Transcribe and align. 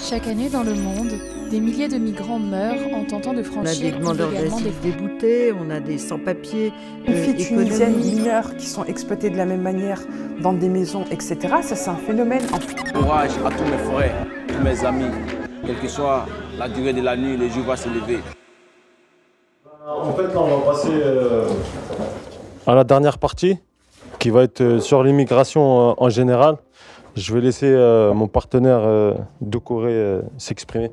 Chaque 0.00 0.26
année 0.28 0.48
dans 0.48 0.62
le 0.62 0.74
monde, 0.74 1.12
des 1.50 1.58
milliers 1.60 1.88
de 1.88 1.96
migrants 1.96 2.38
meurent 2.38 2.94
en 2.94 3.04
tentant 3.04 3.32
de 3.32 3.38
On 3.38 3.40
a 3.40 3.44
franchir 3.44 3.92
des 3.92 3.98
demandeurs 3.98 4.30
d'asile 4.30 4.64
des 4.64 4.90
déboutés, 4.90 5.52
on 5.52 5.70
a 5.70 5.80
des 5.80 5.98
sans-papiers 5.98 6.72
Les 7.06 7.14
euh, 7.14 7.24
filles 7.24 7.46
tunisiennes 7.46 7.96
mineures 7.96 8.56
qui 8.56 8.66
sont 8.66 8.84
exploitées 8.84 9.30
de 9.30 9.36
la 9.36 9.46
même 9.46 9.62
manière 9.62 10.00
dans 10.40 10.52
des 10.52 10.68
maisons, 10.68 11.04
etc. 11.10 11.36
Ça, 11.62 11.74
c'est 11.74 11.90
un 11.90 11.96
phénomène. 11.96 12.42
Courage 12.94 13.32
à 13.44 13.50
tous 13.50 13.64
mes 13.64 13.78
frères, 13.78 14.26
tous 14.46 14.62
mes 14.62 14.84
amis. 14.84 15.10
Quelle 15.64 15.78
que 15.80 15.88
soit 15.88 16.26
la 16.58 16.68
durée 16.68 16.92
de 16.92 17.02
la 17.02 17.16
nuit, 17.16 17.36
le 17.36 17.48
jour 17.48 17.64
va 17.64 17.76
se 17.76 17.88
lever. 17.88 18.20
En 19.86 20.12
fait, 20.12 20.22
là, 20.22 20.40
on 20.40 20.58
va 20.58 20.72
passer 20.72 20.90
euh, 20.92 21.48
à 22.66 22.74
la 22.74 22.84
dernière 22.84 23.18
partie, 23.18 23.58
qui 24.18 24.30
va 24.30 24.42
être 24.42 24.60
euh, 24.60 24.80
sur 24.80 25.02
l'immigration 25.02 25.90
euh, 25.90 25.94
en 25.96 26.08
général. 26.08 26.56
Je 27.16 27.32
vais 27.32 27.40
laisser 27.40 27.66
euh, 27.66 28.12
mon 28.12 28.28
partenaire 28.28 28.80
euh, 28.82 29.14
de 29.40 29.56
Corée 29.56 29.90
euh, 29.90 30.20
s'exprimer. 30.36 30.90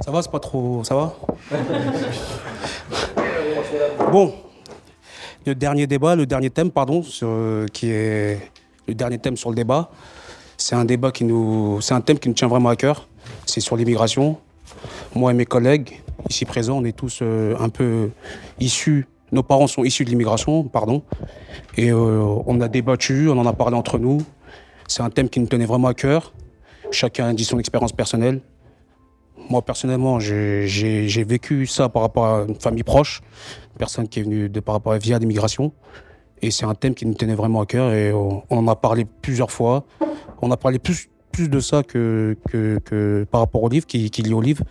Ça 0.00 0.10
va, 0.10 0.22
c'est 0.22 0.30
pas 0.30 0.40
trop. 0.40 0.82
Ça 0.82 0.96
va? 0.96 1.14
Bon. 4.10 4.34
Le 5.46 5.54
dernier 5.54 5.86
débat, 5.86 6.16
le 6.16 6.26
dernier 6.26 6.50
thème, 6.50 6.72
pardon, 6.72 7.02
qui 7.72 7.90
est 7.90 8.40
le 8.88 8.94
dernier 8.94 9.18
thème 9.18 9.36
sur 9.36 9.50
le 9.50 9.54
débat, 9.54 9.90
c'est 10.56 10.74
un 10.74 10.84
débat 10.84 11.12
qui 11.12 11.22
nous. 11.22 11.80
C'est 11.80 11.94
un 11.94 12.00
thème 12.00 12.18
qui 12.18 12.28
nous 12.28 12.34
tient 12.34 12.48
vraiment 12.48 12.70
à 12.70 12.76
cœur. 12.76 13.06
C'est 13.46 13.60
sur 13.60 13.76
l'immigration. 13.76 14.38
Moi 15.14 15.30
et 15.30 15.34
mes 15.34 15.46
collègues, 15.46 16.02
ici 16.28 16.44
présents, 16.44 16.78
on 16.78 16.84
est 16.84 16.96
tous 16.96 17.22
un 17.22 17.68
peu 17.68 18.10
issus. 18.58 19.06
Nos 19.32 19.42
parents 19.42 19.66
sont 19.66 19.84
issus 19.84 20.04
de 20.04 20.10
l'immigration, 20.10 20.64
pardon. 20.64 21.02
Et 21.76 21.90
euh, 21.90 22.22
on 22.46 22.60
a 22.60 22.68
débattu, 22.68 23.28
on 23.28 23.38
en 23.38 23.46
a 23.46 23.52
parlé 23.52 23.76
entre 23.76 23.98
nous. 23.98 24.22
C'est 24.86 25.02
un 25.02 25.10
thème 25.10 25.28
qui 25.28 25.40
nous 25.40 25.46
tenait 25.46 25.66
vraiment 25.66 25.88
à 25.88 25.94
cœur. 25.94 26.32
Chacun 26.90 27.34
dit 27.34 27.44
son 27.44 27.58
expérience 27.58 27.92
personnelle. 27.92 28.40
Moi, 29.50 29.62
personnellement, 29.62 30.18
j'ai 30.20 31.24
vécu 31.26 31.66
ça 31.66 31.88
par 31.88 32.02
rapport 32.02 32.26
à 32.26 32.44
une 32.48 32.54
famille 32.56 32.82
proche, 32.82 33.20
une 33.72 33.78
personne 33.78 34.08
qui 34.08 34.20
est 34.20 34.22
venue 34.22 34.48
de, 34.48 34.60
par 34.60 34.74
rapport 34.76 34.92
à 34.92 34.98
via 34.98 35.18
l'immigration. 35.18 35.72
Et 36.42 36.50
c'est 36.50 36.64
un 36.64 36.74
thème 36.74 36.94
qui 36.94 37.06
nous 37.06 37.14
tenait 37.14 37.34
vraiment 37.34 37.62
à 37.62 37.66
cœur 37.66 37.92
et 37.92 38.12
on, 38.12 38.42
on 38.50 38.58
en 38.58 38.68
a 38.68 38.76
parlé 38.76 39.04
plusieurs 39.04 39.50
fois. 39.50 39.84
On 40.42 40.50
a 40.50 40.56
parlé 40.56 40.78
plus, 40.78 41.08
plus 41.32 41.48
de 41.48 41.60
ça 41.60 41.82
que, 41.82 42.36
que, 42.48 42.78
que 42.84 43.26
par 43.30 43.40
rapport 43.40 43.62
au 43.62 43.68
livre, 43.68 43.86
qui, 43.86 44.10
qui 44.10 44.22
lit 44.22 44.34
au 44.34 44.40
livre. 44.40 44.64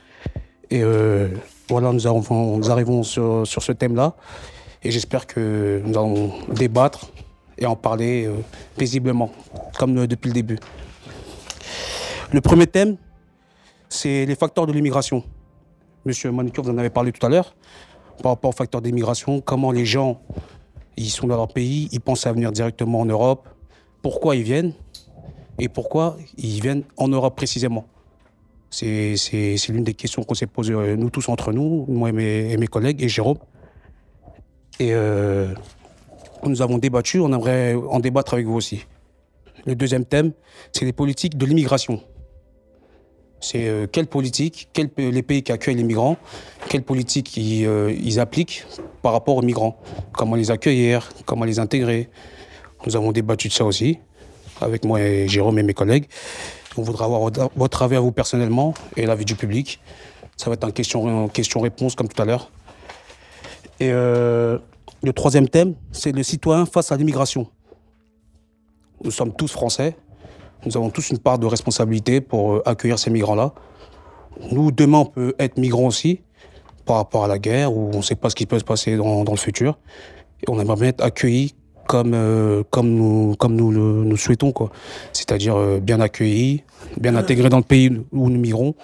Et 0.69 0.83
euh, 0.83 1.29
voilà, 1.69 1.91
nous, 1.91 2.07
arrivons, 2.07 2.57
nous 2.57 2.71
arrivons 2.71 3.03
sur, 3.03 3.45
sur 3.45 3.61
ce 3.63 3.71
thème-là. 3.71 4.15
Et 4.85 4.91
j'espère 4.91 5.25
que 5.25 5.81
nous 5.83 5.97
allons 5.97 6.31
débattre 6.53 7.09
et 7.57 7.65
en 7.65 7.75
parler 7.75 8.27
euh, 8.27 8.35
paisiblement, 8.77 9.31
comme 9.79 9.97
euh, 9.97 10.05
depuis 10.05 10.27
le 10.27 10.35
début. 10.35 10.59
Le 12.31 12.39
premier 12.39 12.67
thème, 12.67 12.97
c'est 13.89 14.27
les 14.27 14.35
facteurs 14.35 14.67
de 14.67 14.73
l'immigration. 14.73 15.23
Monsieur 16.05 16.31
Manicure, 16.31 16.63
vous 16.63 16.69
en 16.69 16.77
avez 16.77 16.91
parlé 16.91 17.11
tout 17.11 17.25
à 17.25 17.29
l'heure, 17.29 17.55
par 18.21 18.33
rapport 18.33 18.49
aux 18.49 18.55
facteurs 18.55 18.79
d'immigration, 18.79 19.41
comment 19.41 19.71
les 19.71 19.87
gens, 19.87 20.21
ils 20.97 21.09
sont 21.09 21.25
dans 21.25 21.37
leur 21.37 21.47
pays, 21.47 21.89
ils 21.91 21.99
pensent 21.99 22.27
à 22.27 22.31
venir 22.31 22.51
directement 22.51 22.99
en 22.99 23.05
Europe, 23.05 23.49
pourquoi 24.03 24.35
ils 24.35 24.43
viennent 24.43 24.73
et 25.57 25.67
pourquoi 25.67 26.15
ils 26.37 26.61
viennent 26.61 26.83
en 26.97 27.07
Europe 27.07 27.35
précisément. 27.35 27.87
C'est 28.69 29.15
l'une 29.69 29.83
des 29.83 29.95
questions 29.95 30.21
qu'on 30.21 30.35
s'est 30.35 30.45
posées, 30.45 30.73
euh, 30.73 30.95
nous 30.95 31.09
tous 31.09 31.27
entre 31.27 31.51
nous, 31.53 31.87
moi 31.87 32.11
mes, 32.11 32.51
et 32.51 32.57
mes 32.57 32.67
collègues, 32.67 33.01
et 33.01 33.09
Jérôme. 33.09 33.39
Et 34.79 34.93
euh, 34.93 35.53
nous 36.43 36.61
avons 36.61 36.77
débattu, 36.77 37.19
on 37.19 37.27
aimerait 37.31 37.73
en 37.75 37.99
débattre 37.99 38.33
avec 38.33 38.45
vous 38.45 38.55
aussi. 38.55 38.85
Le 39.65 39.75
deuxième 39.75 40.05
thème, 40.05 40.31
c'est 40.71 40.85
les 40.85 40.93
politiques 40.93 41.37
de 41.37 41.45
l'immigration. 41.45 42.01
C'est 43.41 43.67
euh, 43.67 43.87
quelle 43.87 44.07
politique, 44.07 44.69
les 44.97 45.21
pays 45.23 45.43
qui 45.43 45.51
accueillent 45.51 45.75
les 45.75 45.83
migrants, 45.83 46.17
quelle 46.69 46.83
politique 46.83 47.35
ils, 47.37 47.65
euh, 47.65 48.17
appliquent 48.19 48.65
par 49.01 49.11
rapport 49.13 49.35
aux 49.37 49.41
migrants. 49.41 49.79
Comment 50.13 50.35
les 50.35 50.51
accueillir, 50.51 51.09
comment 51.25 51.45
les 51.45 51.59
intégrer. 51.59 52.09
Nous 52.85 52.95
avons 52.95 53.11
débattu 53.11 53.47
de 53.47 53.53
ça 53.53 53.65
aussi, 53.65 53.99
avec 54.61 54.83
moi 54.85 55.01
et 55.01 55.27
Jérôme 55.27 55.57
et 55.59 55.63
mes 55.63 55.73
collègues. 55.73 56.05
On 56.77 56.81
voudra 56.81 57.05
avoir 57.05 57.21
votre- 57.55 57.81
avis 57.83 57.95
à 57.95 57.99
vous 57.99 58.11
personnellement 58.11 58.73
et 58.97 59.05
l'avis 59.05 59.25
du 59.25 59.35
public. 59.35 59.79
Ça 60.37 60.49
va 60.49 60.55
être 60.55 60.69
question- 60.71 61.27
question-réponse 61.29 61.95
comme 61.95 62.07
tout 62.09 62.21
à 62.21 62.25
l'heure. 62.25 62.51
Et 63.79 63.89
euh, 63.91 64.57
le 65.03 65.13
troisième 65.13 65.49
thème, 65.49 65.75
c'est 65.91 66.11
le 66.11 66.23
citoyen 66.23 66.65
face 66.65 66.91
à 66.91 66.97
l'immigration. 66.97 67.47
Nous 69.03 69.11
sommes 69.11 69.33
tous 69.33 69.51
français. 69.51 69.97
Nous 70.65 70.77
avons 70.77 70.89
tous 70.89 71.09
une 71.09 71.19
part 71.19 71.37
de 71.37 71.45
responsabilité 71.45 72.21
pour 72.21 72.53
euh, 72.53 72.63
accueillir 72.65 72.97
ces 72.97 73.09
migrants-là. 73.09 73.53
Nous, 74.51 74.71
demain, 74.71 74.99
on 74.99 75.05
peut 75.05 75.35
être 75.39 75.57
migrants 75.57 75.87
aussi, 75.87 76.21
par 76.85 76.97
rapport 76.97 77.25
à 77.25 77.27
la 77.27 77.37
guerre, 77.37 77.73
où 77.73 77.91
on 77.93 77.97
ne 77.97 78.01
sait 78.01 78.15
pas 78.15 78.29
ce 78.29 78.35
qui 78.35 78.45
peut 78.45 78.59
se 78.59 78.63
passer 78.63 78.95
dans, 78.97 79.23
le 79.23 79.37
futur. 79.37 79.77
Et 80.41 80.49
on 80.49 80.59
aimerait 80.59 80.75
bien 80.75 80.87
être 80.89 81.03
accueillis 81.03 81.55
comme, 81.87 82.13
euh, 82.13 82.63
comme, 82.69 82.89
nous, 82.89 83.35
comme 83.37 83.55
nous 83.55 83.71
le 83.71 84.03
nous 84.03 84.17
souhaitons. 84.17 84.53
C'est-à-dire 85.13 85.79
bien 85.81 85.99
accueillis, 85.99 86.63
bien 86.97 87.15
intégrés 87.15 87.49
dans 87.49 87.57
le 87.57 87.63
pays 87.63 87.91
où 88.11 88.29
nous 88.29 88.39
migrons. 88.39 88.75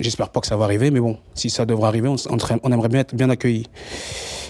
J'espère 0.00 0.30
pas 0.30 0.40
que 0.40 0.46
ça 0.46 0.56
va 0.56 0.64
arriver, 0.64 0.90
mais 0.90 1.00
bon, 1.00 1.18
si 1.34 1.50
ça 1.50 1.66
devrait 1.66 1.88
arriver, 1.88 2.08
on, 2.08 2.16
on 2.62 2.72
aimerait- 2.72 2.88
bien 2.88 3.00
être 3.00 3.14
bien 3.14 3.28
accueillis. 3.28 3.66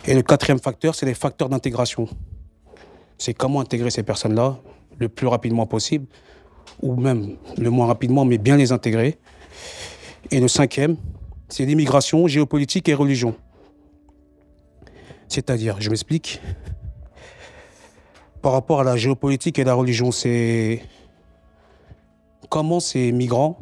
Et 0.06 0.14
le 0.14 0.22
quatrième 0.22 0.60
facteur, 0.60 0.94
c'est 0.94 1.06
les 1.06 1.14
facteurs 1.14 1.48
d'intégration. 1.48 2.08
C'est 3.18 3.34
comment 3.34 3.60
intégrer 3.60 3.90
ces 3.90 4.04
personnes-là 4.04 4.58
le 4.98 5.08
plus 5.08 5.26
rapidement 5.26 5.66
possible, 5.66 6.06
ou 6.82 6.94
même 6.94 7.36
le 7.58 7.68
moins 7.70 7.86
rapidement, 7.86 8.24
mais 8.24 8.38
bien 8.38 8.56
les 8.56 8.70
intégrer. 8.70 9.18
Et 10.30 10.38
le 10.38 10.46
cinquième, 10.48 10.96
c'est 11.48 11.64
l'immigration, 11.64 12.28
géopolitique 12.28 12.88
et 12.88 12.94
religion. 12.94 13.34
C'est-à-dire, 15.26 15.80
je 15.80 15.90
m'explique, 15.90 16.40
par 18.40 18.52
rapport 18.52 18.80
à 18.80 18.84
la 18.84 18.96
géopolitique 18.96 19.58
et 19.58 19.64
la 19.64 19.74
religion, 19.74 20.12
c'est 20.12 20.82
comment 22.48 22.78
ces 22.80 23.10
migrants, 23.12 23.58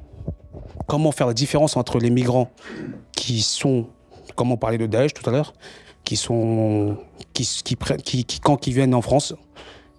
comment 0.88 1.12
faire 1.12 1.28
la 1.28 1.34
différence 1.34 1.76
entre 1.76 1.98
les 1.98 2.10
migrants 2.10 2.50
qui 3.12 3.42
sont, 3.42 3.86
comme 4.34 4.50
on 4.50 4.56
parlait 4.56 4.78
de 4.78 4.86
Daesh 4.86 5.14
tout 5.14 5.28
à 5.28 5.32
l'heure, 5.32 5.52
qui 6.02 6.16
sont, 6.16 6.96
qui, 7.34 7.46
qui, 8.24 8.40
quand 8.40 8.66
ils 8.66 8.72
viennent 8.72 8.94
en 8.94 9.02
France, 9.02 9.34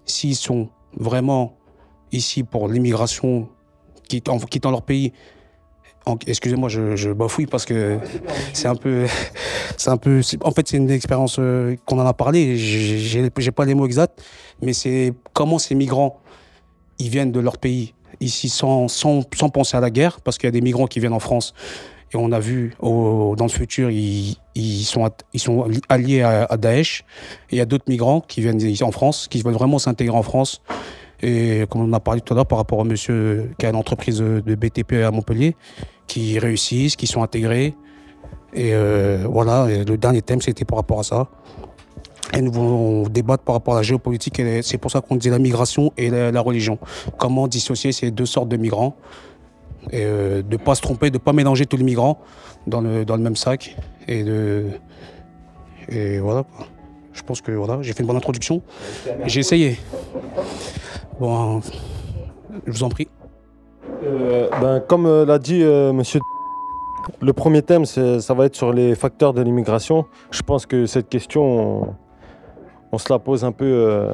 s'ils 0.04 0.36
sont 0.36 0.68
vraiment 0.96 1.56
ici 2.12 2.42
pour 2.42 2.68
l'immigration, 2.68 3.48
quittant, 4.08 4.38
leur 4.70 4.82
pays. 4.82 5.12
Excusez-moi, 6.26 6.68
je, 6.68 6.96
je 6.96 7.10
bafouille 7.12 7.46
parce 7.46 7.64
que 7.64 7.98
c'est 8.52 8.66
un 8.66 8.74
peu, 8.74 9.06
c'est 9.76 9.90
un 9.90 9.96
peu. 9.96 10.20
En 10.42 10.50
fait, 10.50 10.66
c'est 10.66 10.76
une 10.78 10.90
expérience 10.90 11.36
euh, 11.38 11.76
qu'on 11.86 12.00
en 12.00 12.06
a 12.06 12.14
parlé. 12.14 12.56
J'ai- 12.56 13.30
j'ai 13.38 13.52
pas 13.52 13.64
les 13.64 13.74
mots 13.74 13.86
exacts, 13.86 14.20
mais 14.60 14.72
c'est 14.72 15.12
comment 15.34 15.58
ces 15.60 15.76
migrants, 15.76 16.18
ils 16.98 17.10
viennent 17.10 17.30
de 17.30 17.38
leur 17.38 17.58
pays 17.58 17.94
ici 18.20 18.48
sans, 18.48 18.88
sans, 18.88 19.22
sans 19.34 19.48
penser 19.48 19.76
à 19.76 19.80
la 19.80 19.90
guerre, 19.90 20.20
parce 20.20 20.38
qu'il 20.38 20.46
y 20.46 20.48
a 20.48 20.52
des 20.52 20.60
migrants 20.60 20.86
qui 20.86 21.00
viennent 21.00 21.12
en 21.12 21.20
France. 21.20 21.54
Et 22.12 22.16
on 22.16 22.32
a 22.32 22.40
vu 22.40 22.74
dans 22.82 23.36
le 23.38 23.48
futur, 23.48 23.90
ils, 23.90 24.36
ils, 24.56 24.84
sont, 24.84 25.08
ils 25.32 25.38
sont 25.38 25.66
alliés 25.88 26.22
à, 26.22 26.44
à 26.44 26.56
Daesh. 26.56 27.04
Et 27.50 27.56
il 27.56 27.58
y 27.58 27.60
a 27.60 27.66
d'autres 27.66 27.84
migrants 27.88 28.20
qui 28.20 28.40
viennent 28.40 28.60
ici 28.60 28.82
en 28.82 28.90
France, 28.90 29.28
qui 29.28 29.42
veulent 29.42 29.54
vraiment 29.54 29.78
s'intégrer 29.78 30.16
en 30.16 30.24
France. 30.24 30.60
Et 31.22 31.64
comme 31.70 31.82
on 31.82 31.92
a 31.92 32.00
parlé 32.00 32.20
tout 32.20 32.32
à 32.32 32.36
l'heure 32.36 32.46
par 32.46 32.58
rapport 32.58 32.78
au 32.78 32.84
monsieur 32.84 33.50
qui 33.58 33.66
a 33.66 33.70
une 33.70 33.76
entreprise 33.76 34.18
de 34.18 34.54
BTP 34.54 34.94
à 35.04 35.10
Montpellier, 35.10 35.54
qui 36.06 36.38
réussissent, 36.38 36.96
qui 36.96 37.06
sont 37.06 37.22
intégrés. 37.22 37.74
Et 38.52 38.74
euh, 38.74 39.26
voilà, 39.28 39.68
le 39.68 39.96
dernier 39.96 40.22
thème, 40.22 40.42
c'était 40.42 40.64
par 40.64 40.78
rapport 40.78 41.00
à 41.00 41.04
ça. 41.04 41.28
Et 42.32 42.42
nous 42.42 42.52
voulons 42.52 43.08
débattre 43.08 43.42
par 43.42 43.54
rapport 43.56 43.74
à 43.74 43.78
la 43.78 43.82
géopolitique. 43.82 44.40
C'est 44.62 44.78
pour 44.78 44.90
ça 44.90 45.00
qu'on 45.00 45.16
dit 45.16 45.30
la 45.30 45.38
migration 45.38 45.92
et 45.96 46.10
la, 46.10 46.40
religion. 46.40 46.78
Comment 47.18 47.48
dissocier 47.48 47.92
ces 47.92 48.10
deux 48.10 48.26
sortes 48.26 48.48
de 48.48 48.56
migrants 48.56 48.96
et 49.90 50.04
euh, 50.04 50.42
de 50.42 50.52
ne 50.52 50.56
pas 50.56 50.74
se 50.74 50.82
tromper, 50.82 51.10
de 51.10 51.16
ne 51.16 51.22
pas 51.22 51.32
mélanger 51.32 51.66
tous 51.66 51.76
les 51.76 51.84
migrants 51.84 52.20
dans 52.66 52.80
le, 52.80 53.04
dans 53.04 53.16
le 53.16 53.22
même 53.22 53.36
sac. 53.36 53.76
Et, 54.08 54.24
voilà. 56.20 56.44
Je 57.12 57.22
pense 57.22 57.40
que 57.40 57.50
voilà, 57.50 57.82
j'ai 57.82 57.92
fait 57.92 58.02
une 58.02 58.06
bonne 58.06 58.16
introduction. 58.16 58.62
J'ai 59.26 59.40
essayé. 59.40 59.78
Bon, 61.18 61.60
je 62.66 62.72
vous 62.72 62.82
en 62.84 62.88
prie. 62.88 63.08
Euh, 64.04 64.48
ben, 64.60 64.80
comme 64.80 65.06
euh, 65.06 65.26
l'a 65.26 65.38
dit 65.38 65.62
monsieur, 65.62 66.20
le 67.20 67.32
premier 67.32 67.62
thème, 67.62 67.84
ça 67.84 68.34
va 68.34 68.46
être 68.46 68.56
sur 68.56 68.72
les 68.72 68.94
facteurs 68.94 69.34
de 69.34 69.42
l'immigration. 69.42 70.06
Je 70.30 70.42
pense 70.42 70.66
que 70.66 70.86
cette 70.86 71.08
question, 71.08 71.94
on, 72.92 72.98
se 72.98 73.12
la 73.12 73.18
pose 73.18 73.44
un 73.44 73.52
peu, 73.52 73.64
euh, 73.64 74.12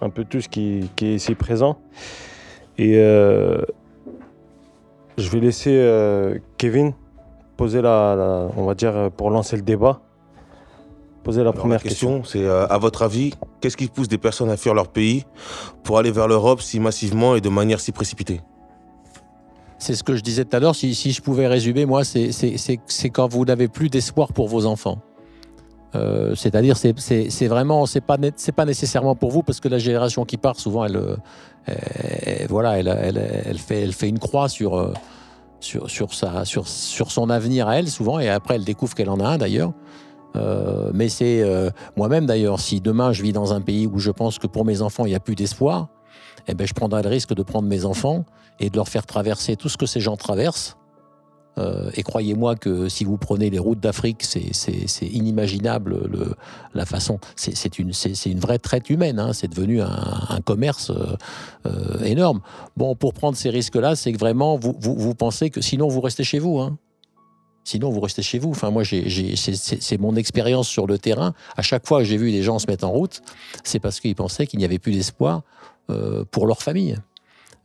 un 0.00 0.10
peu 0.10 0.24
tous 0.24 0.48
qui, 0.48 0.90
qui 0.96 1.06
est 1.06 1.14
ici 1.16 1.34
présent. 1.34 1.78
Et 2.78 2.94
euh, 2.96 3.62
je 5.18 5.28
vais 5.30 5.40
laisser 5.40 5.72
euh, 5.74 6.38
Kevin 6.58 6.92
poser 7.56 7.82
la, 7.82 8.14
la- 8.16 8.48
on 8.56 8.64
va 8.64 8.74
dire, 8.74 9.10
pour 9.16 9.30
lancer 9.30 9.56
le 9.56 9.62
débat. 9.62 10.00
Posez 11.22 11.38
la 11.38 11.50
Alors, 11.50 11.54
première 11.54 11.78
la 11.78 11.82
question. 11.82 12.20
question, 12.20 12.40
c'est 12.40 12.46
euh, 12.46 12.66
à 12.68 12.78
votre 12.78 13.02
avis, 13.02 13.34
qu'est-ce 13.60 13.76
qui 13.76 13.88
pousse 13.88 14.08
des 14.08 14.16
personnes 14.16 14.48
à 14.48 14.56
fuir 14.56 14.72
leur 14.72 14.88
pays 14.88 15.24
pour 15.82 15.98
aller 15.98 16.10
vers 16.10 16.26
l'Europe 16.26 16.62
si 16.62 16.80
massivement 16.80 17.36
et 17.36 17.42
de 17.42 17.50
manière 17.50 17.80
si 17.80 17.92
précipitée? 17.92 18.40
C'est 19.76 19.94
ce 19.94 20.02
que 20.02 20.14
je 20.14 20.22
disais 20.22 20.44
tout 20.46 20.56
à 20.56 20.60
l'heure. 20.60 20.74
Si, 20.74 20.94
si 20.94 21.12
je 21.12 21.20
pouvais 21.20 21.46
résumer, 21.46 21.84
moi, 21.86 22.04
c'est 22.04 22.30
quand 23.12 23.28
vous 23.28 23.44
n'avez 23.44 23.68
plus 23.68 23.90
d'espoir 23.90 24.32
pour 24.32 24.48
vos 24.48 24.64
enfants. 24.64 24.98
Euh, 25.94 26.34
C'est-à-dire, 26.34 26.76
c'est- 26.76 27.46
vraiment, 27.48 27.86
c'est 27.86 28.00
pas, 28.00 28.16
nécessairement 28.64 29.14
pour 29.14 29.30
vous 29.30 29.42
parce 29.42 29.60
que 29.60 29.68
la 29.68 29.78
génération 29.78 30.24
qui 30.24 30.36
part, 30.36 30.58
souvent, 30.58 30.84
elle, 30.84 30.96
euh, 30.96 31.14
voilà, 32.48 32.78
elle, 32.78 33.58
fait, 33.58 34.08
une 34.08 34.18
croix 34.18 34.48
sur, 34.48 34.78
euh, 34.78 34.92
sur, 35.60 35.90
sur, 35.90 37.10
son 37.10 37.30
avenir 37.30 37.68
à 37.68 37.78
elle, 37.78 37.88
souvent, 37.88 38.18
et 38.18 38.28
après, 38.28 38.54
elle 38.54 38.64
découvre 38.64 38.94
qu'elle 38.94 39.10
en 39.10 39.20
a 39.20 39.28
un 39.28 39.38
d'ailleurs. 39.38 39.72
Mais 40.94 41.08
c'est 41.08 41.44
moi-même 41.96 42.26
d'ailleurs, 42.26 42.60
si 42.60 42.80
demain 42.80 43.12
je 43.12 43.22
vis 43.22 43.32
dans 43.32 43.52
un 43.52 43.60
pays 43.60 43.88
où 43.88 43.98
je 43.98 44.12
pense 44.12 44.38
que 44.38 44.46
pour 44.46 44.64
mes 44.64 44.80
enfants 44.80 45.04
il 45.04 45.08
n'y 45.08 45.16
a 45.16 45.20
plus 45.20 45.34
d'espoir, 45.34 45.88
eh 46.46 46.54
ben, 46.54 46.66
je 46.66 46.72
prendrai 46.72 47.02
le 47.02 47.08
risque 47.08 47.34
de 47.34 47.42
prendre 47.42 47.68
mes 47.68 47.84
enfants 47.84 48.24
et 48.60 48.70
de 48.70 48.76
leur 48.76 48.88
faire 48.88 49.06
traverser 49.06 49.56
tout 49.56 49.68
ce 49.68 49.76
que 49.76 49.86
ces 49.86 50.00
gens 50.00 50.16
traversent. 50.16 50.76
Euh, 51.58 51.90
et 51.94 52.02
croyez-moi 52.02 52.54
que 52.54 52.88
si 52.88 53.04
vous 53.04 53.16
prenez 53.18 53.50
les 53.50 53.58
routes 53.58 53.80
d'Afrique, 53.80 54.22
c'est- 54.22 54.40
inimaginable 55.02 56.06
le, 56.08 56.34
la 56.74 56.86
façon. 56.86 57.18
C'est 57.36 57.78
une, 57.78 57.92
vraie 58.38 58.58
traite 58.58 58.88
humaine. 58.90 59.18
hein. 59.18 59.32
C'est 59.32 59.48
devenu 59.48 59.80
un, 59.82 60.40
commerce 60.44 60.90
euh, 60.90 61.16
euh, 61.66 62.04
énorme. 62.04 62.40
Bon, 62.76 62.94
pour 62.94 63.12
prendre 63.14 63.36
ces 63.36 63.50
risques-là, 63.50 63.96
c'est 63.96 64.12
que 64.12 64.18
vraiment 64.18 64.56
vous, 64.56 65.14
pensez 65.14 65.50
que 65.50 65.60
sinon 65.60 65.88
vous 65.88 66.00
restez 66.00 66.24
chez 66.24 66.38
vous. 66.38 66.58
hein. 66.60 66.78
Sinon, 67.62 67.90
vous 67.90 68.00
restez 68.00 68.22
chez 68.22 68.38
vous. 68.38 68.50
Enfin, 68.50 68.70
moi, 68.70 68.84
c'est- 68.84 69.98
mon 70.00 70.16
expérience 70.16 70.66
sur 70.66 70.86
le 70.86 70.98
terrain. 70.98 71.34
À 71.56 71.62
chaque 71.62 71.86
fois 71.86 71.98
que 71.98 72.04
j'ai 72.04 72.16
vu 72.16 72.32
des 72.32 72.42
gens 72.42 72.58
se 72.58 72.66
mettre 72.66 72.86
en 72.86 72.90
route, 72.90 73.20
c'est 73.64 73.78
parce 73.80 74.00
qu'ils 74.00 74.14
pensaient 74.14 74.46
qu'il 74.46 74.58
n'y 74.60 74.64
avait 74.64 74.78
plus 74.78 74.92
d'espoir 74.92 75.42
pour 76.30 76.46
leur 76.46 76.62
famille. 76.62 76.96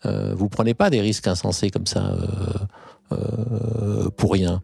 Vous 0.04 0.50
prenez 0.50 0.74
pas 0.74 0.90
des 0.90 1.00
risques 1.02 1.28
insensés 1.28 1.70
comme 1.70 1.88
ça 1.88 2.14
euh, 3.12 4.10
pour 4.18 4.34
rien. 4.34 4.64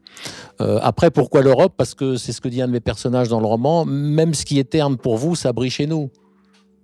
Euh, 0.61 0.79
après, 0.81 1.11
pourquoi 1.11 1.41
l'Europe? 1.41 1.73
Parce 1.77 1.93
que 1.93 2.15
c'est 2.15 2.31
ce 2.31 2.41
que 2.41 2.47
dit 2.49 2.61
un 2.61 2.67
de 2.67 2.71
mes 2.71 2.79
personnages 2.79 3.29
dans 3.29 3.39
le 3.39 3.45
roman. 3.45 3.85
Même 3.85 4.33
ce 4.33 4.45
qui 4.45 4.59
est 4.59 4.69
terne 4.69 4.97
pour 4.97 5.17
vous, 5.17 5.35
ça 5.35 5.53
brille 5.53 5.69
chez 5.69 5.85
nous. 5.85 6.09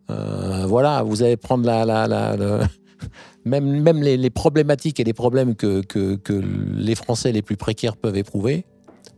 Euh, 0.09 0.65
voilà, 0.67 1.03
vous 1.03 1.23
allez 1.23 1.37
prendre 1.37 1.65
la, 1.65 1.83
la, 1.83 2.07
la- 2.07 2.67
même, 3.45 3.81
même 3.81 4.01
les, 4.01 4.29
problématiques 4.29 4.99
et 4.99 5.03
les 5.03 5.13
problèmes 5.13 5.55
que, 5.55 5.81
que, 5.81 6.17
les 6.75 6.95
Français 6.95 7.31
les 7.31 7.41
plus 7.41 7.57
précaires 7.57 7.97
peuvent 7.97 8.17
éprouver. 8.17 8.65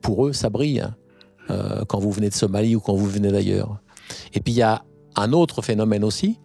Pour 0.01 0.27
eux, 0.27 0.33
ça 0.33 0.50
brille 0.50 0.81
hein, 0.81 1.83
quand 1.88 2.00
vous 2.00 2.12
venez 2.12 2.30
de 2.30 2.33
Somalie 2.33 2.75
ou 2.75 2.80
quand 2.80 2.94
vous 2.94 3.07
venez 3.07 3.31
d'ailleurs. 3.31 3.81
Et 4.33 4.39
puis 4.39 4.53
il 4.53 4.57
y 4.57 4.62
a 4.62 4.83
un 5.19 5.33
autre 5.33 5.62
phénomène 5.62 6.04
aussi 6.04 6.38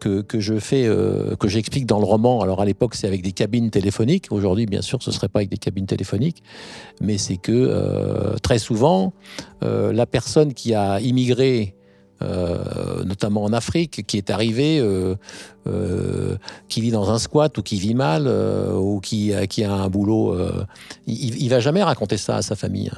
que, 0.00 0.22
que 0.22 0.40
je 0.40 0.58
fais, 0.58 0.86
euh, 0.86 1.36
que 1.36 1.46
j'explique 1.48 1.86
dans 1.86 1.98
le 1.98 2.06
roman. 2.06 2.40
Alors 2.40 2.60
à 2.60 2.64
l'époque, 2.64 2.94
c'est 2.94 3.06
avec 3.06 3.22
des 3.22 3.32
cabines 3.32 3.70
téléphoniques. 3.70 4.28
Aujourd'hui, 4.30 4.66
bien 4.66 4.82
sûr, 4.82 5.02
ce 5.02 5.10
serait 5.10 5.28
pas 5.28 5.40
avec 5.40 5.50
des 5.50 5.58
cabines 5.58 5.86
téléphoniques, 5.86 6.42
mais 7.00 7.18
c'est 7.18 7.36
que 7.36 7.52
euh, 7.52 8.36
très 8.42 8.58
souvent, 8.58 9.12
euh, 9.62 9.92
la 9.92 10.06
personne 10.06 10.54
qui 10.54 10.74
a 10.74 11.00
immigré, 11.00 11.74
notamment 13.06 13.44
en 13.44 13.52
Afrique, 13.54 14.06
qui 14.06 14.18
est 14.18 14.28
arrivée, 14.28 14.78
euh, 14.78 15.14
euh, 15.66 16.36
qui 16.68 16.82
vit 16.82 16.90
dans 16.90 17.10
un 17.10 17.18
squat 17.18 17.56
ou 17.56 17.62
qui 17.62 17.76
vit 17.76 17.94
mal 17.94 18.28
ou 18.28 19.00
qui, 19.00 19.32
a- 19.32 19.46
qui 19.46 19.64
a 19.64 19.72
un 19.72 19.88
boulot, 19.88 20.36
il, 21.06 21.42
il 21.42 21.48
va 21.48 21.60
jamais 21.60 21.82
raconter 21.82 22.18
ça 22.18 22.36
à 22.36 22.42
sa 22.42 22.56
famille. 22.56 22.90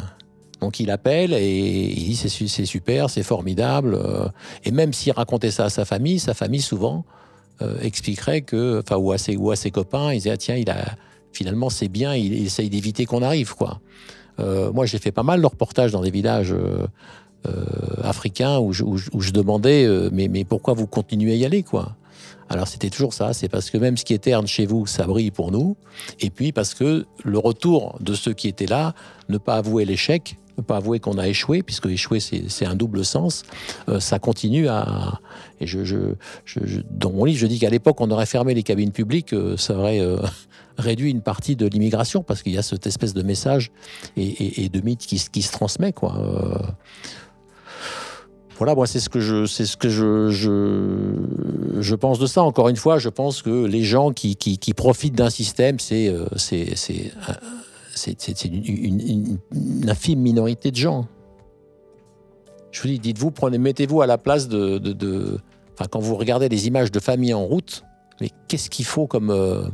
Donc 0.63 0.81
il 0.81 0.91
appelle 0.91 1.35
et 1.35 1.93
il 1.93 2.05
dit 2.07 2.17
c'est 2.17 2.29
su- 2.31 2.49
c'est 2.49 2.65
super, 2.65 3.11
c'est 3.11 3.23
formidable. 3.25 3.95
euh, 3.95 4.29
et 4.65 4.71
même 4.71 4.93
s'il 4.95 5.13
racontait 5.13 5.51
ça 5.51 5.65
à 5.67 5.71
sa 5.71 5.85
famille, 5.85 6.19
sa 6.21 6.35
famille 6.35 6.63
souvent 6.63 7.05
euh, 7.61 7.79
expliquerait 7.83 8.41
que, 8.43 8.81
enfin, 8.81 8.97
ou 8.97 9.13
à 9.13 9.19
ses, 9.19 9.37
ou 9.37 9.51
à 9.51 9.57
ses 9.57 9.71
copains, 9.71 10.13
ils 10.13 10.19
disaient 10.19 10.31
ah, 10.31 10.37
tiens, 10.37 10.57
il 10.57 10.71
a 10.71 10.95
finalement 11.33 11.69
c'est 11.69 11.89
bien, 11.89 12.15
il, 12.15 12.33
il 12.33 12.47
essaye 12.47 12.71
d'éviter 12.71 13.05
qu'on 13.07 13.23
arrive 13.23 13.55
quoi. 13.57 13.81
Euh, 14.41 14.73
moi 14.73 14.87
j'ai 14.87 14.99
fait 14.99 15.13
pas 15.13 15.25
mal 15.25 15.41
de 15.43 15.47
reportages 15.47 15.93
dans 15.93 16.01
des 16.03 16.11
villages 16.13 16.55
africains 18.05 18.59
où 18.61 18.73
je, 18.73 18.85
où 18.85 18.97
où 19.13 19.21
je 19.21 19.33
demandais 19.33 19.89
mais, 20.13 20.29
mais 20.29 20.45
pourquoi 20.45 20.75
vous 20.75 20.87
continuez 20.87 21.33
à 21.33 21.37
y 21.37 21.45
aller 21.45 21.63
quoi? 21.65 21.97
Alors 22.53 22.69
c'était 22.69 22.91
toujours 22.91 23.15
ça, 23.15 23.33
c'est 23.33 23.49
parce 23.49 23.71
que 23.71 23.79
même 23.79 23.97
ce 23.97 24.05
qui 24.05 24.13
est 24.13 24.19
terne 24.19 24.47
chez 24.47 24.67
vous, 24.67 24.87
ça 24.87 25.05
brille 25.05 25.31
pour 25.31 25.51
nous, 25.51 25.75
et 26.21 26.29
puis 26.29 26.53
parce 26.53 26.75
que 26.75 27.07
le 27.25 27.39
retour 27.39 27.97
de 28.01 28.13
ceux 28.13 28.35
qui 28.35 28.47
étaient 28.47 28.67
là, 28.67 28.95
ne 29.31 29.39
pas 29.39 29.57
avouer 29.57 29.87
l'échec, 29.87 30.37
ne 30.59 30.63
pas 30.63 30.77
avouer 30.77 31.01
qu'on 31.01 31.17
a 31.17 31.27
échoué, 31.29 31.63
puisque 31.63 31.87
échouer 31.87 32.21
c'est 32.21 32.67
un 32.67 32.75
double 32.75 33.07
sens, 33.07 33.45
euh, 33.89 34.01
ça 34.01 34.19
continue 34.19 34.69
à... 34.69 35.19
Et 35.61 35.67
dans 36.91 37.11
mon 37.11 37.25
livre, 37.25 37.39
je 37.39 37.47
dis 37.47 37.59
qu'à 37.59 37.71
l'époque, 37.71 38.01
on 38.01 38.11
aurait 38.11 38.27
fermé 38.27 38.53
les 38.53 38.63
cabines 38.63 38.93
publiques, 38.93 39.33
euh, 39.33 39.57
ça 39.57 39.75
aurait 39.75 40.01
euh, 40.01 40.19
réduit 40.77 41.11
une 41.11 41.23
partie 41.23 41.57
de 41.57 41.67
l'immigration, 41.67 42.23
parce 42.23 42.43
qu'il 42.43 42.53
y 42.53 42.59
a 42.59 42.63
cette 42.63 42.87
espèce 42.87 43.15
de 43.15 43.23
message 43.23 43.71
et, 44.19 44.69
de 44.69 44.81
mythe 44.83 45.07
qui, 45.07 45.23
qui 45.33 45.41
se 45.41 45.53
transmet, 45.53 45.93
quoi. 45.95 46.77
Voilà, 48.63 48.77
moi, 48.77 48.87
c'est 48.87 49.01
ce 49.01 49.09
que 49.09 49.19
je, 49.19 49.45
c'est 49.45 49.67
ce 49.67 49.77
que 49.77 49.89
je, 49.89 50.31
je, 50.31 51.95
pense 51.97 52.21
de 52.21 52.27
ça. 52.27 52.45
Encore 52.45 52.69
une 52.69 52.77
fois, 52.77 53.01
je 53.01 53.09
pense 53.09 53.43
que 53.43 53.65
les 53.67 53.83
gens 53.83 54.13
qui, 54.13 54.37
qui, 54.37 54.73
profitent 54.73 55.17
d'un 55.17 55.31
système, 55.31 55.81
c'est, 55.81 56.07
euh, 56.07 56.27
c'est, 56.37 56.77
c'est, 56.77 57.11
euh, 57.29 58.13
une, 58.47 59.01
une- 59.01 59.91
infime 59.91 60.21
minorité 60.21 60.71
de 60.71 60.77
gens. 60.77 61.09
Je 62.71 62.83
vous 62.83 62.87
dis, 62.87 63.01
dites-vous, 63.01 63.33
prenez, 63.33 63.59
mettez-vous 63.59 64.01
à 64.01 64.07
la 64.07 64.17
place 64.17 64.47
de, 64.47 64.79
de, 64.79 64.93
de- 64.93 65.41
enfin, 65.75 65.87
quand 65.91 65.99
vous 65.99 66.15
regardez 66.15 66.49
les 66.49 66.69
images 66.69 66.93
de 66.93 67.01
familles 67.01 67.35
en 67.35 67.45
route, 67.45 67.83
mais 68.21 68.31
qu'est-ce 68.47 68.71
qu'il 68.71 68.85
faut 68.85 69.09
comme, 69.09 69.31
euh, 69.31 69.65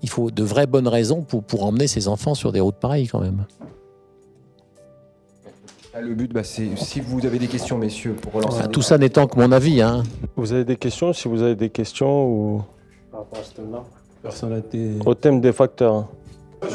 il 0.00 0.08
faut 0.08 0.30
de 0.30 0.42
vraies 0.42 0.66
bonnes 0.66 0.88
raisons 0.88 1.20
pour, 1.20 1.44
pour 1.44 1.66
emmener 1.66 1.88
ses 1.88 2.08
enfants 2.08 2.34
sur 2.34 2.52
des 2.52 2.60
routes 2.60 2.80
pareilles 2.80 3.08
quand 3.08 3.20
même? 3.20 3.44
Là, 5.98 6.04
le 6.06 6.14
but, 6.14 6.32
bah, 6.32 6.44
c'est 6.44 6.68
si 6.76 7.00
vous 7.00 7.26
avez 7.26 7.40
des 7.40 7.48
questions, 7.48 7.76
messieurs, 7.76 8.12
pour 8.12 8.32
relancer. 8.34 8.62
Le 8.62 8.68
tout 8.68 8.82
ça 8.82 8.98
n'étant 8.98 9.26
que 9.26 9.36
mon 9.36 9.50
avis, 9.50 9.82
hein. 9.82 10.04
Vous 10.36 10.52
avez 10.52 10.64
des 10.64 10.76
questions 10.76 11.12
Si 11.12 11.26
vous 11.26 11.42
avez 11.42 11.56
des 11.56 11.70
questions 11.70 12.24
ou 12.26 12.62
Par 13.10 13.20
rapport 13.20 13.40
à 13.40 13.42
ce 13.42 13.54
thème-là 13.54 13.82
Personnalité. 14.22 14.92
au 15.04 15.14
thème 15.14 15.40
des 15.40 15.52
facteurs. 15.52 15.94
hein. 15.94 16.08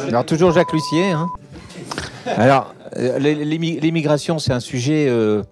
Alors 0.10 0.26
toujours 0.26 0.52
Jacques 0.52 0.74
Lucier. 0.74 1.12
hein. 1.12 1.28
Alors 2.26 2.74
euh, 2.98 3.18
l'immi- 3.20 3.80
l'immigration 3.80 4.40
c'est 4.40 4.52
un 4.54 4.60
sujet, 4.62 5.08
euh, 5.10 5.44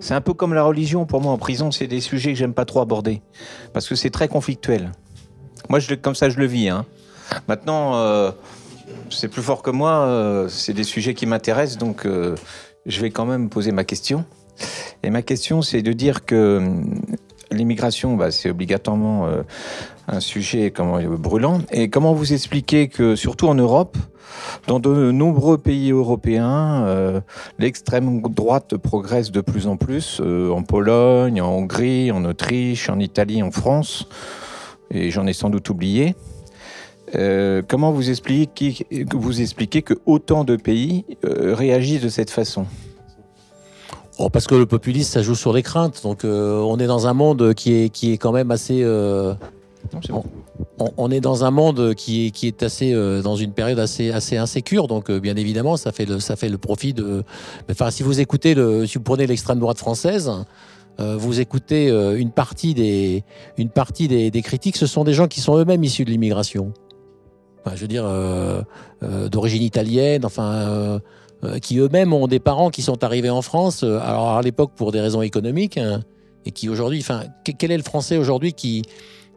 c'est 0.00 0.14
un 0.14 0.20
peu 0.20 0.34
comme 0.34 0.54
la 0.54 0.62
religion 0.64 1.04
pour 1.04 1.20
moi 1.20 1.32
en 1.32 1.38
prison, 1.38 1.70
c'est 1.72 1.86
des 1.88 2.00
sujets 2.00 2.30
que 2.32 2.38
j'aime 2.38 2.54
pas 2.54 2.64
trop 2.64 2.80
aborder 2.80 3.22
parce 3.72 3.88
que 3.88 3.94
c'est 3.96 4.10
très 4.10 4.26
conflictuel. 4.28 4.92
Moi 5.68 5.78
je, 5.80 5.94
comme 5.94 6.14
ça 6.16 6.28
je 6.28 6.38
le 6.38 6.46
vis. 6.46 6.68
hein. 6.68 6.86
Maintenant 7.48 7.96
euh, 7.96 8.30
c'est 9.10 9.28
plus 9.28 9.42
fort 9.42 9.62
que 9.62 9.70
moi, 9.70 9.90
euh, 10.06 10.48
c'est 10.48 10.72
des 10.74 10.84
sujets 10.84 11.14
qui 11.14 11.26
m'intéressent 11.26 11.78
donc 11.78 12.06
euh, 12.06 12.36
je 12.86 13.00
vais 13.00 13.10
quand 13.10 13.26
même 13.26 13.48
poser 13.48 13.72
ma 13.72 13.84
question. 13.84 14.24
Et 15.02 15.10
ma 15.10 15.22
question 15.22 15.62
c'est 15.62 15.82
de 15.82 15.92
dire 15.92 16.24
que 16.24 16.58
hum, 16.58 17.00
l'immigration 17.52 18.16
bah, 18.16 18.30
c'est 18.30 18.50
obligatoirement 18.50 19.26
euh, 19.26 19.42
un 20.08 20.20
sujet 20.20 20.72
euh, 20.78 21.16
brûlant. 21.16 21.60
Et 21.70 21.88
comment 21.88 22.12
vous 22.14 22.32
expliquez 22.32 22.88
que, 22.88 23.16
surtout 23.16 23.48
en 23.48 23.54
Europe, 23.54 23.96
dans 24.66 24.80
de 24.80 25.10
nombreux 25.10 25.58
pays 25.58 25.90
européens, 25.90 26.84
euh, 26.86 27.20
l'extrême 27.58 28.22
droite 28.22 28.76
progresse 28.76 29.30
de 29.30 29.40
plus 29.40 29.66
en 29.66 29.76
plus, 29.76 30.20
en 30.20 30.62
Pologne, 30.62 31.40
en 31.40 31.50
Hongrie, 31.50 32.10
en 32.10 32.24
Autriche, 32.24 32.88
en 32.88 32.98
Italie, 32.98 33.42
en 33.42 33.50
France, 33.50 34.08
et 34.90 35.10
j'en 35.10 35.26
ai 35.26 35.32
sans 35.32 35.50
doute 35.50 35.68
oublié. 35.68 36.14
Euh, 37.14 37.62
comment 37.66 37.92
vous 37.92 38.08
expliquez, 38.10 38.72
que 39.04 39.16
vous 39.16 39.40
expliquez 39.40 39.82
que 39.82 39.94
autant 40.06 40.44
de 40.44 40.56
pays 40.56 41.04
euh, 41.24 41.54
réagissent 41.54 42.02
de 42.02 42.08
cette 42.08 42.30
façon? 42.30 42.64
Oh, 44.18 44.28
parce 44.30 44.46
que 44.46 44.54
le 44.54 44.66
populisme, 44.66 45.10
ça 45.10 45.22
joue 45.22 45.34
sur 45.34 45.52
les 45.52 45.62
craintes. 45.62 46.02
Donc, 46.02 46.24
euh, 46.24 46.58
on 46.60 46.78
est 46.78 46.86
dans 46.86 47.06
un 47.06 47.14
monde 47.14 47.54
qui 47.54 47.74
est, 47.74 47.88
qui 47.88 48.12
est 48.12 48.18
quand 48.18 48.32
même 48.32 48.50
assez. 48.50 48.82
euh, 48.82 49.34
on, 50.10 50.22
on- 50.78 50.90
on 50.96 51.10
est 51.10 51.20
dans 51.20 51.44
un 51.44 51.50
monde 51.50 51.94
qui 51.94 52.26
est, 52.26 52.30
qui 52.30 52.46
est 52.46 52.62
assez 52.62 52.94
dans 53.22 53.36
une 53.36 53.52
période 53.52 53.78
assez, 53.78 54.10
assez 54.10 54.36
insécure. 54.36 54.86
Donc, 54.86 55.10
bien 55.10 55.36
évidemment, 55.36 55.76
ça 55.76 55.92
fait 55.92 56.04
le, 56.04 56.20
ça 56.20 56.36
fait 56.36 56.48
le 56.48 56.58
profit 56.58 56.92
de. 56.94 57.24
Enfin, 57.70 57.90
si 57.90 58.02
vous 58.02 58.20
écoutez 58.20 58.54
le, 58.54 58.86
si 58.86 58.98
vous 58.98 59.04
prenez 59.04 59.26
l'extrême 59.26 59.58
droite 59.58 59.78
française. 59.78 60.30
euh, 61.00 61.16
vous 61.16 61.40
écoutez 61.40 61.88
euh, 61.90 62.18
une 62.18 62.30
partie 62.30 62.74
des, 62.74 63.24
une 63.56 63.70
partie 63.70 64.08
des, 64.08 64.30
des 64.30 64.42
critiques, 64.42 64.76
ce 64.76 64.86
sont 64.86 65.04
des 65.04 65.14
gens 65.14 65.26
qui 65.26 65.40
sont 65.40 65.56
eux-mêmes 65.56 65.82
issus 65.82 66.04
de 66.04 66.10
l'immigration. 66.10 66.72
Je 67.74 67.80
veux 67.80 67.88
dire, 67.88 68.04
euh, 68.06 68.62
euh, 69.02 69.28
d'origine 69.28 69.62
italienne, 69.62 70.24
enfin, 70.24 71.00
euh, 71.44 71.58
qui 71.60 71.78
eux-mêmes 71.78 72.12
ont 72.12 72.26
des 72.26 72.40
parents 72.40 72.70
qui 72.70 72.82
sont 72.82 73.02
arrivés 73.04 73.30
en 73.30 73.42
France, 73.42 73.82
alors 73.82 74.30
à 74.30 74.42
l'époque 74.42 74.72
pour 74.76 74.92
des 74.92 75.00
raisons 75.00 75.22
économiques, 75.22 75.78
hein, 75.78 76.00
et 76.44 76.50
qui 76.52 76.68
aujourd'hui, 76.68 77.00
enfin, 77.00 77.24
que- 77.44 77.52
quel 77.52 77.70
est 77.72 77.76
le 77.76 77.82
Français 77.82 78.16
aujourd'hui 78.16 78.52
qui, 78.52 78.82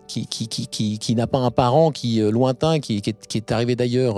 qui, 0.07 0.27
qui, 0.27 0.47
qui, 0.47 0.99
qui, 0.99 1.15
n'a 1.15 1.25
pas 1.25 1.39
un 1.39 1.49
parent 1.49 1.89
qui 1.91 2.21
euh, 2.21 2.29
lointain, 2.29 2.79
qui, 2.79 2.97
est, 2.97 3.27
qui 3.27 3.37
est 3.37 3.51
arrivé 3.51 3.75
d'ailleurs, 3.75 4.17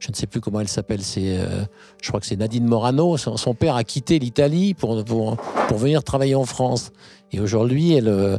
je 0.00 0.10
ne 0.10 0.14
sais 0.14 0.26
plus 0.26 0.40
comment 0.40 0.60
elle 0.60 0.68
s'appelle, 0.68 1.02
c'est, 1.02 1.38
je 2.02 2.08
crois 2.08 2.20
que 2.20 2.26
c'est 2.26 2.36
Nadine 2.36 2.66
Morano. 2.66 3.16
Son, 3.16 3.36
son 3.38 3.54
père 3.54 3.74
a 3.76 3.84
quitté 3.84 4.18
l'Italie 4.18 4.74
pour, 4.74 5.02
pour, 5.04 5.36
pour 5.68 5.78
venir 5.78 6.02
travailler 6.04 6.34
en 6.34 6.44
France. 6.44 6.92
Et 7.34 7.40
aujourd'hui, 7.40 7.94
elle, 7.94 8.06
euh, 8.06 8.38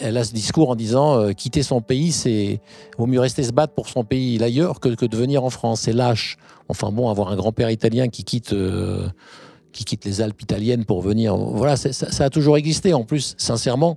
elle, 0.00 0.16
a 0.16 0.24
ce 0.24 0.32
discours 0.32 0.70
en 0.70 0.74
disant 0.74 1.18
euh, 1.18 1.32
quitter 1.32 1.62
son 1.62 1.82
pays, 1.82 2.12
c'est 2.12 2.62
vaut 2.96 3.04
mieux 3.04 3.20
rester 3.20 3.42
se 3.42 3.52
battre 3.52 3.74
pour 3.74 3.90
son 3.90 4.04
pays 4.04 4.42
ailleurs 4.42 4.80
que, 4.80 4.88
que 4.88 5.04
de 5.04 5.16
venir 5.18 5.44
en 5.44 5.50
France. 5.50 5.82
C'est 5.82 5.92
lâche. 5.92 6.38
Enfin 6.70 6.90
bon, 6.90 7.10
avoir 7.10 7.28
un 7.28 7.36
grand-père 7.36 7.70
italien 7.70 8.08
qui 8.08 8.24
quitte. 8.24 8.54
euh, 8.54 9.06
qui 9.72 9.84
quitte 9.84 10.04
les 10.04 10.20
Alpes 10.20 10.40
italiennes 10.42 10.84
pour 10.84 11.00
venir. 11.00 11.34
Voilà, 11.34 11.76
ça, 11.76 12.24
a 12.24 12.28
toujours 12.28 12.58
existé. 12.58 12.92
En 12.92 13.04
plus, 13.04 13.34
sincèrement, 13.38 13.96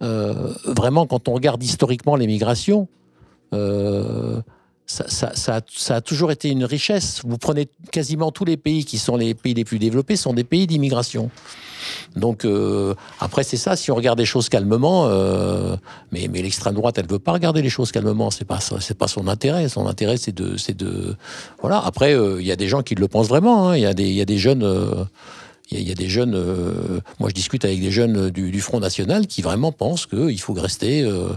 vraiment, 0.00 1.06
quand 1.06 1.28
on 1.28 1.32
regarde 1.32 1.62
historiquement 1.62 2.16
les 2.16 2.26
migrations, 2.26 2.88
ça, 4.86 5.60
a, 5.88 6.00
toujours 6.00 6.32
été 6.32 6.50
une 6.50 6.64
richesse. 6.64 7.22
Vous 7.24 7.38
prenez 7.38 7.68
quasiment 7.90 8.30
tous 8.30 8.44
les 8.44 8.56
pays 8.56 8.84
qui 8.84 8.98
sont 8.98 9.16
les 9.16 9.34
pays 9.34 9.54
les 9.54 9.64
plus 9.64 9.78
développés, 9.78 10.16
sont 10.16 10.34
des 10.34 10.44
pays 10.44 10.66
d'immigration. 10.66 11.30
Donc 12.16 12.44
euh, 12.44 12.94
après 13.20 13.42
c'est 13.42 13.56
ça. 13.56 13.74
Si 13.76 13.90
on 13.90 13.94
regarde 13.94 14.18
les 14.18 14.24
choses 14.24 14.48
calmement, 14.48 15.06
euh, 15.06 15.76
mais, 16.10 16.28
l'extrême 16.28 16.74
droite, 16.74 16.98
elle 16.98 17.06
veut 17.06 17.18
pas 17.18 17.32
regarder 17.32 17.62
les 17.62 17.70
choses 17.70 17.90
calmement. 17.90 18.30
C'est 18.30 18.44
pas 18.44 18.58
c'est 18.60 18.96
pas 18.96 19.08
son 19.08 19.28
intérêt. 19.28 19.68
Son 19.68 19.86
intérêt 19.86 20.16
c'est 20.16 20.32
de 20.34 21.16
voilà. 21.60 21.82
Après 21.84 22.14
euh, 22.14 22.40
il 22.40 22.46
y 22.46 22.52
a 22.52 22.56
des 22.56 22.68
gens 22.68 22.82
qui 22.82 22.94
le 22.94 23.08
pensent 23.08 23.28
vraiment. 23.28 23.70
hein. 23.70 23.76
Il 23.76 23.82
y 23.82 24.02
il 24.02 24.12
y 24.12 24.20
a 24.20 24.26
des 24.26 24.38
jeunes. 24.38 25.06
Il 25.72 25.88
y, 25.88 25.90
a- 25.90 25.94
des 25.94 26.08
jeunes, 26.08 26.34
euh, 26.34 27.00
moi 27.20 27.28
je 27.28 27.34
discute 27.34 27.64
avec 27.64 27.80
des 27.80 27.90
jeunes 27.90 28.30
du, 28.30 28.60
Front 28.60 28.80
National 28.80 29.26
qui 29.26 29.42
vraiment 29.42 29.72
pensent 29.72 30.06
qu'il 30.06 30.40
faut 30.40 30.52
rester 30.52 31.02
euh, 31.02 31.28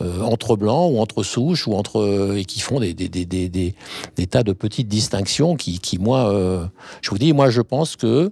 euh, 0.00 0.22
entre 0.22 0.56
blancs 0.56 0.92
ou 0.92 0.98
entre 0.98 1.22
souches 1.22 1.66
ou 1.66 1.74
entre 1.74 2.34
et 2.36 2.44
qui 2.44 2.60
font 2.60 2.80
des, 2.80 2.94
tas 4.30 4.42
de 4.42 4.52
petites 4.52 4.88
distinctions 4.88 5.56
qui, 5.56 5.98
moi, 5.98 6.68
je 7.00 7.10
vous 7.10 7.18
dis, 7.18 7.32
moi 7.32 7.50
je 7.50 7.62
pense 7.62 7.96
que 7.96 8.30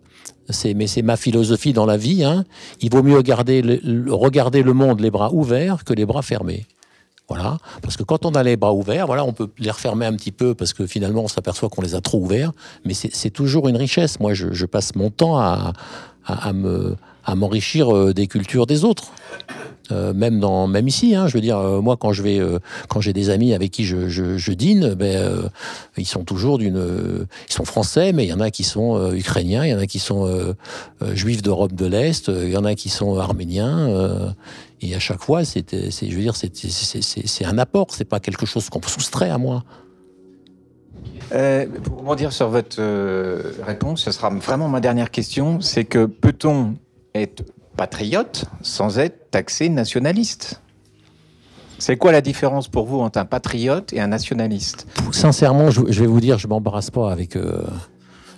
c'est 0.48 0.74
mais 0.74 0.86
c'est 0.86 1.02
ma 1.02 1.16
philosophie 1.16 1.72
dans 1.72 1.86
la 1.86 1.96
vie. 1.96 2.24
Hein, 2.24 2.44
il 2.80 2.90
vaut 2.90 3.02
mieux 3.02 3.20
garder 3.22 3.62
regarder 4.08 4.62
le 4.62 4.72
monde 4.72 5.00
les 5.00 5.10
bras 5.10 5.32
ouverts 5.32 5.84
que 5.84 5.92
les 5.92 6.06
bras 6.06 6.22
fermés. 6.22 6.66
Voilà, 7.28 7.58
parce 7.82 7.96
que 7.96 8.04
quand 8.04 8.24
on 8.24 8.36
a 8.36 8.42
les 8.44 8.56
bras 8.56 8.72
ouverts, 8.72 9.06
voilà, 9.06 9.24
on 9.24 9.32
peut 9.32 9.48
les 9.58 9.70
refermer 9.70 10.06
un 10.06 10.14
petit 10.14 10.30
peu 10.30 10.54
parce 10.54 10.72
que 10.72 10.86
finalement 10.86 11.22
on 11.24 11.28
s'aperçoit 11.28 11.68
qu'on 11.68 11.82
les 11.82 11.96
a 11.96 12.00
trop 12.00 12.18
ouverts, 12.18 12.52
mais 12.84 12.94
c'est 12.94 13.30
toujours 13.30 13.68
une 13.68 13.76
richesse. 13.76 14.20
Moi, 14.20 14.32
je, 14.34 14.64
passe 14.64 14.94
mon 14.94 15.10
temps 15.10 15.36
à, 15.36 15.72
à, 16.24 16.48
à 16.48 16.52
me 16.52 16.96
à 17.26 17.34
m'enrichir 17.34 17.94
euh, 17.94 18.14
des 18.14 18.28
cultures 18.28 18.66
des 18.66 18.84
autres. 18.84 19.10
Euh, 19.92 20.12
même 20.12 20.40
dans 20.40 20.66
même 20.66 20.88
ici 20.88 21.14
hein, 21.14 21.28
je 21.28 21.34
veux 21.34 21.40
dire 21.40 21.58
euh, 21.58 21.80
moi 21.80 21.96
quand 21.96 22.12
je 22.12 22.22
vais 22.22 22.40
euh, 22.40 22.58
quand 22.88 23.00
j'ai 23.00 23.12
des 23.12 23.30
amis 23.30 23.54
avec 23.54 23.70
qui 23.70 23.84
je, 23.84 24.52
dîne 24.52 24.94
ben 24.94 25.48
ils 25.96 26.06
sont 26.06 26.24
toujours 26.24 26.58
d'une 26.58 27.26
ils 27.48 27.52
sont 27.52 27.64
français 27.64 28.12
mais 28.12 28.24
il 28.24 28.28
y 28.28 28.32
en 28.32 28.40
a 28.40 28.50
qui 28.50 28.64
sont 28.64 29.12
ukrainiens 29.12 29.64
il 29.64 29.70
y 29.70 29.74
en 29.74 29.78
a 29.78 29.86
qui 29.86 29.98
sont 29.98 30.28
juifs 31.12 31.42
d'Europe 31.42 31.74
de 31.74 31.86
l'Est 31.86 32.28
il 32.28 32.50
y 32.50 32.56
en 32.56 32.64
a 32.64 32.74
qui 32.74 32.88
sont 32.88 33.18
arméniens 33.18 34.34
et 34.80 34.94
à 34.94 34.98
chaque 34.98 35.20
fois 35.20 35.44
c'est 35.44 35.66
je 35.72 36.14
veux 36.16 36.22
dire 36.22 36.34
c'est 36.36 37.44
un 37.44 37.58
apport 37.58 37.88
c'est 37.90 38.04
pas 38.04 38.18
quelque 38.18 38.46
chose 38.46 38.68
qu'on 38.70 38.82
soustrait 38.82 39.30
à 39.30 39.38
moi 39.38 39.62
Euh, 41.32 41.66
pour 41.82 41.98
rebondir 41.98 42.32
sur 42.32 42.48
votre 42.48 42.80
réponse, 43.62 44.02
ce 44.04 44.12
sera 44.12 44.30
vraiment 44.30 44.68
ma 44.68 44.80
dernière 44.80 45.10
question. 45.10 45.60
C'est 45.60 45.84
que 45.84 46.06
peut-on 46.06 46.76
être 47.16 47.42
patriote 47.76 48.46
sans 48.62 48.98
être 48.98 49.30
taxé 49.30 49.68
nationaliste. 49.68 50.60
C'est 51.78 51.96
quoi 51.96 52.10
la 52.10 52.22
différence 52.22 52.68
pour 52.68 52.86
vous 52.86 53.00
entre 53.00 53.18
un 53.18 53.26
patriote 53.26 53.92
et 53.92 54.00
un 54.00 54.06
nationaliste? 54.06 54.86
Sincèrement 55.12 55.70
je, 55.70 55.82
vais 55.82 56.06
vous 56.06 56.20
dire 56.20 56.38
je 56.38 56.48
m'embarrasse 56.48 56.90
pas 56.90 57.12
avec 57.12 57.36
euh, 57.36 57.62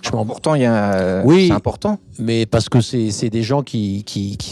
je 0.01 0.09
Pourtant, 0.09 0.55
il 0.55 0.61
y 0.61 0.65
a. 0.65 1.21
Oui. 1.25 1.47
C'est 1.47 1.53
important. 1.53 1.99
mais 2.19 2.45
parce 2.45 2.69
que 2.69 2.81
c'est 2.81 3.29
des 3.29 3.43
gens 3.43 3.61
qui 3.63 4.03
qui, 4.03 4.37
qui 4.37 4.51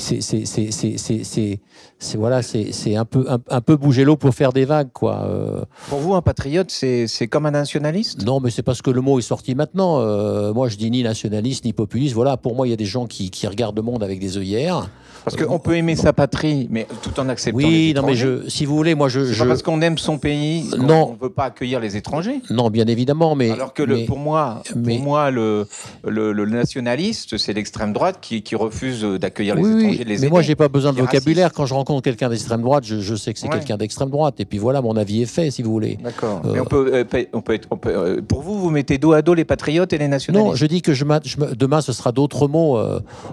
c'est 2.00 2.18
voilà 2.18 2.42
c'est 2.44 2.96
un 2.96 3.06
peu 3.06 3.26
un, 3.30 3.40
un 3.50 3.62
peu 3.62 3.76
bouger 3.76 4.04
l'eau 4.06 4.16
pour 4.18 4.34
faire 4.34 4.54
des 4.54 4.66
vagues 4.66 4.90
quoi 4.94 5.24
Euh, 5.26 5.62
Pour 5.90 6.00
vous, 6.00 6.14
un 6.14 6.22
patriote, 6.22 6.70
c'est 6.70 7.08
c'est 7.08 7.28
comme 7.28 7.46
un 7.46 7.52
nationaliste? 7.52 8.24
Non 8.26 8.40
mais 8.40 8.50
c'est 8.52 8.62
parce 8.64 8.82
que 8.82 8.92
le 8.92 9.02
mot 9.02 9.18
est 9.20 9.24
sorti 9.24 9.56
maintenant 9.56 10.00
Euh, 10.00 10.54
moi 10.54 10.68
je 10.70 10.78
dis 10.78 10.92
ni 10.92 11.02
nationaliste 11.04 11.66
ni 11.66 11.74
populiste 11.74 12.14
voilà 12.14 12.38
pour 12.38 12.56
moi 12.56 12.68
il 12.68 12.70
y 12.70 12.74
a 12.74 12.78
des 12.78 12.86
gens 12.86 13.08
qui 13.08 13.30
qui 13.32 13.48
regardent 13.48 13.76
le 13.78 13.82
monde 13.84 14.04
avec 14.04 14.20
des 14.20 14.38
œillères 14.38 14.90
Parce 15.24 15.36
qu'on 15.36 15.60
peut 15.60 15.76
aimer 15.76 15.96
sa 15.96 16.14
patrie, 16.14 16.68
mais 16.72 16.88
tout 17.02 17.20
en 17.20 17.28
acceptant 17.30 17.58
oui 17.58 17.88
les 17.88 17.94
non 17.94 18.06
mais 18.06 18.16
je 18.16 18.48
si 18.50 18.66
vous 18.66 18.76
voulez 18.76 18.96
moi 18.96 19.10
je, 19.10 19.26
je 19.26 19.44
pas 19.44 19.50
parce 19.50 19.62
qu'on 19.62 19.82
aime 19.82 19.98
son 19.98 20.18
pays 20.18 20.70
Non. 20.78 21.14
ne 21.14 21.24
veut 21.26 21.30
pas 21.32 21.46
accueillir 21.46 21.80
les 21.80 21.98
étrangers. 21.98 22.40
non 22.50 22.70
bien 22.70 22.86
évidemment 22.86 23.36
mais 23.36 23.52
Alors 23.52 23.74
que 23.74 23.84
le, 23.84 24.06
pour 24.06 24.20
moi, 24.20 24.64
mais- 24.76 24.96
pour 24.96 25.04
moi 25.06 25.32
le, 25.32 25.68
le, 26.08 26.32
le 26.32 26.46
nationaliste, 26.46 27.38
c'est 27.38 27.54
l'extrême 27.54 27.94
droite 27.94 28.18
qui, 28.22 28.42
qui 28.44 28.56
refuse 28.56 29.04
d'accueillir 29.04 29.56
les 29.56 29.64
oui, 29.64 29.80
étrangers, 29.82 30.04
les 30.04 30.18
mais 30.20 30.30
moi 30.30 30.40
aider. 30.40 30.48
j'ai 30.48 30.56
pas 30.56 30.68
besoin 30.70 30.94
de 30.94 31.00
vocabulaire 31.00 31.52
quand 31.54 31.66
je 31.66 31.74
rencontre 31.74 32.02
quelqu'un 32.04 32.30
d'extrême 32.30 32.62
droite 32.62 32.84
je, 32.86 33.00
je 33.00 33.16
sais 33.16 33.34
que 33.34 33.40
c'est 33.40 33.48
Ouais. 33.48 33.54
quelqu'un 33.54 33.78
d'extrême 33.78 34.10
droite 34.10 34.36
et 34.40 34.46
puis 34.46 34.58
voilà 34.58 34.82
mon 34.82 34.96
avis 34.98 35.22
est 35.22 35.26
fait 35.26 35.52
si 35.52 35.62
vous 35.64 35.72
voulez 35.72 35.98
D'accord. 36.04 36.42
Euh, 36.46 36.52
Mais 36.54 36.60
on 36.60 36.66
peut, 36.66 36.92
euh, 36.94 37.04
on 37.34 37.42
peut, 37.42 37.54
être- 37.54 37.68
on 37.72 37.78
peut, 37.78 37.90
euh, 37.90 38.22
pour 38.22 38.42
vous, 38.42 38.60
vous 38.60 38.70
mettez 38.70 38.98
dos 38.98 39.14
à 39.14 39.22
dos 39.22 39.34
les 39.34 39.46
patriotes 39.46 39.94
et 39.94 39.98
les 39.98 40.08
nationalistes? 40.08 40.50
Non, 40.52 40.56
je 40.56 40.66
dis 40.66 40.82
que 40.82 40.94
je, 40.94 41.06
je 41.24 41.38
demain 41.56 41.82
ce 41.82 41.94
sera 41.94 42.12
d'autres 42.12 42.48
mots. 42.48 42.78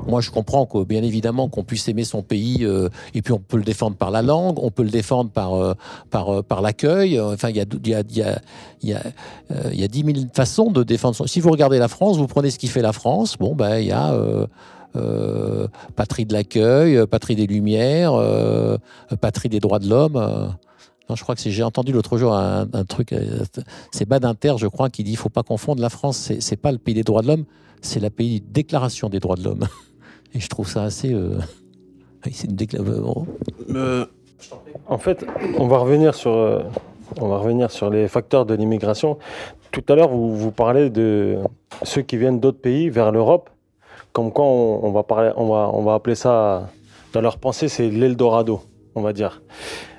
moi, 0.07 0.21
je 0.21 0.31
comprends 0.31 0.67
que 0.67 0.85
bien 0.85 1.03
évidemment 1.03 1.49
qu'on 1.49 1.65
puisse 1.65 1.84
aimer 1.89 2.05
son 2.05 2.23
pays 2.23 2.65
euh, 2.65 2.89
et 3.15 3.23
puis 3.23 3.33
on 3.33 3.39
peut 3.39 3.57
le 3.57 3.63
défendre 3.63 3.97
par 3.97 4.11
la 4.11 4.23
langue, 4.23 4.59
on 4.63 4.71
peut 4.71 4.83
le 4.83 4.91
défendre 4.91 5.31
par 5.31 5.55
euh, 5.55 5.75
par 6.11 6.29
euh, 6.29 6.43
par 6.43 6.63
l'accueil. 6.63 7.21
Enfin, 7.21 7.51
il 7.51 7.57
y 7.57 7.61
a 7.61 7.65
y 7.85 7.95
a 7.95 8.03
y 8.11 8.23
a 8.23 8.41
y 8.83 8.95
y 9.73 9.85
a 9.85 9.89
dix 9.89 10.05
mille 10.05 10.29
façons 10.33 10.71
de 10.71 10.83
défendre. 10.83 11.17
Son... 11.17 11.27
Si 11.27 11.41
vous 11.41 11.51
regardez 11.51 11.79
la 11.79 11.89
France, 11.89 12.17
vous 12.17 12.27
prenez 12.27 12.51
ce 12.51 12.59
qui 12.59 12.69
fait 12.69 12.83
la 12.83 12.93
France. 12.93 13.37
Bon, 13.39 13.55
ben 13.55 13.79
il 13.79 13.87
y 13.87 13.93
a 13.93 14.15
patrie 15.97 16.25
de 16.25 16.33
l'accueil, 16.33 17.05
patrie 17.07 17.35
des 17.35 17.49
lumières, 17.49 18.15
patrie 19.21 19.49
des 19.49 19.61
droits 19.61 19.81
de 19.81 19.89
l'homme. 19.89 20.55
Non, 21.11 21.17
je 21.17 21.23
crois 21.23 21.35
que 21.35 21.51
j'ai 21.51 21.63
entendu 21.63 21.93
l'autre 21.93 22.17
jour 22.17 22.35
un, 22.35 22.67
truc, 22.89 23.15
c'est 23.93 24.09
Badinter, 24.09 24.55
je 24.57 24.67
crois, 24.69 24.89
qui 24.89 25.05
dit 25.05 25.11
il 25.11 25.17
faut 25.17 25.29
pas 25.29 25.43
confondre 25.43 25.83
la 25.83 25.91
France, 25.91 26.33
c'est 26.39 26.57
pas 26.57 26.73
le 26.73 26.79
pays 26.79 26.95
des 26.95 27.03
droits 27.03 27.23
de 27.23 27.27
l'homme, 27.27 27.45
c'est 27.83 28.01
la 28.01 28.11
pays 28.11 28.41
déclaration 28.41 29.09
des 29.09 29.21
droits 29.21 29.37
de 29.37 29.43
l'homme. 29.43 29.67
Et 30.35 30.41
je 30.41 30.49
trouve 30.49 30.69
ça 30.69 30.83
assez. 30.83 31.15
Euh, 32.27 32.31
C'est 32.33 32.49
une 32.49 32.57
déclaration. 32.57 33.27
En 34.87 34.99
fait, 34.99 35.25
on 35.59 35.67
va 35.67 35.79
revenir 35.79 36.15
sur, 36.15 36.33
euh, 36.33 36.63
on 37.21 37.29
va 37.29 37.39
revenir 37.39 37.71
sur 37.71 37.91
les 37.91 38.09
facteurs 38.09 38.47
de 38.47 38.55
l'immigration. 38.55 39.19
Tout 39.71 39.85
à 39.89 39.95
l'heure, 39.95 40.09
vous, 40.09 40.37
vous 40.37 40.51
parlez 40.51 40.91
de 40.91 41.39
ceux 41.83 42.03
qui 42.03 42.17
viennent 42.17 42.41
d'autres 42.41 42.61
pays 42.61 42.91
vers 42.91 43.11
l'Europe. 43.13 43.51
Comme 44.13 44.31
quoi, 44.33 44.45
on, 44.45 44.93
va 44.93 45.03
parler, 45.03 45.33
on 45.37 45.49
va, 45.49 45.71
on 45.73 45.83
va 45.83 45.95
appeler 45.95 46.15
ça, 46.15 46.69
dans 47.13 47.21
leur 47.21 47.39
pensée, 47.39 47.69
c'est 47.69 47.89
l'Eldorado, 47.89 48.61
on 48.95 49.01
va 49.03 49.13
dire. 49.13 49.43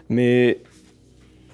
Mais 0.08 0.60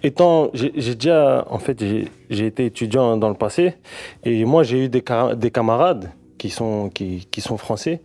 étant, 0.03 0.49
j'ai 0.53 0.69
déjà, 0.71 1.45
en 1.49 1.57
fait, 1.57 1.79
j'ai- 1.79 2.45
été 2.45 2.65
étudiant 2.65 3.17
dans 3.17 3.29
le 3.29 3.35
passé, 3.35 3.75
et 4.23 4.45
moi, 4.45 4.61
j'ai 4.63 4.85
eu 4.85 4.89
des, 4.89 5.03
des 5.35 5.49
camarades 5.51 6.11
qui 6.37 6.49
sont, 6.49 6.89
qui, 6.89 7.27
qui 7.31 7.41
sont 7.41 7.57
français, 7.57 8.01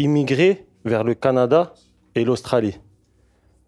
immigrés 0.00 0.64
vers 0.84 1.04
le 1.04 1.14
Canada 1.14 1.74
et 2.16 2.24
l'Australie. 2.24 2.78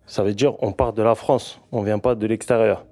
Ça 0.06 0.22
veut 0.22 0.34
dire 0.34 0.54
on 0.62 0.72
part 0.72 0.92
de 0.92 1.02
la 1.02 1.14
France, 1.14 1.60
on 1.70 1.82
vient 1.82 1.98
pas 1.98 2.14
de 2.14 2.26
l'extérieur. 2.26 2.86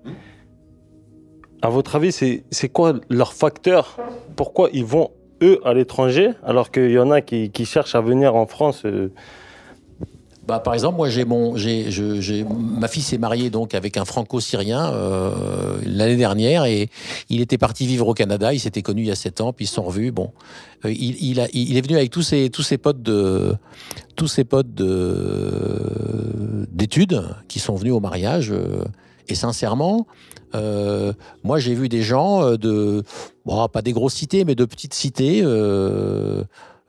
À 1.63 1.71
votre 1.71 1.97
avis, 1.97 2.13
c'est 2.13 2.45
c'est 2.51 2.69
quoi 2.69 2.95
leur 3.09 3.33
facteur? 3.33 3.97
Pourquoi 4.37 4.69
ils 4.73 4.85
vont, 4.85 5.11
eux, 5.43 5.59
à 5.65 5.73
l'étranger, 5.73 6.31
alors 6.45 6.71
qu'il 6.71 6.91
y 6.91 6.99
en 6.99 7.11
a 7.11 7.23
qui, 7.23 7.51
qui 7.51 7.65
cherchent 7.65 7.95
à 7.95 8.03
venir 8.03 8.37
en 8.37 8.47
France 8.47 8.85
euh, 8.85 9.11
Bah, 10.47 10.61
par 10.61 10.75
exemple, 10.75 10.97
moi, 10.97 11.09
j'ai 11.09 11.25
mon, 11.25 11.57
j'ai, 11.57 11.91
je- 11.91 12.21
j'ai, 12.21 12.45
ma 12.45 12.87
fille 12.87 13.03
s'est 13.03 13.19
mariée 13.19 13.51
donc 13.51 13.75
avec 13.75 13.97
un 13.97 14.05
franco-syrien 14.05 14.93
euh, 14.93 15.33
l'année 15.85 16.15
dernière 16.17 16.65
et 16.67 16.89
il 17.31 17.41
était 17.41 17.59
parti 17.59 17.85
vivre 17.87 18.07
au 18.07 18.15
Canada. 18.15 18.55
Il 18.55 18.61
s'était 18.61 18.83
connu 18.83 19.03
il 19.03 19.09
y 19.09 19.11
a 19.11 19.17
sept 19.17 19.41
ans, 19.41 19.53
puis 19.53 19.65
ils 19.65 19.69
se 19.69 19.75
sont 19.75 19.83
revus. 19.83 20.13
Bon, 20.13 20.31
Euh, 20.85 20.93
il, 20.93 21.17
il, 21.21 21.41
a, 21.41 21.49
il 21.53 21.77
est 21.77 21.81
venu 21.81 21.97
avec 21.97 22.11
tous 22.11 22.23
ses, 22.23 22.49
tous 22.51 22.63
ses 22.63 22.79
potes 22.79 23.03
de, 23.03 23.55
tous 24.15 24.29
ses 24.29 24.45
potes 24.45 24.73
de, 24.73 26.67
d'études 26.71 27.23
qui 27.49 27.59
sont 27.59 27.75
venus 27.75 27.93
au 27.95 28.01
mariage. 28.01 28.53
euh, 28.53 28.85
et 29.29 29.35
sincèrement, 29.35 30.07
moi, 31.45 31.59
j'ai 31.59 31.75
vu 31.75 31.89
des 31.89 32.01
gens 32.03 32.53
de, 32.57 33.03
bon, 33.45 33.69
pas 33.69 33.83
des 33.83 33.93
grosses 33.93 34.15
cités, 34.15 34.45
mais 34.47 34.55
de 34.55 34.65
petites 34.65 34.95
cités. 34.95 35.43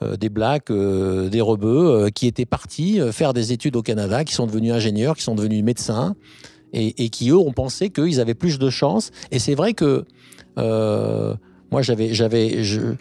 Des 0.01 0.29
blacks, 0.29 0.69
euh, 0.69 1.29
des 1.29 1.41
rebeux, 1.41 2.05
euh, 2.05 2.09
qui 2.09 2.27
étaient 2.27 2.45
partis 2.45 3.01
euh, 3.01 3.11
faire 3.11 3.33
des 3.33 3.51
études 3.51 3.75
au 3.75 3.81
Canada, 3.81 4.23
qui 4.23 4.33
sont 4.33 4.45
devenus 4.45 4.73
ingénieurs, 4.73 5.15
qui 5.15 5.23
sont 5.23 5.35
devenus 5.35 5.63
médecins, 5.63 6.15
et, 6.73 7.09
qui, 7.09 7.29
eux, 7.29 7.37
ont 7.37 7.53
pensé 7.53 7.89
qu'ils 7.89 8.19
avaient 8.19 8.35
plus 8.35 8.59
de 8.59 8.69
chance. 8.69 9.11
Et 9.31 9.39
c'est 9.39 9.55
vrai 9.55 9.73
que 9.73 10.05
euh, 10.57 11.33
moi, 11.71 11.81
j'avais, 11.81 12.11
euh, 12.11 12.95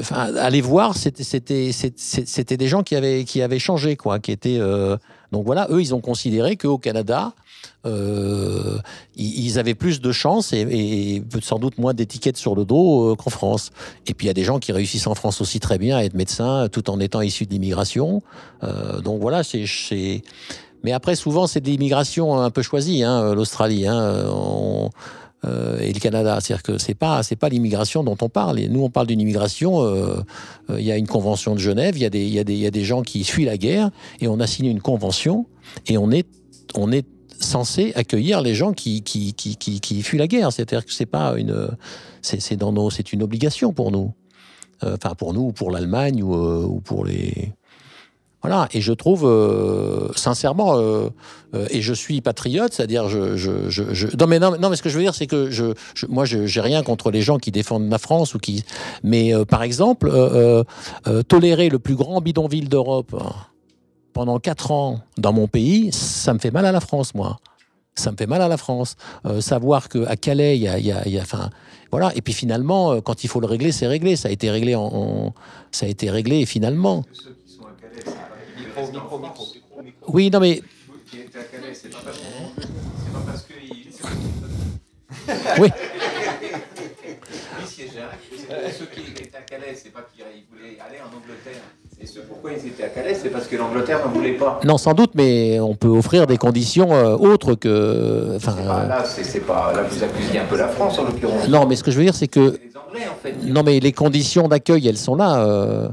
enfin, 0.00 0.34
aller 0.36 0.60
voir, 0.60 0.96
c'était 0.96 1.24
c'était 1.24 1.70
c'était 1.72 2.56
des 2.56 2.68
gens 2.68 2.82
qui 2.82 2.94
avaient 2.96 3.24
qui 3.24 3.42
avaient 3.42 3.58
changé 3.58 3.96
quoi, 3.96 4.18
qui 4.20 4.30
étaient 4.32 4.58
euh, 4.58 4.96
donc 5.32 5.44
voilà, 5.44 5.66
eux 5.70 5.80
ils 5.80 5.94
ont 5.94 6.00
considéré 6.00 6.56
qu'au 6.56 6.78
Canada 6.78 7.32
euh, 7.84 8.78
ils 9.16 9.58
avaient 9.58 9.74
plus 9.74 10.00
de 10.00 10.12
chances 10.12 10.52
et, 10.52 10.60
et 10.60 11.22
sans 11.42 11.58
doute 11.58 11.78
moins 11.78 11.94
d'étiquettes 11.94 12.36
sur 12.36 12.54
le 12.54 12.64
dos 12.64 13.12
euh, 13.12 13.14
qu'en 13.16 13.30
France. 13.30 13.70
Et 14.06 14.14
puis 14.14 14.26
il 14.26 14.28
y 14.28 14.30
a 14.30 14.34
des 14.34 14.44
gens 14.44 14.58
qui 14.58 14.72
réussissent 14.72 15.06
en 15.08 15.14
France 15.14 15.40
aussi 15.40 15.58
très 15.58 15.78
bien 15.78 15.96
à 15.96 16.04
être 16.04 16.14
médecins 16.14 16.68
tout 16.70 16.88
en 16.90 17.00
étant 17.00 17.20
issus 17.20 17.46
de 17.46 17.50
l'immigration. 17.50 18.22
Euh, 18.62 19.00
donc 19.00 19.20
voilà, 19.20 19.42
c'est 19.42 20.22
mais 20.84 20.92
après 20.92 21.16
souvent 21.16 21.46
c'est 21.46 21.60
de 21.60 21.66
l'immigration 21.68 22.38
un 22.40 22.50
peu 22.50 22.62
choisie, 22.62 23.02
hein, 23.02 23.34
l'Australie. 23.34 23.86
Hein, 23.86 24.24
on- 24.28 24.90
euh, 25.44 25.80
et 25.80 25.92
le 25.92 25.98
Canada. 25.98 26.38
C'est-à-dire 26.40 26.62
que 26.62 26.78
c'est 26.78 26.94
pas 26.94 27.20
pas 27.38 27.48
l'immigration 27.48 28.04
dont 28.04 28.16
on 28.20 28.28
parle. 28.28 28.60
Et 28.60 28.68
nous, 28.68 28.82
on 28.82 28.90
parle 28.90 29.08
d'une 29.08 29.20
immigration. 29.20 29.82
euh, 29.82 30.22
euh, 30.70 30.80
Il 30.80 30.84
y 30.86 30.92
a 30.92 30.96
une 30.96 31.08
convention 31.08 31.54
de 31.54 31.58
Genève. 31.58 31.96
Il 31.96 32.02
y 32.02 32.06
a 32.06 32.10
des 32.10 32.24
y 32.24 32.34
y 32.34 32.66
a 32.66 32.70
des 32.70 32.84
gens 32.84 33.02
qui 33.02 33.24
fuient 33.24 33.44
la 33.44 33.56
guerre 33.56 33.90
et 34.20 34.28
on 34.28 34.38
a 34.40 34.46
signé 34.46 34.70
une 34.70 34.80
convention 34.80 35.46
et 35.86 35.98
on 35.98 36.10
est 36.10 36.28
on 36.74 36.92
est 36.92 37.06
censé 37.40 37.92
accueillir 37.96 38.40
les 38.40 38.54
gens 38.54 38.72
qui 38.72 39.02
qui 39.02 39.34
qui 39.34 39.56
qui, 39.56 40.02
fuient 40.02 40.18
la 40.18 40.28
guerre. 40.28 40.52
C'est-à-dire 40.52 40.86
que 40.86 40.92
c'est 40.92 41.06
pas 41.06 41.34
une 41.36 41.68
c'est 42.20 43.12
une 43.12 43.22
obligation 43.22 43.72
pour 43.72 43.90
nous. 43.90 44.12
Enfin 44.84 45.14
pour 45.14 45.32
nous, 45.32 45.42
ou 45.42 45.52
pour 45.52 45.70
l'Allemagne 45.70 46.22
ou, 46.22 46.34
ou 46.34 46.80
pour 46.80 47.04
les 47.04 47.52
voilà, 48.42 48.68
et 48.72 48.80
je 48.80 48.92
trouve 48.92 49.24
euh, 49.24 50.08
sincèrement, 50.16 50.76
euh, 50.76 51.08
euh, 51.54 51.66
et 51.70 51.80
je 51.80 51.94
suis 51.94 52.20
patriote, 52.20 52.72
c'est-à-dire 52.72 53.08
je, 53.08 54.16
non 54.16 54.26
mais 54.26 54.40
non, 54.40 54.58
non 54.58 54.68
mais 54.68 54.74
ce 54.74 54.82
que 54.82 54.88
je 54.88 54.96
veux 54.96 55.02
dire 55.02 55.14
c'est 55.14 55.28
que 55.28 55.48
je, 55.50 55.74
moi 56.08 56.24
j'ai 56.24 56.60
rien 56.60 56.82
contre 56.82 57.12
les 57.12 57.22
gens 57.22 57.38
qui 57.38 57.52
défendent 57.52 57.88
la 57.88 57.98
France 57.98 58.34
ou 58.34 58.38
qui, 58.38 58.64
mais 59.04 59.32
par 59.44 59.62
exemple 59.62 60.12
tolérer 61.28 61.68
le 61.68 61.78
plus 61.78 61.94
grand 61.94 62.20
bidonville 62.20 62.68
d'Europe 62.68 63.14
pendant 64.12 64.40
quatre 64.40 64.72
ans 64.72 65.00
dans 65.18 65.32
mon 65.32 65.46
pays, 65.46 65.92
ça 65.92 66.34
me 66.34 66.40
fait 66.40 66.50
mal 66.50 66.66
à 66.66 66.72
la 66.72 66.80
France 66.80 67.14
moi. 67.14 67.38
Ça 67.94 68.10
me 68.10 68.16
fait 68.16 68.26
mal 68.26 68.40
à 68.40 68.48
la 68.48 68.56
France. 68.56 68.96
Savoir 69.40 69.90
qu'à 69.90 70.16
Calais, 70.16 70.56
il 70.56 70.62
y 70.62 70.88
a, 70.88 71.24
voilà. 71.90 72.10
Et 72.16 72.22
puis 72.22 72.32
finalement, 72.32 73.02
quand 73.02 73.22
il 73.22 73.28
faut 73.28 73.38
le 73.38 73.46
régler, 73.46 73.70
c'est 73.70 73.86
réglé. 73.86 74.16
Ça 74.16 74.30
a 74.30 74.32
été 74.32 74.50
réglé 74.50 74.74
en, 74.74 75.34
ça 75.72 75.84
a 75.84 75.88
été 75.90 76.10
réglé 76.10 76.46
Oui, 80.08 80.30
non 80.30 80.40
mais 80.40 80.60
Oui. 85.58 85.68
Ceux 88.78 88.86
qui 88.86 89.00
étaient 89.10 89.36
à 89.36 89.40
Calais, 89.42 89.74
c'est 89.76 89.92
pas 89.92 90.00
qu'ils 90.14 90.24
voulaient 90.50 90.78
aller 90.80 90.98
en 91.00 91.16
Angleterre. 91.16 91.62
Et 92.00 92.06
ce 92.06 92.20
pourquoi 92.20 92.50
ils 92.52 92.66
étaient 92.66 92.84
à 92.84 92.88
Calais, 92.88 93.14
c'est 93.14 93.28
parce 93.28 93.46
que 93.46 93.56
l'Angleterre 93.56 94.06
ne 94.08 94.12
voulait 94.14 94.32
pas. 94.32 94.60
Non, 94.64 94.76
sans 94.78 94.94
doute, 94.94 95.12
mais 95.14 95.60
on 95.60 95.74
peut 95.74 95.88
offrir 95.88 96.26
des 96.26 96.36
conditions 96.38 96.92
euh, 96.92 97.16
autres 97.16 97.54
que. 97.54 98.34
Enfin, 98.36 98.56
Ah, 98.68 98.86
là, 98.88 99.04
c'est 99.04 99.24
c'est 99.24 99.40
pas. 99.40 99.72
Là, 99.74 99.82
vous 99.84 100.02
accusiez 100.02 100.40
un 100.40 100.46
peu 100.46 100.56
la 100.56 100.68
France 100.68 100.98
en 100.98 101.04
l'occurrence. 101.04 101.44
euh, 101.44 101.48
non, 101.48 101.66
mais 101.66 101.76
ce 101.76 101.84
que 101.84 101.90
je 101.90 101.98
veux 101.98 102.04
dire, 102.04 102.14
c'est 102.14 102.28
que. 102.28 102.40
Les 102.40 102.76
Anglais, 102.76 103.06
en 103.10 103.16
fait. 103.22 103.34
Non, 103.44 103.62
mais 103.62 103.78
les 103.80 103.92
conditions 103.92 104.48
d'accueil, 104.48 104.88
elles 104.88 104.98
sont 104.98 105.14
là. 105.14 105.44
euh. 105.46 105.88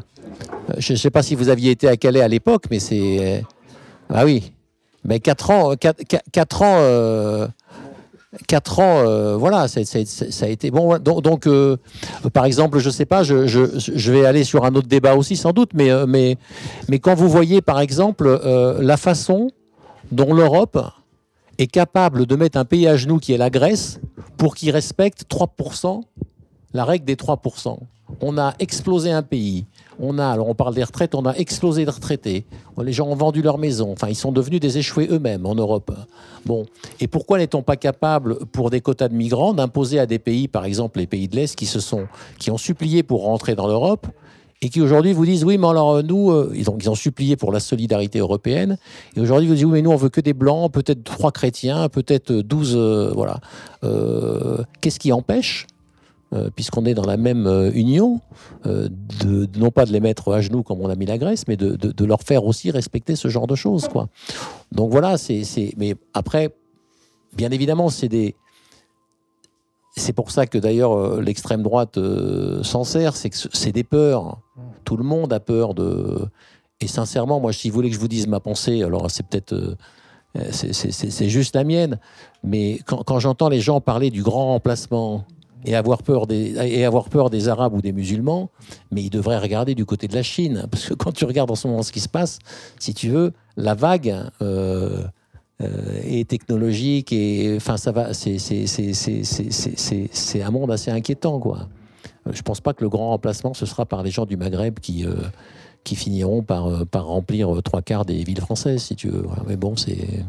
Je 0.77 0.93
ne 0.93 0.97
sais 0.97 1.09
pas 1.09 1.23
si 1.23 1.35
vous 1.35 1.49
aviez 1.49 1.71
été 1.71 1.87
à 1.87 1.97
Calais 1.97 2.21
à 2.21 2.27
l'époque, 2.27 2.65
mais 2.69 2.79
c'est. 2.79 3.43
Ah 4.13 4.25
oui. 4.25 4.51
Mais 5.05 5.19
4 5.19 5.49
ans. 5.51 5.73
4, 5.75 6.61
ans. 6.61 6.77
euh, 6.79 7.47
Quatre 8.47 8.79
ans, 8.79 8.99
euh, 8.99 9.35
voilà, 9.37 9.67
ça 9.67 9.79
a 9.79 10.47
été 10.47 10.69
bon. 10.69 10.99
Donc, 10.99 11.47
euh, 11.47 11.77
par 12.31 12.45
exemple, 12.45 12.77
je 12.77 12.91
sais 12.91 13.05
pas, 13.05 13.23
je, 13.23 14.11
vais 14.11 14.23
aller 14.23 14.43
sur 14.43 14.65
un 14.65 14.75
autre 14.75 14.87
débat 14.87 15.15
aussi 15.15 15.35
sans 15.35 15.51
doute, 15.51 15.71
mais 15.73 15.89
euh, 15.89 16.05
quand 17.01 17.15
vous 17.15 17.27
voyez, 17.27 17.61
par 17.61 17.79
exemple, 17.79 18.27
euh, 18.27 18.77
la 18.83 18.97
façon 18.97 19.49
dont 20.11 20.31
l'Europe 20.31 20.79
est 21.57 21.65
capable 21.65 22.27
de 22.27 22.35
mettre 22.35 22.59
un 22.59 22.65
pays 22.65 22.87
à 22.87 22.97
genoux 22.97 23.17
qui 23.17 23.33
est 23.33 23.37
la 23.37 23.49
Grèce 23.49 23.99
pour 24.37 24.53
qu'il 24.53 24.69
respecte 24.69 25.23
3%, 25.27 26.03
la 26.73 26.85
règle 26.85 27.05
des 27.05 27.15
3%. 27.15 27.79
On 28.21 28.37
a 28.37 28.53
explosé 28.59 29.11
un 29.11 29.23
pays. 29.23 29.65
On 29.99 30.17
a, 30.17 30.27
alors 30.27 30.47
on 30.47 30.55
parle 30.55 30.73
des 30.73 30.83
retraites, 30.83 31.13
on 31.13 31.25
a 31.25 31.33
explosé 31.33 31.85
les 31.85 31.91
retraités. 31.91 32.45
Les 32.81 32.93
gens 32.93 33.07
ont 33.07 33.15
vendu 33.15 33.41
leur 33.41 33.57
maison. 33.57 33.91
Enfin, 33.91 34.07
ils 34.07 34.15
sont 34.15 34.31
devenus 34.31 34.59
des 34.59 34.77
échoués 34.77 35.07
eux-mêmes 35.11 35.45
en 35.45 35.55
Europe. 35.55 35.91
Bon. 36.45 36.65
Et 36.99 37.07
pourquoi 37.07 37.37
n'est-on 37.37 37.61
pas 37.61 37.75
capable, 37.75 38.45
pour 38.45 38.69
des 38.69 38.81
quotas 38.81 39.09
de 39.09 39.15
migrants, 39.15 39.53
d'imposer 39.53 39.99
à 39.99 40.05
des 40.05 40.19
pays, 40.19 40.47
par 40.47 40.65
exemple 40.65 40.99
les 40.99 41.07
pays 41.07 41.27
de 41.27 41.35
l'Est, 41.35 41.55
qui 41.55 41.65
se 41.65 41.79
sont, 41.79 42.07
qui 42.37 42.51
ont 42.51 42.57
supplié 42.57 43.03
pour 43.03 43.23
rentrer 43.23 43.55
dans 43.55 43.67
l'Europe 43.67 44.07
et 44.61 44.69
qui 44.69 44.81
aujourd'hui 44.81 45.13
vous 45.13 45.25
disent 45.25 45.43
oui, 45.43 45.57
mais 45.57 45.67
alors 45.67 45.91
euh, 45.91 46.01
nous, 46.01 46.31
euh, 46.31 46.51
ils, 46.53 46.69
ont, 46.69 46.95
supplié 46.95 47.35
pour 47.35 47.51
la 47.51 47.59
solidarité 47.59 48.19
européenne, 48.19 48.77
et 49.15 49.21
aujourd'hui 49.21 49.47
vous 49.47 49.55
disent 49.55 49.65
oui, 49.65 49.71
mais 49.73 49.81
nous 49.81 49.91
on 49.91 49.95
veut 49.95 50.09
que 50.09 50.21
des 50.21 50.33
blancs, 50.33 50.71
peut-être 50.71 51.03
trois 51.03 51.31
chrétiens, 51.31 51.87
peut-être 51.89 52.33
12, 52.33 52.73
euh, 52.75 53.11
voilà. 53.13 53.39
Qu'est-ce 54.81 54.99
qui 54.99 55.11
empêche 55.11 55.65
euh, 56.31 56.51
puisqu'on 56.55 56.85
est 56.85 56.93
dans 56.93 57.07
la 57.07 57.17
même 57.17 57.47
euh, 57.47 57.71
union, 57.73 58.21
euh, 58.67 58.87
de, 59.23 59.49
non 59.57 59.71
pas 59.71 59.85
de 59.85 59.91
les 59.91 59.99
mettre 59.99 60.31
à 60.31 60.41
genoux 60.41 60.61
comme 60.61 60.79
on 60.79 60.87
a 60.87 60.95
mis 60.95 61.07
la 61.07 61.17
Grèce, 61.17 61.47
mais 61.47 61.57
de, 61.57 62.05
leur 62.05 62.21
faire 62.21 62.45
aussi 62.45 62.69
respecter 62.69 63.15
ce 63.15 63.29
genre 63.29 63.47
de 63.47 63.55
choses. 63.55 63.87
Quoi. 63.87 64.09
Donc 64.71 64.91
voilà, 64.91 65.17
c'est, 65.17 65.43
mais 65.77 65.95
après, 66.13 66.55
bien 67.35 67.49
évidemment, 67.49 67.89
c'est 67.89 68.09
des. 68.09 68.35
C'est 69.97 70.13
pour 70.13 70.29
ça 70.29 70.45
que 70.45 70.59
d'ailleurs 70.59 71.19
l'extrême 71.19 71.63
droite 71.63 71.97
s'en 72.61 72.83
sert, 72.83 73.15
c'est 73.15 73.31
que 73.31 73.35
ce- 73.35 73.49
c'est 73.51 73.71
des 73.71 73.83
peurs. 73.83 74.37
Tout 74.85 74.97
le 74.97 75.03
monde 75.03 75.33
a 75.33 75.39
peur 75.39 75.73
de. 75.73 76.27
Et 76.79 76.87
sincèrement, 76.87 77.39
moi, 77.39 77.53
si 77.53 77.69
vous 77.69 77.75
voulez 77.75 77.89
que 77.89 77.95
je 77.95 77.99
vous 77.99 78.07
dise 78.07 78.27
ma 78.27 78.39
pensée, 78.39 78.83
alors 78.83 79.09
c'est 79.09 79.25
peut-être. 79.25 79.75
c'est 80.51 81.27
juste 81.29 81.55
la 81.55 81.63
mienne. 81.63 81.99
Mais 82.43 82.79
quand, 82.85 83.03
quand 83.03 83.19
j'entends 83.19 83.49
les 83.49 83.61
gens 83.61 83.81
parler 83.81 84.11
du 84.11 84.21
grand 84.21 84.45
remplacement 84.45 85.25
et 85.65 85.75
avoir 85.75 86.03
peur 86.03 86.27
des 86.27 86.55
et 86.55 86.85
avoir 86.85 87.09
peur 87.09 87.29
des 87.29 87.49
Arabes 87.49 87.73
ou 87.73 87.81
des 87.81 87.91
musulmans, 87.91 88.49
mais 88.91 89.01
ils 89.03 89.09
devraient 89.09 89.37
regarder 89.37 89.75
du 89.75 89.85
côté 89.85 90.07
de 90.07 90.15
la 90.15 90.23
Chine, 90.23 90.67
parce 90.71 90.85
que 90.87 90.93
quand 90.93 91.11
tu 91.11 91.25
regardes 91.25 91.51
en 91.51 91.55
ce 91.55 91.67
moment 91.67 91.83
ce 91.83 91.91
qui 91.91 91.99
se 91.99 92.09
passe, 92.09 92.39
si 92.79 92.93
tu 92.93 93.09
veux, 93.09 93.33
la 93.57 93.75
vague 93.75 94.15
euh, 94.41 95.03
euh, 95.61 96.01
est 96.03 96.29
technologique 96.29 97.11
et 97.11 97.55
enfin 97.57 97.77
ça 97.77 97.91
va, 97.91 98.13
c'est 98.13 98.41
un 100.41 100.51
monde 100.51 100.71
assez 100.71 100.91
inquiétant 100.91 101.39
quoi. 101.39 101.67
Euh, 102.27 102.31
Je 102.33 102.41
pense 102.41 102.61
pas 102.61 102.73
que 102.73 102.83
le 102.83 102.89
grand 102.89 103.09
remplacement 103.09 103.53
ce 103.53 103.65
sera 103.65 103.85
par 103.85 104.03
les 104.03 104.11
gens 104.11 104.25
du 104.25 104.37
Maghreb 104.37 104.79
qui 104.79 105.05
qui 105.83 105.95
finiront 105.95 106.41
par 106.43 106.85
par 106.87 107.05
remplir 107.05 107.61
trois 107.63 107.81
quarts 107.81 108.05
des 108.05 108.23
villes 108.23 108.41
françaises 108.41 108.83
si 108.83 108.95
tu 108.95 109.09
veux. 109.09 109.25
Mais 109.47 109.57
bon 109.57 109.75
c'est 109.75 110.23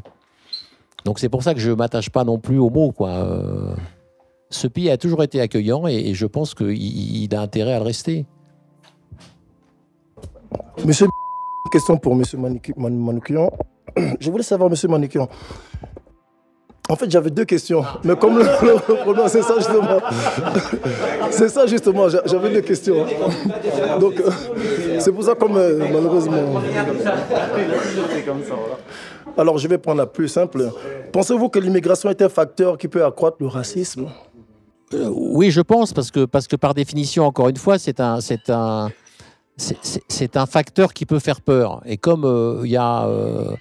donc 1.04 1.20
c'est 1.20 1.28
pour 1.28 1.42
ça 1.44 1.54
que 1.54 1.60
je 1.60 1.70
m'attache 1.70 2.10
pas 2.10 2.24
non 2.24 2.38
plus 2.38 2.58
aux 2.58 2.70
mots 2.70 2.90
quoi. 2.90 3.26
Ce 4.50 4.66
pays 4.66 4.90
a 4.90 4.96
toujours 4.96 5.22
été 5.22 5.40
accueillant 5.40 5.86
et, 5.86 6.12
je 6.14 6.26
pense 6.26 6.54
qu'il 6.54 6.72
il 6.76 7.34
a 7.34 7.40
intérêt 7.40 7.74
à 7.74 7.78
le 7.78 7.84
rester. 7.84 8.26
Monsieur, 10.84 11.06
question 11.70 11.96
pour 11.96 12.16
Monsieur 12.16 12.38
Manoukian. 12.76 13.50
Je 14.18 14.30
voulais 14.30 14.42
savoir, 14.42 14.68
Monsieur 14.68 14.88
Manoukian. 14.88 15.28
En 16.88 16.96
fait, 16.96 17.08
j'avais 17.08 17.30
deux 17.30 17.44
questions, 17.44 17.84
mais 18.02 18.16
comme 18.16 18.36
le, 18.38 18.96
problème, 19.02 19.28
c'est 19.28 19.42
ça 19.42 19.54
justement. 19.58 20.00
C'est 21.30 21.48
ça 21.48 21.64
justement, 21.68 22.08
j'a- 22.08 22.22
j'avais 22.26 22.50
deux 22.50 22.62
questions. 22.62 23.06
Donc, 24.00 24.14
euh, 24.18 24.28
c'est 24.98 25.12
pour 25.12 25.22
ça, 25.22 25.36
comme 25.36 25.56
euh, 25.56 25.78
malheureusement. 25.78 26.60
Alors, 29.38 29.58
je 29.58 29.68
vais 29.68 29.78
prendre 29.78 29.98
la 29.98 30.06
plus 30.06 30.26
simple. 30.26 30.68
Pensez-vous 31.12 31.48
que 31.48 31.60
l'immigration 31.60 32.10
est 32.10 32.20
un 32.22 32.28
facteur 32.28 32.76
qui 32.76 32.88
peut 32.88 33.04
accroître 33.04 33.36
le 33.38 33.46
racisme? 33.46 34.08
Oui, 34.92 35.50
je 35.50 35.60
pense, 35.60 35.92
parce 35.92 36.10
que, 36.10 36.24
parce 36.24 36.46
que 36.48 36.56
par 36.56 36.74
définition, 36.74 37.24
encore 37.26 37.48
une 37.48 37.56
fois, 37.56 37.78
c'est 37.78 38.00
un, 38.00 38.20
c'est 38.20 38.50
un, 38.50 38.90
c'est- 39.56 40.36
un 40.36 40.46
facteur 40.46 40.92
qui 40.92 41.06
peut 41.06 41.18
faire 41.18 41.40
peur. 41.40 41.80
Et 41.86 41.96
comme 41.96 42.24
euh, 42.24 42.62
il 42.64 42.70
y 42.70 42.76
a 42.76 43.06
euh, 43.06 43.54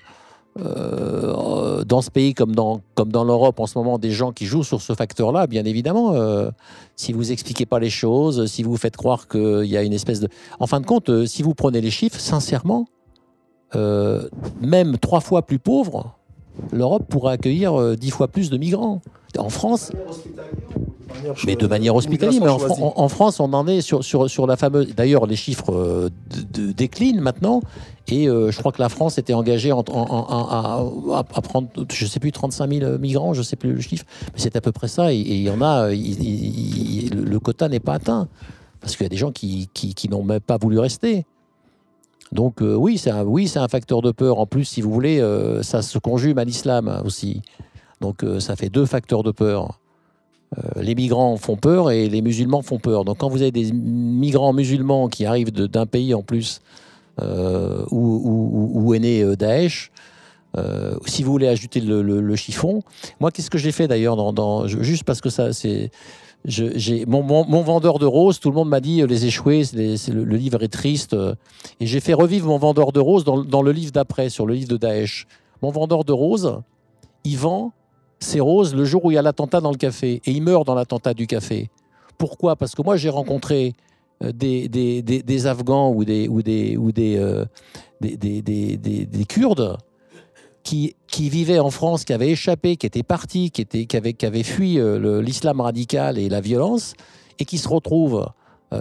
euh, 0.60 1.84
dans 1.84 2.02
ce 2.02 2.10
pays 2.10 2.34
comme 2.34 2.56
dans, 2.56 2.82
comme 2.96 3.12
dans 3.12 3.24
l'Europe 3.24 3.60
en 3.60 3.68
ce 3.68 3.78
moment 3.78 3.98
des 4.00 4.12
gens 4.12 4.32
qui 4.32 4.46
jouent 4.46 4.64
sur 4.64 4.82
ce 4.82 4.94
facteur-là, 4.94 5.48
bien 5.48 5.66
évidemment, 5.66 6.14
euh, 6.14 6.50
si 6.96 7.14
vous 7.14 7.32
expliquez 7.32 7.66
pas 7.66 7.80
les 7.80 7.90
choses, 7.90 8.46
si 8.48 8.64
vous 8.64 8.76
faites 8.78 8.98
croire 8.98 9.28
qu'il 9.28 9.66
y 9.66 9.78
a 9.78 9.84
une 9.84 9.94
espèce 9.94 10.20
de... 10.20 10.30
En 10.60 10.68
fin 10.68 10.80
de 10.82 10.86
compte, 10.86 11.10
euh, 11.10 11.26
si 11.26 11.44
vous 11.44 11.54
prenez 11.54 11.82
les 11.82 11.92
chiffres, 11.92 12.20
sincèrement, 12.20 12.88
euh, 13.76 14.28
même 14.62 14.98
trois 14.98 15.20
fois 15.22 15.44
plus 15.44 15.60
pauvre, 15.60 16.16
l'Europe 16.72 17.06
pourrait 17.10 17.34
accueillir 17.34 17.80
euh, 17.80 17.96
dix 17.96 18.10
fois 18.12 18.28
plus 18.28 18.50
de 18.50 18.58
migrants. 18.58 19.02
En 19.38 19.50
France, 19.50 19.92
mais 21.46 21.56
de 21.56 21.68
manière 21.68 21.96
hospitalière. 21.96 22.42
Mais 22.44 22.50
en, 22.50 22.60
Fran- 22.60 22.94
en- 22.98 23.02
en 23.04 23.10
France, 23.10 23.40
on 23.40 23.52
en 23.54 23.68
est 23.68 23.82
sur, 23.82 24.04
sur, 24.04 24.30
sur 24.30 24.48
la 24.48 24.58
fameuse. 24.58 24.94
D'ailleurs, 24.96 25.26
les 25.26 25.36
chiffres 25.36 25.74
euh, 25.74 26.10
de- 26.54 26.72
déclinent 26.72 27.22
maintenant. 27.22 27.62
Et 28.08 28.28
euh, 28.28 28.52
je 28.52 28.58
crois 28.60 28.72
que 28.72 28.82
la 28.82 28.90
France 28.90 29.18
était 29.18 29.34
engagée 29.34 29.72
en- 29.72 29.80
en- 29.80 29.84
en- 29.94 31.14
à, 31.14 31.24
prendre, 31.42 31.68
je 31.92 32.06
sais 32.06 32.20
plus, 32.20 32.32
35 32.32 32.72
000 32.72 32.98
migrants, 32.98 33.34
je 33.34 33.42
sais 33.44 33.56
plus 33.56 33.74
le 33.74 33.82
chiffre, 33.82 34.06
mais 34.34 34.40
c'est 34.40 34.56
à 34.56 34.62
peu 34.62 34.72
près 34.72 34.88
ça. 34.88 35.14
Et 35.14 35.18
et 35.20 35.36
il 35.36 35.44
y 35.44 35.50
en 35.50 35.62
a, 35.62 35.86
euh, 35.86 35.94
il- 35.96 36.22
il- 36.24 37.04
il- 37.06 37.20
le 37.24 37.40
quota 37.40 37.70
n'est 37.70 37.80
pas 37.80 37.94
atteint. 37.94 38.28
Parce 38.82 38.96
qu'il 38.96 39.04
y 39.04 39.08
a 39.08 39.10
des 39.10 39.18
gens 39.18 39.32
qui, 39.32 39.70
qui, 39.74 39.94
qui 39.94 40.08
n'ont 40.10 40.24
même 40.24 40.40
pas 40.40 40.58
voulu 40.58 40.80
rester. 40.80 41.26
Donc 42.32 42.62
euh, 42.62 42.76
oui, 42.76 42.98
c'est 42.98 43.10
un, 43.12 43.24
oui, 43.24 43.52
un 43.56 43.68
facteur 43.68 44.02
de 44.02 44.12
peur. 44.12 44.40
En 44.40 44.46
plus, 44.46 44.66
si 44.66 44.82
vous 44.82 44.92
voulez, 44.92 45.20
ça 45.64 45.82
se 45.82 45.98
conjugue 45.98 46.38
à 46.40 46.44
l'islam 46.44 47.02
aussi. 47.06 47.42
Donc 48.02 48.24
ça 48.40 48.56
fait 48.56 48.70
deux 48.70 48.86
facteurs 48.86 49.24
de 49.24 49.32
peur. 49.32 49.79
Euh, 50.58 50.82
les 50.82 50.96
migrants 50.96 51.38
font 51.38 51.58
peur 51.58 51.92
et 51.92 52.10
les 52.10 52.22
musulmans 52.22 52.62
font 52.62 52.80
peur. 52.80 53.06
Donc 53.06 53.20
quand 53.20 53.30
vous 53.30 53.42
avez 53.42 53.52
des 53.52 53.72
migrants 53.72 54.54
musulmans 54.54 55.08
qui 55.08 55.26
arrivent 55.26 55.52
d'un 55.52 55.86
pays 55.86 56.14
en 56.14 56.24
plus 56.24 56.62
euh, 57.22 57.86
où, 57.92 58.94
est 58.94 59.00
né 59.00 59.22
euh, 59.22 59.36
Daesh, 59.36 59.92
si 61.06 61.22
vous 61.22 61.32
voulez 61.32 61.48
ajouter 61.48 61.80
le, 61.80 62.36
chiffon, 62.36 62.82
moi 63.20 63.30
qu'est-ce 63.32 63.52
que 63.52 63.60
j'ai 63.60 63.72
fait 63.72 63.88
d'ailleurs 63.88 64.16
dans, 64.16 64.34
dans- 64.34 64.68
juste 64.68 65.04
parce 65.04 65.22
que 65.22 65.30
ça 65.30 65.54
c'est 65.54 65.92
mon, 67.06 67.62
vendeur 67.62 68.00
de 68.00 68.08
roses, 68.08 68.40
tout 68.40 68.50
le 68.50 68.56
monde 68.56 68.70
m'a 68.70 68.80
dit 68.80 69.06
les 69.06 69.26
échoués, 69.26 69.64
le, 69.74 70.36
livre 70.36 70.64
est 70.64 70.70
triste, 70.70 71.16
et 71.80 71.86
j'ai 71.86 72.00
fait 72.00 72.14
revivre 72.14 72.48
mon 72.48 72.58
vendeur 72.58 72.92
de 72.92 73.00
roses 73.00 73.24
dans, 73.24 73.44
dans 73.44 73.62
le 73.62 73.72
livre 73.72 73.92
d'après, 73.92 74.30
sur 74.30 74.48
le 74.48 74.56
livre 74.56 74.70
de 74.70 74.78
Daesh. 74.78 75.28
Mon 75.62 75.70
vendeur 75.70 76.04
de 76.04 76.14
roses, 76.14 76.62
il 77.26 77.38
vend 77.38 77.72
ses 78.20 78.40
roses 78.40 78.76
le 78.76 78.86
jour 78.86 79.06
où 79.06 79.12
il 79.12 79.16
y 79.16 79.18
a 79.18 79.22
l'attentat 79.22 79.62
dans 79.62 79.72
le 79.72 79.78
café, 79.78 80.22
et 80.26 80.32
il 80.32 80.42
meurt 80.42 80.66
dans 80.66 80.76
l'attentat 80.76 81.14
du 81.14 81.26
café. 81.28 81.70
Pourquoi? 82.18 82.56
Parce 82.56 82.76
que 82.76 82.82
moi 82.82 82.98
j'ai 82.98 83.10
rencontré 83.10 83.74
euh, 84.24 84.32
des, 84.34 84.68
des, 84.68 85.02
des- 85.02 85.48
Afghans 85.48 85.92
ou 85.94 86.04
des, 86.04 86.28
ou 86.28 86.42
des, 86.42 86.76
ou 86.76 86.92
euh, 86.98 87.46
des, 88.02 88.18
des- 88.18 88.42
des- 88.42 88.78
des- 88.78 89.06
des 89.06 89.26
Kurdes 89.26 89.78
qui, 90.64 90.96
qui 91.08 91.30
vivaient 91.30 91.60
en 91.60 91.72
France, 91.72 92.04
qui 92.04 92.12
avaient 92.12 92.32
échappé, 92.32 92.76
qui 92.76 92.86
étaient 92.86 93.04
partis, 93.04 93.50
qui, 93.52 93.62
étaient, 93.62 93.86
qui, 93.86 93.96
avaient, 93.96 94.14
qui 94.14 94.26
avaient 94.26 94.44
fui 94.44 94.80
euh, 94.80 95.22
l'islam 95.22 95.62
radical 95.62 96.18
et 96.18 96.28
la 96.28 96.42
violence, 96.42 96.94
et 97.40 97.46
qui 97.46 97.58
se 97.58 97.70
retrouvent, 97.70 98.28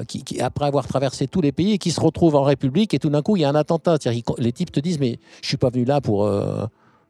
qui, 0.09 0.40
après 0.40 0.66
avoir 0.66 0.87
traversé 0.87 1.29
tous 1.29 1.40
les 1.40 1.53
pays, 1.53 1.74
et 1.74 1.79
qui 1.79 1.92
se 1.92 2.01
retrouvent 2.01 2.35
en 2.35 2.42
République, 2.42 2.92
et 2.92 2.98
tout 2.98 3.09
d'un 3.09 3.22
coup, 3.22 3.37
il 3.37 3.42
y 3.42 3.44
a 3.44 3.48
un 3.48 3.55
attentat. 3.55 3.96
Les 4.38 4.53
types 4.53 4.72
te 4.72 4.81
disent, 4.81 4.98
mais 4.98 5.18
je 5.40 5.46
suis 5.48 5.57
pas 5.57 5.70
venu 5.70 5.85
là 5.85 6.01
pour... 6.01 6.29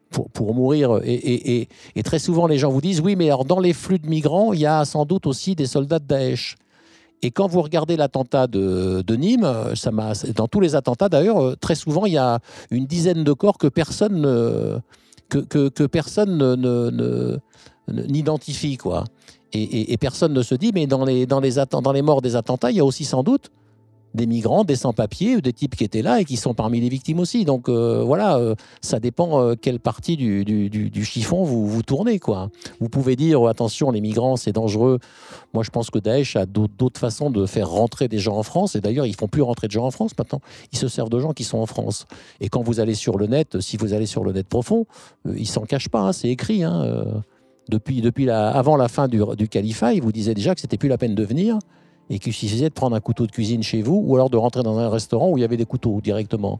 pour, 0.09 0.53
mourir. 0.53 0.99
Et, 1.03 1.67
très 2.03 2.19
souvent, 2.19 2.47
les 2.47 2.57
gens 2.57 2.71
vous 2.71 2.81
disent, 2.81 3.01
oui, 3.01 3.15
mais 3.15 3.25
alors 3.25 3.45
dans 3.45 3.59
les 3.59 3.73
flux 3.73 3.99
de 3.99 4.07
migrants, 4.07 4.53
il 4.53 4.59
y 4.59 4.65
a 4.65 4.85
sans 4.85 5.05
doute 5.05 5.27
aussi 5.27 5.55
des 5.55 5.65
soldats 5.65 5.99
de 5.99 6.05
Daesh. 6.05 6.55
Et 7.21 7.31
quand 7.31 7.47
vous 7.47 7.61
regardez 7.61 7.97
l'attentat 7.97 8.47
de, 8.47 9.15
Nîmes, 9.15 9.47
ça 9.75 9.91
m'a, 9.91 10.13
dans 10.35 10.47
tous 10.47 10.61
les 10.61 10.75
attentats 10.75 11.09
d'ailleurs, 11.09 11.43
euh, 11.43 11.55
très 11.59 11.75
souvent 11.75 12.05
il 12.05 12.13
y 12.13 12.17
a 12.17 12.39
une 12.71 12.85
dizaine 12.85 13.25
de 13.25 13.33
corps 13.33 13.57
que 13.57 13.67
personne 13.67 14.21
ne, 14.21 14.79
que, 15.27 15.39
que- 15.39 15.85
personne 15.85 16.37
ne- 16.37 16.55
ne- 16.55 16.89
ne- 16.89 17.37
ne- 17.89 18.03
n'identifie 18.03 18.77
quoi. 18.77 19.03
Et, 19.51 19.97
personne 19.97 20.33
ne 20.33 20.43
se 20.43 20.53
dit, 20.53 20.71
mais 20.73 20.85
dans 20.85 21.03
les, 21.03 21.25
dans, 21.25 21.39
les 21.39 21.53
dans 21.71 21.91
les 21.91 22.01
morts 22.03 22.21
des 22.21 22.35
attentats, 22.35 22.69
il 22.69 22.77
y 22.77 22.79
a 22.79 22.85
aussi 22.85 23.03
sans 23.03 23.23
doute 23.23 23.49
des 24.13 24.25
migrants, 24.25 24.63
des 24.63 24.75
sans-papiers 24.75 25.35
ou 25.35 25.41
des 25.41 25.53
types 25.53 25.75
qui 25.75 25.83
étaient 25.83 26.01
là 26.01 26.19
et 26.19 26.25
qui 26.25 26.35
sont 26.37 26.53
parmi 26.53 26.79
les 26.81 26.89
victimes 26.89 27.19
aussi. 27.19 27.45
Donc 27.45 27.69
euh, 27.69 28.03
voilà, 28.03 28.37
euh, 28.37 28.55
ça 28.81 28.99
dépend 28.99 29.41
euh, 29.41 29.55
quelle 29.59 29.79
partie 29.79 30.17
du, 30.17 30.43
du- 30.45 31.05
chiffon 31.05 31.43
vous, 31.43 31.67
vous 31.67 31.83
tournez. 31.83 32.19
Quoi. 32.19 32.49
Vous 32.79 32.89
pouvez 32.89 33.15
dire, 33.15 33.45
attention, 33.45 33.91
les 33.91 34.01
migrants, 34.01 34.35
c'est 34.35 34.51
dangereux. 34.51 34.99
Moi, 35.53 35.63
je 35.63 35.69
pense 35.69 35.89
que 35.89 35.99
Daesh 35.99 36.35
a 36.35 36.45
d'autres 36.45 36.99
façons 36.99 37.29
de 37.29 37.45
faire 37.45 37.69
rentrer 37.69 38.07
des 38.07 38.19
gens 38.19 38.37
en 38.37 38.43
France. 38.43 38.75
Et 38.75 38.81
d'ailleurs, 38.81 39.05
ils 39.05 39.15
font 39.15 39.27
plus 39.27 39.41
rentrer 39.41 39.67
de 39.67 39.71
gens 39.71 39.85
en 39.85 39.91
France 39.91 40.11
maintenant. 40.17 40.41
Ils 40.71 40.77
se 40.77 40.87
servent 40.87 41.09
de 41.09 41.19
gens 41.19 41.33
qui 41.33 41.43
sont 41.43 41.57
en 41.59 41.65
France. 41.65 42.05
Et 42.41 42.49
quand 42.49 42.61
vous 42.61 42.79
allez 42.79 42.95
sur 42.95 43.17
le 43.17 43.27
net, 43.27 43.59
si 43.59 43.77
vous 43.77 43.93
allez 43.93 44.05
sur 44.05 44.23
le 44.23 44.31
net 44.33 44.47
profond, 44.47 44.85
ils 45.35 45.47
s'en 45.47 45.61
cachent 45.61 45.89
pas. 45.89 46.01
hein, 46.01 46.13
c'est 46.13 46.29
écrit. 46.29 46.63
hein, 46.63 47.05
depuis, 47.69 48.01
depuis 48.01 48.25
la, 48.25 48.49
avant 48.49 48.75
la 48.77 48.87
fin 48.87 49.07
du, 49.07 49.21
du 49.37 49.47
califat, 49.47 49.93
ils 49.93 50.01
vous 50.01 50.11
disaient 50.11 50.33
déjà 50.33 50.55
que 50.55 50.61
c'était 50.61 50.77
plus 50.77 50.89
la 50.89 50.97
peine 50.97 51.13
de 51.13 51.23
venir 51.23 51.59
et 52.09 52.19
qu'il 52.19 52.33
suffisait 52.33 52.69
de 52.69 52.73
prendre 52.73 52.95
un 52.95 52.99
couteau 52.99 53.25
de 53.27 53.31
cuisine 53.31 53.61
chez 53.63 53.81
vous 53.81 54.01
ou 54.05 54.15
alors 54.15 54.29
de 54.29 54.37
rentrer 54.37 54.63
dans 54.63 54.77
un 54.79 54.89
restaurant 54.89 55.29
où 55.29 55.37
il 55.37 55.41
y 55.41 55.43
avait 55.43 55.57
des 55.57 55.65
couteaux 55.65 56.01
directement. 56.01 56.59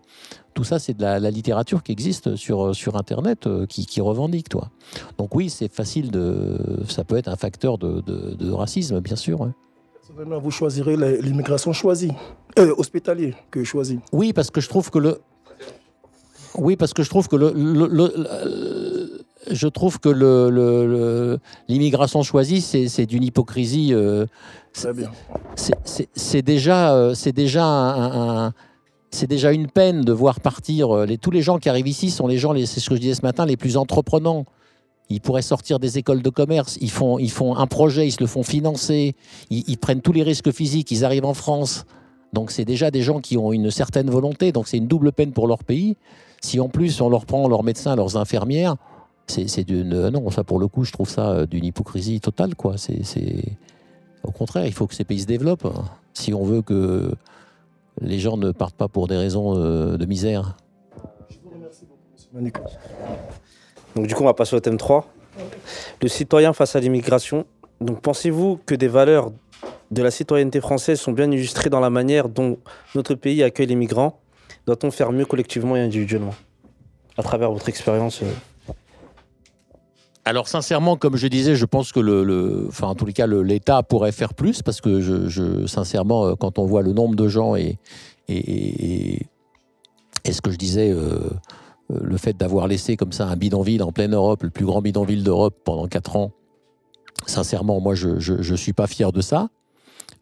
Tout 0.53 0.63
ça, 0.63 0.77
c'est 0.79 0.93
de 0.95 1.01
la, 1.01 1.19
la 1.19 1.31
littérature 1.31 1.81
qui 1.83 1.91
existe 1.91 2.35
sur, 2.35 2.75
sur 2.75 2.95
Internet, 2.97 3.47
euh, 3.47 3.65
qui, 3.65 3.85
qui 3.85 4.01
revendique, 4.01 4.49
toi. 4.49 4.69
Donc 5.17 5.33
oui, 5.35 5.49
c'est 5.49 5.71
facile 5.73 6.11
de... 6.11 6.83
Ça 6.87 7.03
peut 7.03 7.17
être 7.17 7.29
un 7.29 7.35
facteur 7.35 7.77
de, 7.77 8.01
de- 8.01 8.35
de 8.35 8.51
racisme, 8.51 8.99
bien 8.99 9.15
sûr. 9.15 9.41
hein. 9.43 9.53
Personnellement, 10.01 10.39
vous 10.39 10.51
choisirez 10.51 10.97
l'immigration 11.21 11.71
choisie, 11.71 12.11
euh, 12.57 12.73
hospitalier 12.77 13.35
que 13.51 13.63
choisi. 13.63 13.99
Oui, 14.11 14.33
parce 14.33 14.49
que 14.49 14.59
je 14.59 14.67
trouve 14.67 14.89
que 14.89 14.97
le. 14.97 15.19
Oui, 16.55 16.75
parce 16.75 16.93
que 16.93 17.03
je 17.03 17.09
trouve 17.09 17.27
que 17.27 17.35
le. 17.35 17.51
le- 17.55 17.87
le- 17.87 18.13
le- 18.17 18.78
je 19.49 19.67
trouve 19.67 19.99
que 19.99 20.09
le- 20.09 20.49
le- 20.49 20.87
le- 20.87 21.39
l'immigration 21.67 22.23
choisie, 22.23 22.61
c'est 22.61 23.05
d'une 23.05 23.23
hypocrisie. 23.23 23.93
euh, 23.93 24.25
c'est- 26.15 26.41
déjà, 26.41 26.93
euh, 26.93 27.13
c'est 27.13 27.31
déjà 27.31 27.65
un, 27.65 28.47
un- 28.47 28.53
c'est 29.11 29.27
déjà 29.27 29.51
une 29.51 29.67
peine 29.67 30.01
de 30.01 30.11
voir 30.13 30.39
partir. 30.39 30.95
euh, 30.95 31.05
Les, 31.05 31.17
tous 31.17 31.31
les 31.31 31.41
gens 31.41 31.57
qui 31.57 31.69
arrivent 31.69 31.87
ici 31.87 32.09
sont 32.11 32.27
les 32.27 32.37
gens, 32.37 32.53
c'est 32.65 32.79
ce 32.79 32.89
que 32.89 32.95
je 32.95 33.01
disais 33.01 33.15
ce 33.15 33.23
matin, 33.23 33.45
les 33.45 33.57
plus 33.57 33.77
entreprenants. 33.77 34.45
Ils 35.09 35.21
pourraient 35.21 35.41
sortir 35.41 35.79
des 35.79 35.97
écoles 35.97 36.21
de 36.21 36.29
commerce, 36.29 36.77
ils 36.81 36.91
font, 36.91 37.17
ils 37.17 37.31
font 37.31 37.55
un 37.55 37.65
projet, 37.65 38.05
ils 38.07 38.11
se 38.11 38.19
le 38.21 38.27
font 38.27 38.43
financer, 38.43 39.15
ils, 39.49 39.63
ils 39.67 39.77
prennent 39.77 40.01
tous 40.01 40.13
les 40.13 40.21
risques 40.21 40.51
physiques, 40.51 40.91
ils 40.91 41.03
arrivent 41.03 41.25
en 41.25 41.33
France. 41.33 41.85
Donc 42.31 42.51
c'est 42.51 42.65
déjà 42.65 42.91
des 42.91 43.01
gens 43.01 43.19
qui 43.19 43.35
ont 43.35 43.51
une 43.51 43.71
certaine 43.71 44.11
volonté, 44.11 44.51
donc 44.51 44.67
c'est 44.67 44.77
une 44.77 44.85
double 44.85 45.11
peine 45.11 45.31
pour 45.31 45.47
leur 45.47 45.63
pays. 45.63 45.97
Si 46.41 46.59
en 46.59 46.69
plus 46.69 47.01
on 47.01 47.09
leur 47.09 47.25
prend 47.25 47.47
leurs 47.47 47.63
médecins, 47.63 47.95
leurs 47.95 48.17
infirmières, 48.17 48.75
c'est 49.29 49.63
d'une... 49.63 50.09
Non, 50.09 50.29
ça 50.29 50.43
pour 50.43 50.59
le 50.59 50.67
coup, 50.67 50.83
je 50.83 50.91
trouve 50.91 51.09
ça 51.09 51.29
euh, 51.31 51.45
d'une 51.45 51.65
hypocrisie 51.65 52.19
totale, 52.19 52.55
quoi. 52.55 52.75
C'est... 52.77 53.43
Au 54.23 54.31
contraire, 54.31 54.65
il 54.65 54.73
faut 54.73 54.87
que 54.87 54.95
ces 54.95 55.03
pays 55.05 55.21
se 55.21 55.25
développent. 55.25 55.65
hein, 55.65 55.85
Si 56.13 56.33
on 56.33 56.43
veut 56.43 56.61
que 56.61 57.11
les 58.01 58.19
gens 58.19 58.37
ne 58.37 58.51
partent 58.51 58.75
pas 58.75 58.87
pour 58.87 59.07
des 59.07 59.17
raisons 59.17 59.55
euh, 59.57 59.97
de 59.97 60.05
misère. 60.05 60.57
Donc 63.95 64.07
du 64.07 64.15
coup, 64.15 64.23
on 64.23 64.27
va 64.27 64.33
passer 64.33 64.55
au 64.55 64.59
thème 64.59 64.77
3. 64.77 65.07
Le 66.01 66.07
citoyen 66.07 66.53
face 66.53 66.75
à 66.75 66.79
l'immigration. 66.79 67.45
Donc 67.81 68.01
pensez-vous 68.01 68.59
que 68.65 68.75
des 68.75 68.87
valeurs 68.87 69.31
de 69.91 70.03
la 70.03 70.11
citoyenneté 70.11 70.59
française 70.61 70.99
sont 70.99 71.11
bien 71.11 71.31
illustrées 71.31 71.69
dans 71.69 71.79
la 71.79 71.89
manière 71.89 72.29
dont 72.29 72.57
notre 72.93 73.15
pays 73.15 73.41
accueille 73.43 73.67
les 73.67 73.75
migrants? 73.75 74.19
Doit-on 74.65 74.91
faire 74.91 75.11
mieux 75.11 75.25
collectivement 75.25 75.75
et 75.75 75.79
individuellement? 75.79 76.35
À 77.17 77.23
travers 77.23 77.51
votre 77.51 77.67
expérience 77.69 78.21
euh, 78.21 78.31
Alors 80.25 80.47
sincèrement, 80.47 80.95
comme 80.97 81.15
je 81.15 81.27
disais, 81.27 81.55
je 81.55 81.65
pense 81.65 81.91
que 81.91 81.99
le, 81.99 82.65
enfin 82.67 82.87
en 82.87 82.95
tous 82.95 83.05
les 83.05 83.13
cas, 83.13 83.25
l'État 83.25 83.81
pourrait 83.83 84.11
faire 84.11 84.33
plus 84.33 84.61
parce 84.61 84.79
que 84.81 84.99
je, 85.01 85.27
je- 85.27 85.65
sincèrement, 85.65 86.25
euh, 86.27 86.35
quand 86.35 86.59
on 86.59 86.65
voit 86.65 86.81
le 86.83 86.93
nombre 86.93 87.15
de 87.15 87.27
gens 87.27 87.55
et 87.55 87.77
et, 88.27 89.25
ce 90.31 90.41
que 90.41 90.51
je 90.51 90.57
disais, 90.57 90.91
euh, 90.91 90.99
euh, 91.91 91.99
le 92.01 92.17
fait 92.17 92.37
d'avoir 92.37 92.67
laissé 92.67 92.95
comme 92.95 93.11
ça 93.11 93.25
un 93.27 93.35
bidonville 93.35 93.81
en 93.81 93.91
pleine 93.91 94.13
Europe, 94.13 94.43
le 94.43 94.51
plus 94.51 94.65
grand 94.65 94.81
bidonville 94.83 95.23
d'Europe 95.23 95.55
pendant 95.63 95.87
quatre 95.87 96.15
ans, 96.15 96.31
sincèrement, 97.25 97.79
moi, 97.79 97.95
je 97.95 98.09
ne 98.51 98.55
suis 98.55 98.73
pas 98.73 98.85
fier 98.85 99.11
de 99.11 99.21
ça. 99.21 99.49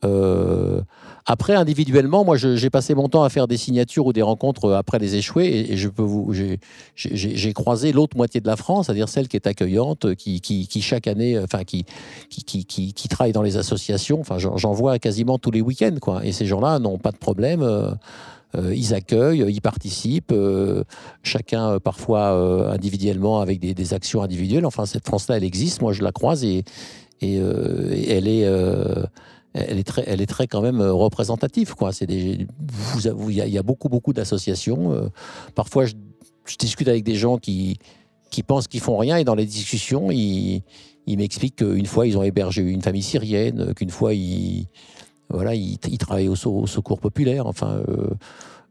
Euh, 0.06 0.82
après, 1.26 1.56
individuellement, 1.56 2.24
moi, 2.24 2.38
j'ai 2.38 2.70
passé 2.70 2.96
mon 2.96 3.10
temps 3.10 3.24
à 3.24 3.30
faire 3.30 3.48
des 3.48 3.58
signatures 3.58 4.06
ou 4.06 4.14
des 4.14 4.22
rencontres 4.22 4.72
après 4.72 4.98
les 5.00 5.16
échoués, 5.16 5.68
et, 5.70 5.78
je 5.78 5.90
peux 5.90 6.04
vous, 6.04 6.34
j'ai- 6.34 7.54
croisé 7.54 7.92
l'autre 7.92 8.16
moitié 8.16 8.40
de 8.40 8.48
la 8.48 8.56
France, 8.56 8.86
c'est-à-dire 8.86 9.10
celle 9.10 9.28
qui 9.28 9.36
est 9.36 9.48
accueillante, 9.48 10.16
qui, 10.16 10.82
chaque 10.82 11.08
année, 11.08 11.36
euh, 11.36 11.44
enfin, 11.44 11.64
qui, 11.64 11.86
travaille 13.10 13.34
dans 13.34 13.42
les 13.42 13.58
associations. 13.58 14.20
Enfin, 14.22 14.38
j'en 14.38 14.74
vois 14.74 15.00
quasiment 15.00 15.38
tous 15.38 15.52
les 15.52 15.62
week-ends, 15.62 15.98
quoi. 16.00 16.26
Et 16.26 16.32
ces 16.32 16.46
gens-là 16.46 16.80
n'ont 16.80 16.98
pas 16.98 17.12
de 17.12 17.18
problème. 17.18 17.62
euh, 17.62 18.74
ils 18.74 18.94
accueillent, 18.94 19.44
ils 19.50 19.62
participent, 19.62 20.34
chacun 21.24 21.80
parfois 21.80 22.30
individuellement 22.72 23.42
avec 23.42 23.60
des, 23.60 23.94
actions 23.94 24.22
individuelles. 24.24 24.66
Enfin, 24.66 24.86
cette 24.86 25.06
France-là, 25.06 25.38
elle 25.38 25.44
existe. 25.44 25.82
Moi, 25.82 25.92
je 25.92 26.04
la 26.04 26.14
croise 26.14 26.46
et, 26.46 26.64
elle 27.22 28.28
est, 28.28 28.46
elle 29.54 29.80
est 29.80 29.84
très, 29.84 30.04
elle 30.06 30.22
est 30.22 30.28
très 30.28 30.48
quand 30.48 30.62
même 30.62 30.82
euh, 30.82 30.94
représentative. 30.94 31.74
C'est 31.92 32.06
des, 32.06 32.48
il 32.98 33.34
y, 33.34 33.58
a- 33.58 33.64
beaucoup, 33.64 33.90
beaucoup 33.90 34.14
d'associations. 34.14 34.94
euh, 34.94 35.10
parfois, 35.56 35.86
je, 35.86 35.94
discute 36.60 36.88
avec 36.88 37.04
des 37.04 37.16
gens 37.16 37.38
qui, 37.38 37.78
qui 38.30 38.42
pensent 38.42 38.68
qu'ils 38.68 38.80
font 38.80 38.98
rien 38.98 39.18
et 39.18 39.24
dans 39.24 39.36
les 39.36 39.46
discussions, 39.46 40.12
ils, 40.12 40.64
m'expliquent 41.06 41.58
qu'une 41.58 41.86
fois, 41.86 42.08
ils 42.08 42.18
ont 42.18 42.24
hébergé 42.24 42.62
une 42.62 42.82
famille 42.82 43.04
syrienne, 43.04 43.74
qu'une 43.74 43.90
fois, 43.90 44.14
ils, 44.14 44.68
voilà, 45.30 45.56
ils, 45.56 45.78
travaillent 45.98 46.30
au, 46.30 46.36
secours 46.36 47.00
populaire. 47.00 47.48
Enfin, 47.48 47.82
euh, 47.90 48.10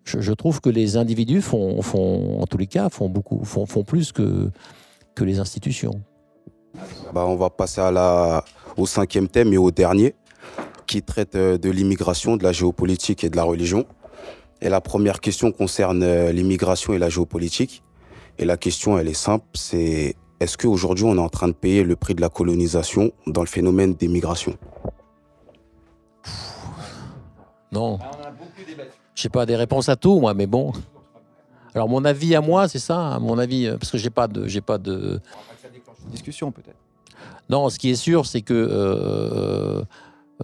je, 0.05 0.33
trouve 0.33 0.61
que 0.61 0.71
les 0.71 0.97
individus 0.97 1.43
font, 1.43 1.83
font, 1.83 2.41
en 2.41 2.47
tous 2.47 2.59
les 2.59 2.67
cas, 2.67 2.89
font 2.89 3.09
beaucoup, 3.09 3.45
font, 3.45 3.67
plus 3.85 4.13
que, 4.13 4.51
que 5.15 5.25
les 5.25 5.39
institutions. 5.39 6.01
Bah, 7.13 7.27
on 7.27 7.37
va 7.37 7.51
passer 7.51 7.83
au 8.77 8.87
cinquième 8.87 9.29
thème 9.29 9.53
et 9.53 9.59
au 9.59 9.71
dernier, 9.71 10.15
qui 10.87 11.03
traite 11.03 11.35
euh, 11.35 11.59
de 11.59 11.71
l'immigration, 11.71 12.37
de 12.37 12.45
la 12.45 12.53
géopolitique 12.53 13.25
et 13.25 13.31
de 13.31 13.37
la 13.37 13.43
religion. 13.43 13.87
Et 14.61 14.69
la 14.69 14.81
première 14.81 15.21
question 15.21 15.53
concerne 15.53 16.03
euh, 16.03 16.33
l'immigration 16.33 16.95
et 16.95 16.99
la 16.99 17.09
géopolitique. 17.09 17.83
Et 18.39 18.45
la 18.45 18.57
question, 18.57 18.99
elle 18.99 19.09
est 19.09 19.15
simple, 19.15 19.47
c'est 19.55 20.15
est-ce 20.41 20.59
qu'aujourd'hui 20.59 21.05
on 21.05 21.17
est 21.17 21.21
en 21.21 21.31
train 21.31 21.49
de 21.49 21.55
payer 21.55 21.83
le 21.83 21.97
prix 21.97 22.15
de 22.15 22.21
la 22.21 22.29
colonisation 22.29 23.13
dans 23.27 23.41
le 23.41 23.47
phénomène 23.47 23.95
des 23.95 24.09
migrations 24.09 24.57
Non. 27.73 27.99
J'ai 29.15 29.31
pas 29.31 29.47
des 29.47 29.57
réponses 29.57 29.89
à 29.89 29.97
tout, 29.97 30.21
moi, 30.21 30.35
mais 30.35 30.47
bon. 30.47 30.73
Alors 31.75 31.89
mon 31.89 32.05
avis 32.05 32.35
à 32.35 32.43
moi, 32.43 32.69
c'est 32.69 32.79
ça, 32.79 32.99
hein, 32.99 33.19
mon 33.19 33.39
avis, 33.39 33.71
parce 33.71 33.91
que 33.91 33.99
j'ai 33.99 34.11
pas 34.11 34.29
de, 34.29 34.47
j'ai 34.47 34.61
pas 34.61 34.79
de. 34.79 35.21
Discussion 36.11 36.53
peut-être. 36.53 36.77
Non, 37.49 37.69
ce 37.69 37.79
qui 37.79 37.91
est 37.91 37.97
sûr, 37.97 38.27
c'est 38.27 38.43
que 38.43 38.55
euh, 38.55 39.83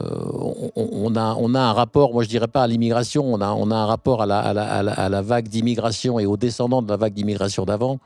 on, 0.00 0.72
on 0.76 1.16
a, 1.16 1.34
on 1.38 1.54
a 1.54 1.60
un 1.60 1.72
rapport, 1.72 2.12
moi 2.14 2.22
je 2.22 2.28
dirais 2.28 2.48
pas 2.48 2.62
à 2.62 2.66
l'immigration, 2.66 3.24
on 3.24 3.40
a, 3.40 3.50
on 3.52 3.70
a 3.70 3.76
un 3.76 3.86
rapport 3.86 4.22
à 4.22 4.26
la, 4.26 4.38
à 4.40 4.52
la- 4.54 4.72
à 4.72 5.08
la- 5.08 5.22
vague 5.22 5.48
d'immigration 5.48 6.18
et 6.18 6.26
aux 6.26 6.36
descendants 6.36 6.80
de 6.82 6.88
la 6.88 6.96
vague 6.96 7.12
d'immigration 7.12 7.64
d'avant, 7.64 7.98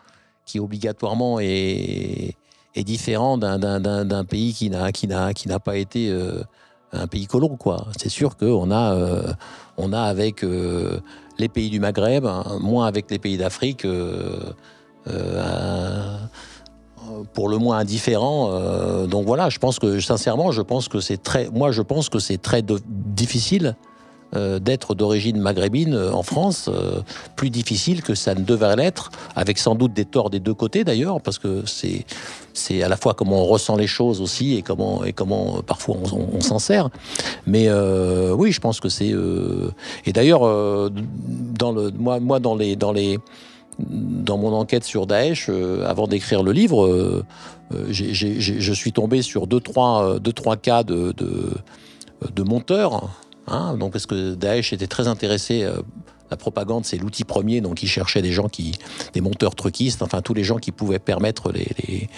qui 0.44 0.58
obligatoirement 0.60 1.38
est, 1.40 2.34
est 2.74 2.84
différent 2.84 3.38
d'un- 3.38 3.58
pays 4.24 4.52
qui 4.52 4.68
n'a 4.70 4.90
qui 4.92 5.06
n'a 5.06 5.32
qui 5.32 5.48
n'a 5.48 5.60
pas 5.60 5.76
été 5.76 6.10
euh, 6.10 6.42
un 6.92 7.06
pays 7.06 7.26
colon, 7.26 7.56
quoi. 7.56 7.86
C'est 8.00 8.08
sûr 8.08 8.36
qu'on 8.36 8.70
a, 8.70 8.94
euh, 8.94 9.32
on 9.76 9.92
a 9.92 10.00
avec 10.02 10.42
euh, 10.44 10.98
les 11.38 11.48
pays 11.48 11.70
du 11.70 11.78
Maghreb, 11.80 12.24
hein, 12.26 12.44
moins 12.60 12.86
avec 12.86 13.10
les 13.10 13.18
pays 13.18 13.36
d'Afrique. 13.36 13.84
euh, 13.84 14.40
euh, 15.08 15.40
un- 15.40 16.28
pour 17.32 17.48
le 17.48 17.58
moins 17.58 17.78
indifférent. 17.78 18.50
euh, 18.52 19.06
donc 19.06 19.26
voilà, 19.26 19.48
je 19.50 19.58
pense 19.58 19.78
que 19.78 20.00
sincèrement, 20.00 20.50
je 20.52 20.62
pense 20.62 20.88
que 20.88 21.00
c'est 21.00 21.22
très, 21.22 21.48
moi 21.50 21.70
je 21.72 21.82
pense 21.82 22.08
que 22.08 22.18
c'est 22.18 22.38
très 22.40 22.62
difficile 23.14 23.76
euh, 24.34 24.58
d'être 24.58 24.96
d'origine 24.96 25.38
maghrébine 25.38 25.94
euh, 25.94 26.12
en 26.12 26.24
France, 26.24 26.68
euh, 26.68 27.00
plus 27.36 27.48
difficile 27.48 28.02
que 28.02 28.14
ça 28.16 28.34
ne 28.34 28.40
devrait 28.40 28.74
l'être, 28.74 29.10
avec 29.36 29.56
sans 29.56 29.76
doute 29.76 29.92
des 29.92 30.04
torts 30.04 30.30
des 30.30 30.40
deux 30.40 30.52
côtés 30.54 30.82
d'ailleurs, 30.82 31.20
parce 31.20 31.38
que 31.38 31.62
c'est 31.64 32.04
c'est 32.52 32.82
à 32.82 32.88
la 32.88 32.96
fois 32.96 33.14
comment 33.14 33.42
on 33.42 33.46
ressent 33.46 33.76
les 33.76 33.86
choses 33.86 34.20
aussi 34.20 34.56
et 34.56 34.62
comment 34.62 35.04
et 35.04 35.12
comment 35.12 35.58
euh, 35.58 35.62
parfois 35.62 35.96
on, 36.12 36.36
on- 36.36 36.40
s'en 36.40 36.58
sert. 36.58 36.90
Mais 37.46 37.66
euh, 37.68 38.32
oui, 38.32 38.50
je 38.50 38.60
pense 38.60 38.80
que 38.80 38.88
c'est 38.88 39.12
euh, 39.12 39.70
et 40.06 40.12
d'ailleurs 40.12 40.44
euh, 40.44 40.90
dans 41.58 41.70
le 41.70 41.92
moi 41.96 42.18
moi 42.18 42.40
dans 42.40 42.56
les 42.56 42.74
dans 42.74 42.92
les 42.92 43.18
dans 43.78 44.38
mon 44.38 44.52
enquête 44.52 44.84
sur 44.84 45.06
Daesh, 45.06 45.46
euh, 45.48 45.86
avant 45.86 46.06
d'écrire 46.06 46.42
le 46.42 46.52
livre, 46.52 46.86
euh, 46.86 47.24
euh, 47.74 47.86
je 47.90 48.72
suis 48.72 48.92
tombé 48.92 49.22
sur 49.22 49.46
deux, 49.46 49.60
trois, 49.60 50.18
deux, 50.18 50.32
trois 50.32 50.56
cas 50.56 50.82
de, 50.82 51.12
de, 51.12 52.42
monteurs. 52.42 53.10
hein. 53.48 53.76
donc, 53.76 53.92
parce 53.92 54.06
que 54.06 54.34
Daesh 54.34 54.72
était 54.72 54.86
très 54.86 55.08
intéressé. 55.08 55.68
la 56.30 56.36
propagande, 56.36 56.84
c'est 56.84 56.96
l'outil 56.96 57.24
premier, 57.24 57.60
donc 57.60 57.82
il 57.82 57.88
cherchait 57.88 58.22
des 58.22 58.32
gens 58.32 58.48
qui, 58.48 58.72
des 59.12 59.20
monteurs 59.20 59.54
truquistes, 59.54 60.02
enfin 60.02 60.22
tous 60.22 60.34
les 60.34 60.44
gens 60.44 60.56
qui 60.56 60.72
pouvaient 60.72 60.98
permettre 60.98 61.52
les. 61.52 62.08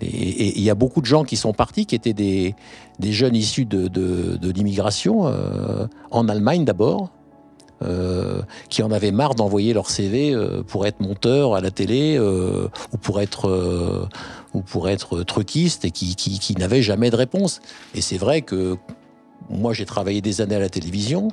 et 0.00 0.58
il 0.58 0.62
y 0.62 0.70
a 0.70 0.74
beaucoup 0.74 1.00
de 1.00 1.06
gens 1.06 1.24
qui 1.24 1.36
sont 1.36 1.52
partis, 1.52 1.84
qui 1.84 1.94
étaient 1.94 2.14
des, 2.14 2.54
des 2.98 3.12
jeunes 3.12 3.34
issus 3.34 3.64
de, 3.66 3.88
de- 3.88 4.50
l'immigration, 4.52 5.32
en 6.10 6.28
Allemagne 6.28 6.64
d'abord, 6.64 7.10
euh, 7.84 8.42
qui 8.68 8.82
en 8.82 8.90
avaient 8.90 9.10
marre 9.12 9.34
d'envoyer 9.34 9.72
leur 9.72 9.90
CV 9.90 10.32
euh, 10.32 10.62
pour 10.62 10.86
être 10.86 11.00
monteur 11.00 11.54
à 11.54 11.60
la 11.60 11.70
télé 11.70 12.16
euh, 12.16 12.68
ou 12.92 12.96
pour 12.98 13.20
être 13.20 14.08
ou 14.54 14.60
pour 14.60 14.88
être 14.88 15.22
truquiste 15.22 15.84
et 15.84 15.90
qui, 15.90 16.14
qui, 16.14 16.38
qui 16.38 16.54
n'avaient 16.54 16.82
jamais 16.82 17.10
de 17.10 17.16
réponse. 17.16 17.60
Et 17.94 18.00
c'est 18.00 18.18
vrai 18.18 18.42
que 18.42 18.76
moi 19.50 19.72
j'ai 19.72 19.86
travaillé 19.86 20.20
des 20.20 20.40
années 20.40 20.56
à 20.56 20.60
la 20.60 20.68
télévision. 20.68 21.28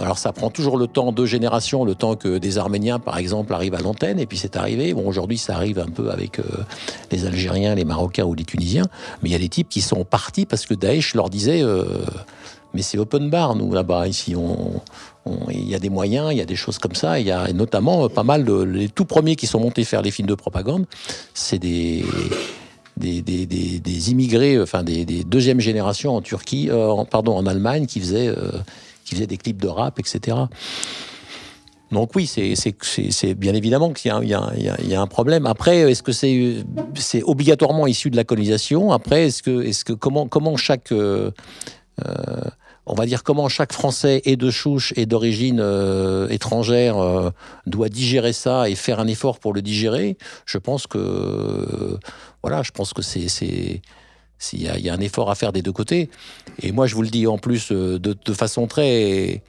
Alors 0.00 0.16
ça 0.16 0.32
prend 0.32 0.48
toujours 0.48 0.78
le 0.78 0.86
temps, 0.86 1.10
deux 1.10 1.26
générations, 1.26 1.84
le 1.84 1.96
temps 1.96 2.14
que 2.14 2.38
des 2.38 2.56
Arméniens, 2.56 3.00
par 3.00 3.18
exemple, 3.18 3.52
arrivent 3.52 3.74
à 3.74 3.80
l'antenne, 3.80 4.20
et 4.20 4.24
puis 4.26 4.38
c'est 4.38 4.56
arrivé. 4.56 4.94
Bon, 4.94 5.04
aujourd'hui, 5.08 5.38
ça 5.38 5.56
arrive 5.56 5.80
un 5.80 5.88
peu 5.88 6.10
avec 6.12 6.40
les 7.10 7.26
Algériens, 7.26 7.74
les 7.74 7.84
Marocains 7.84 8.22
ou 8.24 8.34
les 8.34 8.44
Tunisiens, 8.44 8.84
mais 9.22 9.30
il 9.30 9.32
y 9.32 9.34
a 9.34 9.40
des 9.40 9.48
types 9.48 9.68
qui 9.68 9.80
sont 9.80 10.04
partis 10.04 10.46
parce 10.46 10.66
que 10.66 10.74
Daesh 10.74 11.14
leur 11.16 11.30
disait, 11.30 11.64
mais 12.74 12.82
c'est 12.82 12.96
open 12.98 13.28
bar, 13.28 13.56
nous, 13.56 13.72
là-bas, 13.72 14.06
ici, 14.06 14.36
on- 14.36 14.80
il 15.50 15.68
y 15.68 15.74
a 15.74 15.78
des 15.78 15.90
moyens, 15.90 16.28
il 16.32 16.38
y 16.38 16.40
a 16.40 16.44
des 16.44 16.56
choses 16.56 16.78
comme 16.78 16.94
ça, 16.94 17.18
il 17.20 17.26
y 17.26 17.30
a 17.30 17.52
notamment 17.52 18.04
euh, 18.04 18.08
pas 18.08 18.22
mal 18.22 18.44
de, 18.44 18.62
les 18.62 18.88
tout 18.88 19.04
premiers 19.04 19.36
qui 19.36 19.46
sont 19.46 19.60
montés 19.60 19.84
faire 19.84 20.02
les 20.02 20.10
films 20.10 20.28
de 20.28 20.34
propagande, 20.34 20.86
c'est 21.34 21.58
des 21.58 22.04
des, 22.96 23.20
des, 23.20 23.44
des- 23.46 24.10
immigrés, 24.10 24.58
enfin 24.60 24.82
des, 24.82 25.04
deuxième 25.24 25.60
génération 25.60 26.16
en 26.16 26.22
Turquie, 26.22 26.68
euh, 26.70 27.04
pardon, 27.10 27.36
en 27.36 27.44
Allemagne, 27.46 27.84
qui 27.86 28.00
faisaient, 28.00 28.28
euh, 28.28 28.52
qui 29.04 29.14
faisaient 29.14 29.26
des 29.26 29.36
clips 29.36 29.60
de 29.60 29.68
rap, 29.68 29.98
etc. 29.98 30.34
Donc 31.92 32.12
oui, 32.16 32.26
c'est 32.26 33.34
bien 33.34 33.54
évidemment 33.54 33.92
qu'il 33.92 34.10
y, 34.22 34.26
y 34.26 34.30
y 34.30 34.94
a- 34.94 35.00
un 35.00 35.06
problème. 35.06 35.46
Après, 35.46 35.78
est-ce 35.90 36.02
que 36.02 36.10
c'est 36.12 36.64
c'est 36.94 37.22
obligatoirement 37.22 37.86
issu 37.86 38.10
de 38.10 38.16
la 38.16 38.24
colonisation? 38.24 38.90
Après, 38.92 39.26
est-ce 39.26 39.42
que, 39.42 39.62
est 39.62 39.84
que 39.84 39.92
comment, 39.92 40.26
comment 40.26 40.56
chaque... 40.56 40.90
euh, 40.90 41.30
euh, 42.04 42.12
on 42.86 42.94
va 42.94 43.04
dire 43.04 43.24
comment 43.24 43.48
chaque 43.48 43.72
Français 43.72 44.22
est 44.24 44.36
de 44.36 44.50
chouche 44.50 44.92
et 44.96 45.06
d'origine 45.06 45.58
euh, 45.60 46.28
étrangère 46.28 46.98
euh, 46.98 47.30
doit 47.66 47.88
digérer 47.88 48.32
ça 48.32 48.70
et 48.70 48.76
faire 48.76 49.00
un 49.00 49.08
effort 49.08 49.40
pour 49.40 49.52
le 49.52 49.60
digérer. 49.60 50.16
Je 50.46 50.58
pense 50.58 50.86
que 50.86 51.98
voilà, 52.42 52.62
je 52.62 52.70
pense 52.70 52.92
que 52.92 53.02
c'est 53.02 53.28
s'il 53.28 54.62
y, 54.62 54.66
il 54.66 54.80
y 54.80 54.88
a 54.88 54.94
un 54.94 55.00
effort 55.00 55.30
à 55.30 55.34
faire 55.34 55.52
des 55.52 55.62
deux 55.62 55.72
côtés. 55.72 56.10
Et 56.62 56.70
moi, 56.70 56.86
je 56.86 56.94
vous 56.94 57.02
le 57.02 57.08
dis 57.08 57.26
en 57.26 57.38
plus 57.38 57.72
euh, 57.72 57.98
de, 57.98 58.16
de 58.24 58.32
façon 58.32 58.66
très 58.68 59.42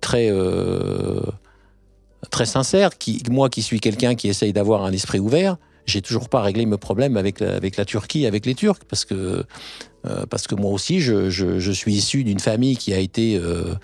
très 0.00 0.32
très 2.30 2.46
sincère. 2.46 2.98
Qui, 2.98 3.22
moi, 3.30 3.48
qui 3.48 3.62
suis 3.62 3.78
quelqu'un 3.78 4.16
qui 4.16 4.28
essaye 4.28 4.52
d'avoir 4.52 4.84
un 4.84 4.92
esprit 4.92 5.20
ouvert, 5.20 5.58
j'ai 5.86 6.02
toujours 6.02 6.28
pas 6.28 6.40
réglé 6.42 6.66
mes 6.66 6.76
problèmes 6.78 7.16
avec 7.16 7.40
la, 7.40 7.54
avec 7.54 7.76
la 7.76 7.84
Turquie, 7.84 8.26
avec 8.26 8.46
les 8.46 8.54
Turcs, 8.54 8.80
parce 8.88 9.04
que 9.04 9.44
euh, 10.06 10.24
parce 10.30 10.46
que 10.46 10.54
moi 10.54 10.70
aussi, 10.70 11.00
je, 11.00 11.28
je- 11.30 11.70
suis 11.72 11.92
issu 11.94 12.24
d'une 12.24 12.40
famille 12.40 12.76
qui 12.76 12.92
a 12.94 12.98
été. 12.98 13.36
euh, 13.36 13.74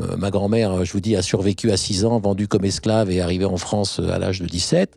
euh, 0.00 0.14
ma 0.18 0.30
grand-mère, 0.30 0.84
je 0.84 0.92
vous 0.92 1.00
dis, 1.00 1.16
a 1.16 1.22
survécu 1.22 1.72
à 1.72 1.78
6 1.78 2.04
ans, 2.04 2.20
vendue 2.20 2.46
comme 2.48 2.66
esclave 2.66 3.10
et 3.10 3.22
arrivée 3.22 3.46
en 3.46 3.56
France 3.56 3.98
à 3.98 4.18
l'âge 4.18 4.40
de 4.42 4.46
17. 4.46 4.90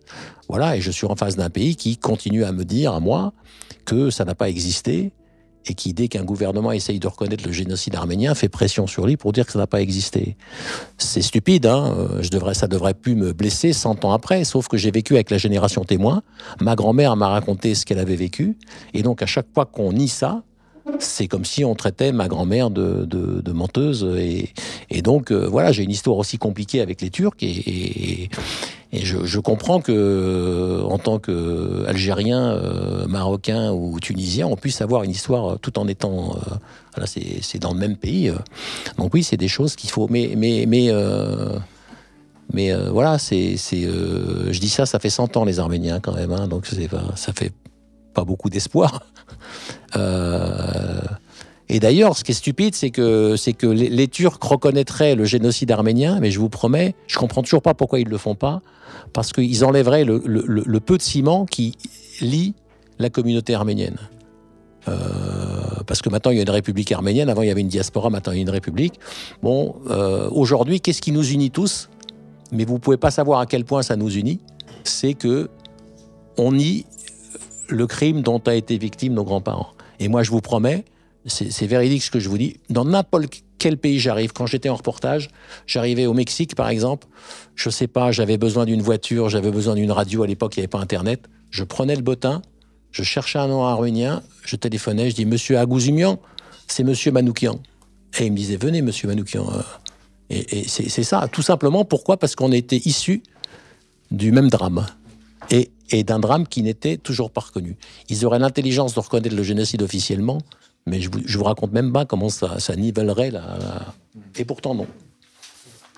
Voilà, 0.49 0.75
et 0.75 0.81
je 0.81 0.91
suis 0.91 1.07
en 1.07 1.15
face 1.15 1.37
d'un 1.37 1.49
pays 1.49 1.77
qui 1.77 1.95
continue 1.97 2.43
à 2.43 2.51
me 2.51 2.65
dire, 2.65 2.93
à 2.93 2.99
moi, 2.99 3.31
que 3.85 4.09
ça 4.09 4.25
n'a 4.25 4.35
pas 4.35 4.49
existé 4.49 5.13
et 5.65 5.73
qui, 5.73 5.93
dès 5.93 6.07
qu'un 6.07 6.23
gouvernement 6.23 6.71
essaye 6.71 6.99
de 6.99 7.07
reconnaître 7.07 7.45
le 7.45 7.51
génocide 7.51 7.95
arménien, 7.95 8.33
fait 8.33 8.49
pression 8.49 8.87
sur 8.87 9.05
lui 9.05 9.17
pour 9.17 9.33
dire 9.33 9.45
que 9.45 9.51
ça 9.51 9.59
n'a 9.59 9.67
pas 9.67 9.81
existé. 9.81 10.35
C'est 10.97 11.21
stupide, 11.21 11.65
hein 11.65 11.95
euh, 11.97 12.21
je 12.21 12.29
devrais, 12.29 12.53
ça 12.53 12.67
devrait 12.67 12.93
plus 12.93 13.15
me 13.15 13.33
blesser 13.33 13.73
100 13.73 14.05
ans 14.05 14.11
après, 14.11 14.43
sauf 14.43 14.67
que 14.67 14.77
j'ai 14.77 14.91
vécu 14.91 15.15
avec 15.15 15.29
la 15.29 15.37
génération 15.37 15.83
témoin. 15.83 16.23
Ma 16.61 16.75
grand-mère 16.75 17.15
m'a 17.15 17.27
raconté 17.27 17.75
ce 17.75 17.85
qu'elle 17.85 17.99
avait 17.99 18.15
vécu, 18.15 18.57
et 18.93 19.03
donc 19.03 19.21
à 19.21 19.25
chaque 19.25 19.47
fois 19.53 19.65
qu'on 19.65 19.93
nie 19.93 20.07
ça, 20.07 20.43
c'est 20.97 21.27
comme 21.27 21.45
si 21.45 21.63
on 21.63 21.75
traitait 21.75 22.11
ma 22.11 22.27
grand-mère 22.27 22.71
de, 22.71 23.51
menteuse. 23.51 24.07
Et, 24.89 25.01
donc, 25.01 25.31
euh, 25.31 25.47
voilà, 25.47 25.71
j'ai 25.71 25.83
une 25.83 25.91
histoire 25.91 26.17
aussi 26.17 26.37
compliquée 26.37 26.81
avec 26.81 27.01
les 27.01 27.09
Turcs. 27.09 27.35
Et 28.91 29.05
je, 29.05 29.39
comprends 29.39 29.81
que, 29.81 29.91
euh, 29.91 30.81
en 30.81 30.97
tant 30.97 31.19
qu'Algérien, 31.19 32.53
euh, 32.53 33.05
Marocain 33.07 33.71
ou 33.71 33.99
Tunisien, 33.99 34.47
on 34.47 34.55
puisse 34.55 34.81
avoir 34.81 35.03
une 35.03 35.11
histoire 35.11 35.53
euh, 35.53 35.57
tout 35.61 35.77
en 35.77 35.87
étant. 35.87 36.35
euh, 36.97 37.03
c'est 37.05 37.59
dans 37.59 37.73
le 37.73 37.79
même 37.79 37.97
pays. 37.97 38.29
euh. 38.29 38.35
Donc, 38.97 39.13
oui, 39.13 39.21
c'est 39.23 39.37
des 39.37 39.47
choses 39.47 39.75
qu'il 39.75 39.91
faut. 39.91 40.07
Mais. 40.09 40.33
mais, 40.35 40.65
mais 42.51 42.73
voilà, 42.89 43.19
c'est, 43.19 43.57
je 43.57 44.59
dis 44.59 44.69
ça, 44.69 44.87
ça 44.87 44.97
fait 44.97 45.11
100 45.11 45.37
ans 45.37 45.45
les 45.45 45.59
Arméniens 45.59 45.99
quand 45.99 46.13
même, 46.13 46.31
hein, 46.31 46.47
donc 46.47 46.65
pas, 46.89 47.03
ça 47.15 47.31
fait 47.31 47.51
pas 48.15 48.23
beaucoup 48.23 48.49
d'espoir. 48.49 49.03
Et 51.69 51.79
d'ailleurs, 51.79 52.17
ce 52.17 52.23
qui 52.23 52.31
est 52.31 52.35
stupide, 52.35 52.73
c'est 52.73 52.89
que, 52.89 53.35
les, 53.67 54.07
Turcs 54.07 54.39
reconnaîtraient 54.41 55.15
le 55.15 55.25
génocide 55.25 55.71
arménien, 55.71 56.19
mais 56.19 56.31
je 56.31 56.39
vous 56.39 56.49
promets, 56.49 56.95
je 57.05 57.17
comprends 57.17 57.43
toujours 57.43 57.61
pas 57.61 57.75
pourquoi 57.75 57.99
ils 57.99 58.07
le 58.07 58.17
font 58.17 58.33
pas, 58.33 58.61
parce 59.13 59.31
qu'ils 59.31 59.63
enlèveraient 59.63 60.03
le, 60.03 60.79
peu 60.79 60.97
de 60.97 61.01
ciment 61.01 61.45
qui 61.45 61.75
lie 62.21 62.55
la 62.97 63.09
communauté 63.11 63.53
arménienne. 63.53 63.97
Euh, 64.87 64.93
parce 65.85 66.01
que 66.01 66.09
maintenant 66.09 66.31
il 66.31 66.37
y 66.37 66.39
a 66.39 66.43
une 66.43 66.49
république 66.49 66.91
arménienne, 66.91 67.29
avant 67.29 67.43
il 67.43 67.49
y 67.49 67.51
avait 67.51 67.61
une 67.61 67.67
diaspora, 67.67 68.09
maintenant 68.09 68.33
il 68.33 68.37
y 68.37 68.39
a 68.39 68.41
une 68.41 68.49
république. 68.49 68.99
Bon, 69.43 69.75
euh, 69.89 70.27
aujourd'hui, 70.31 70.81
qu'est-ce 70.81 71.01
qui 71.01 71.11
nous 71.11 71.29
unit 71.29 71.51
tous? 71.51 71.89
Mais 72.51 72.65
vous 72.65 72.79
pouvez 72.79 72.97
pas 72.97 73.11
savoir 73.11 73.41
à 73.41 73.45
quel 73.45 73.65
point 73.65 73.83
ça 73.83 73.95
nous 73.95 74.09
unit. 74.09 74.39
C'est 74.83 75.13
que 75.13 75.49
on 76.37 76.53
nie 76.53 76.85
le 77.67 77.85
crime 77.85 78.21
dont 78.21 78.39
a 78.47 78.55
été 78.55 78.77
victime 78.77 79.13
nos 79.13 79.23
grands-parents. 79.23 79.69
Et 79.99 80.07
moi, 80.07 80.23
je 80.23 80.31
vous 80.31 80.41
promets, 80.41 80.85
c'est 81.25 81.67
véridique 81.67 82.03
ce 82.03 82.11
que 82.11 82.19
je 82.19 82.29
vous 82.29 82.37
dis, 82.37 82.57
dans 82.69 82.85
n'importe 82.85 83.43
quel 83.57 83.77
pays 83.77 83.99
j'arrive, 83.99 84.31
quand 84.31 84.45
j'étais 84.45 84.69
en 84.69 84.75
reportage, 84.75 85.29
j'arrivais 85.67 86.05
au 86.05 86.13
Mexique, 86.13 86.55
par 86.55 86.69
exemple, 86.69 87.07
je 87.55 87.69
sais 87.69 87.87
pas, 87.87 88.11
j'avais 88.11 88.37
besoin 88.37 88.65
d'une 88.65 88.81
voiture, 88.81 89.29
j'avais 89.29 89.51
besoin 89.51 89.75
d'une 89.75 89.91
radio, 89.91 90.23
à 90.23 90.27
l'époque, 90.27 90.55
il 90.55 90.59
n'y 90.59 90.61
avait 90.61 90.69
pas 90.69 90.79
Internet, 90.79 91.25
je 91.49 91.63
prenais 91.63 91.95
le 91.95 92.01
bottin, 92.01 92.41
je 92.91 93.03
cherchais 93.03 93.37
un 93.37 93.47
nom 93.47 93.63
arménien, 93.63 94.23
je 94.43 94.55
téléphonais, 94.55 95.09
je 95.09 95.15
dis, 95.15 95.25
Monsieur 95.25 95.57
Agouzumian, 95.59 96.19
c'est 96.67 96.83
Monsieur 96.83 97.11
Manoukian. 97.11 97.59
Et 98.17 98.25
il 98.25 98.31
me 98.31 98.37
disait, 98.37 98.57
venez, 98.57 98.81
Monsieur 98.81 99.07
Manoukian. 99.07 99.47
euh. 99.51 99.61
Et, 100.31 100.67
c'est 100.67 101.03
ça, 101.03 101.27
tout 101.31 101.41
simplement, 101.41 101.85
pourquoi? 101.85 102.17
Parce 102.17 102.35
qu'on 102.35 102.51
était 102.51 102.81
issus 102.85 103.23
du 104.11 104.31
même 104.31 104.49
drame. 104.49 104.85
Et, 105.49 105.71
et 105.89 106.03
d'un 106.03 106.19
drame 106.19 106.47
qui 106.47 106.61
n'était 106.61 106.97
toujours 106.97 107.31
pas 107.31 107.41
reconnu. 107.41 107.77
Ils 108.09 108.25
auraient 108.25 108.37
l'intelligence 108.37 108.93
de 108.93 108.99
reconnaître 108.99 109.35
le 109.35 109.41
génocide 109.41 109.81
officiellement, 109.81 110.39
Mais 110.89 110.99
je 111.01 111.09
vous, 111.11 111.19
je 111.25 111.37
vous 111.37 111.43
raconte 111.43 111.71
même 111.71 111.93
pas 111.93 112.05
comment 112.05 112.29
ça, 112.29 112.59
ça 112.59 112.75
nivellerait 112.75 113.31
la- 113.31 113.93
Et 114.37 114.43
pourtant, 114.45 114.73
non. 114.73 114.87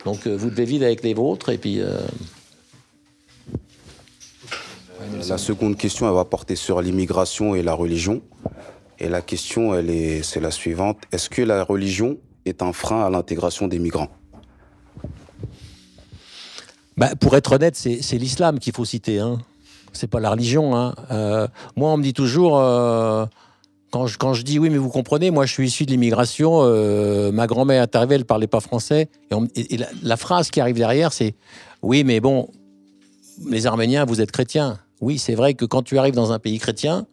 Donc, 0.05 0.27
euh, 0.27 0.35
vous 0.35 0.49
devez 0.49 0.65
vivre 0.65 0.85
avec 0.85 1.01
les 1.03 1.13
vôtres, 1.13 1.49
et 1.49 1.57
puis. 1.57 1.79
euh, 1.79 1.97
La 5.27 5.37
seconde 5.37 5.77
question, 5.77 6.07
elle 6.07 6.13
va 6.15 6.25
porter 6.25 6.55
sur 6.55 6.81
l'immigration 6.81 7.55
et 7.55 7.63
la 7.63 7.73
religion. 7.73 8.21
Et 8.99 9.09
la 9.09 9.21
question, 9.21 9.73
elle 9.73 9.89
est, 9.89 10.21
c'est 10.23 10.39
la 10.39 10.51
suivante. 10.51 10.97
Est-ce 11.11 11.29
que 11.29 11.41
la 11.41 11.63
religion 11.63 12.17
est 12.45 12.61
un 12.61 12.73
frein 12.73 13.03
à 13.05 13.09
l'intégration 13.09 13.67
des 13.67 13.79
migrants? 13.79 14.09
Bah, 16.97 17.09
pour 17.19 17.35
être 17.35 17.53
honnête, 17.53 17.75
c'est 17.75 18.01
c'est 18.01 18.17
l'islam 18.17 18.59
qu'il 18.59 18.73
faut 18.73 18.85
citer. 18.85 19.19
Hein. 19.19 19.39
C'est 19.93 20.07
pas 20.07 20.19
la 20.19 20.31
religion. 20.31 20.75
Hein. 20.75 20.93
Euh, 21.11 21.47
moi, 21.75 21.89
on 21.91 21.97
me 21.97 22.03
dit 22.03 22.13
toujours, 22.13 22.59
euh, 22.59 23.25
quand, 23.91 24.33
je, 24.33 24.43
dis 24.43 24.57
oui, 24.57 24.69
mais 24.69 24.77
vous 24.77 24.89
comprenez, 24.89 25.31
moi, 25.31 25.45
je 25.45 25.53
suis 25.53 25.67
issu 25.67 25.85
de 25.85 25.91
l'immigration. 25.91 26.61
euh, 26.63 27.31
ma 27.31 27.45
grand-mère 27.45 27.83
est 27.83 27.95
arrivée, 27.95 28.15
elle 28.15 28.25
parlait 28.25 28.47
pas 28.47 28.61
français. 28.61 29.09
Et, 29.55 29.77
la, 30.01 30.17
phrase 30.17 30.49
qui 30.49 30.61
arrive 30.61 30.77
derrière, 30.77 31.11
c'est 31.11 31.35
oui, 31.81 32.03
mais 32.03 32.19
bon, 32.21 32.49
les 33.49 33.67
Arméniens, 33.67 34.05
vous 34.05 34.21
êtes 34.21 34.31
chrétiens. 34.31 34.79
Oui, 35.01 35.17
c'est 35.17 35.35
vrai 35.35 35.55
que 35.55 35.65
quand 35.65 35.81
tu 35.83 35.97
arrives 35.97 36.15
dans 36.15 36.31
un 36.31 36.39
pays 36.39 36.57
chrétien 36.57 37.05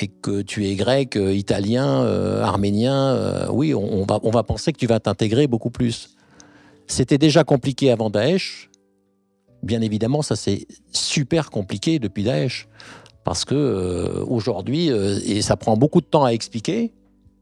et 0.00 0.06
que 0.06 0.42
tu 0.42 0.66
es 0.66 0.76
grec, 0.76 1.16
euh, 1.16 1.34
italien, 1.34 2.02
euh, 2.04 2.42
arménien, 2.42 3.48
oui, 3.50 3.74
on, 3.74 4.02
on 4.02 4.04
va, 4.04 4.20
on 4.22 4.30
va 4.30 4.44
penser 4.44 4.72
que 4.72 4.78
tu 4.78 4.86
vas 4.86 5.00
t'intégrer 5.00 5.48
beaucoup 5.48 5.70
plus. 5.70 6.10
C'était 6.86 7.18
déjà 7.18 7.42
compliqué 7.42 7.90
avant 7.90 8.08
Daesh. 8.08 8.70
Bien 9.62 9.80
évidemment, 9.80 10.22
ça 10.22 10.36
c'est 10.36 10.66
super 10.92 11.50
compliqué 11.50 11.98
depuis 11.98 12.22
Daesh. 12.22 12.68
Parce 13.28 13.44
que 13.44 13.54
euh, 13.54 14.24
aujourd'hui, 14.26 14.90
euh, 14.90 15.20
et 15.22 15.42
ça 15.42 15.58
prend 15.58 15.76
beaucoup 15.76 16.00
de 16.00 16.06
temps 16.06 16.24
à 16.24 16.30
expliquer, 16.30 16.94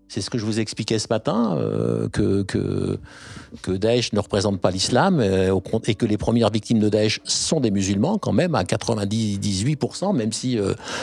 c'est 0.08 0.20
ce 0.20 0.30
que 0.30 0.36
je 0.36 0.44
vous 0.44 0.58
expliquais 0.58 0.98
ce 0.98 1.06
matin, 1.08 1.56
euh, 1.56 2.08
que, 2.08 2.42
que, 2.42 3.70
Daesh 3.70 4.12
ne 4.12 4.18
représente 4.18 4.60
pas 4.60 4.72
l'islam 4.72 5.20
et 5.20 5.94
que 5.94 6.06
les 6.06 6.18
premières 6.18 6.50
victimes 6.50 6.80
de 6.80 6.88
Daesh 6.88 7.20
sont 7.22 7.60
des 7.60 7.70
musulmans 7.70 8.18
quand 8.18 8.32
même 8.32 8.56
à 8.56 8.64
98%, 8.64 10.12
même 10.12 10.32
si 10.32 10.58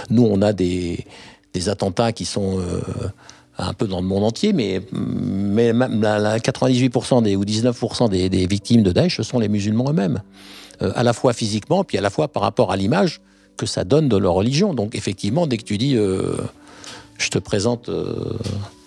nous 0.10 0.24
on 0.24 0.42
a 0.42 0.52
des, 0.52 1.06
attentats 1.68 2.12
qui 2.12 2.26
sont 2.26 2.60
un 3.58 3.74
peu 3.74 3.88
dans 3.88 4.02
le 4.02 4.08
monde 4.08 4.26
entier, 4.26 4.52
mais, 4.52 4.82
mais 4.92 5.72
la, 5.72 6.20
la 6.20 6.40
98% 6.40 7.24
des, 7.24 7.38
ou 7.38 7.46
19% 7.46 8.10
des, 8.10 8.48
victimes 8.48 8.84
de 8.84 8.92
Daesh, 8.92 9.16
ce 9.16 9.24
sont 9.24 9.40
les 9.40 9.48
musulmans 9.48 9.90
eux-mêmes, 9.92 10.22
à 10.82 11.04
la 11.04 11.14
fois 11.14 11.32
physiquement, 11.32 11.86
puis 11.86 11.98
à 11.98 12.02
la 12.02 12.10
fois 12.10 12.28
par 12.28 12.44
rapport 12.44 12.70
à 12.70 12.76
l'image 12.76 13.22
que 13.58 13.66
ça 13.66 13.84
donne 13.84 14.10
de 14.10 14.18
leur 14.18 14.34
religion. 14.34 14.74
Donc 14.74 14.96
effectivement, 14.96 15.48
dès 15.48 15.58
que 15.58 15.64
tu 15.64 15.78
dis, 15.78 15.96
euh, 15.96 16.36
je 17.18 17.30
te 17.30 17.40
présente, 17.40 17.90
euh, 17.90 18.38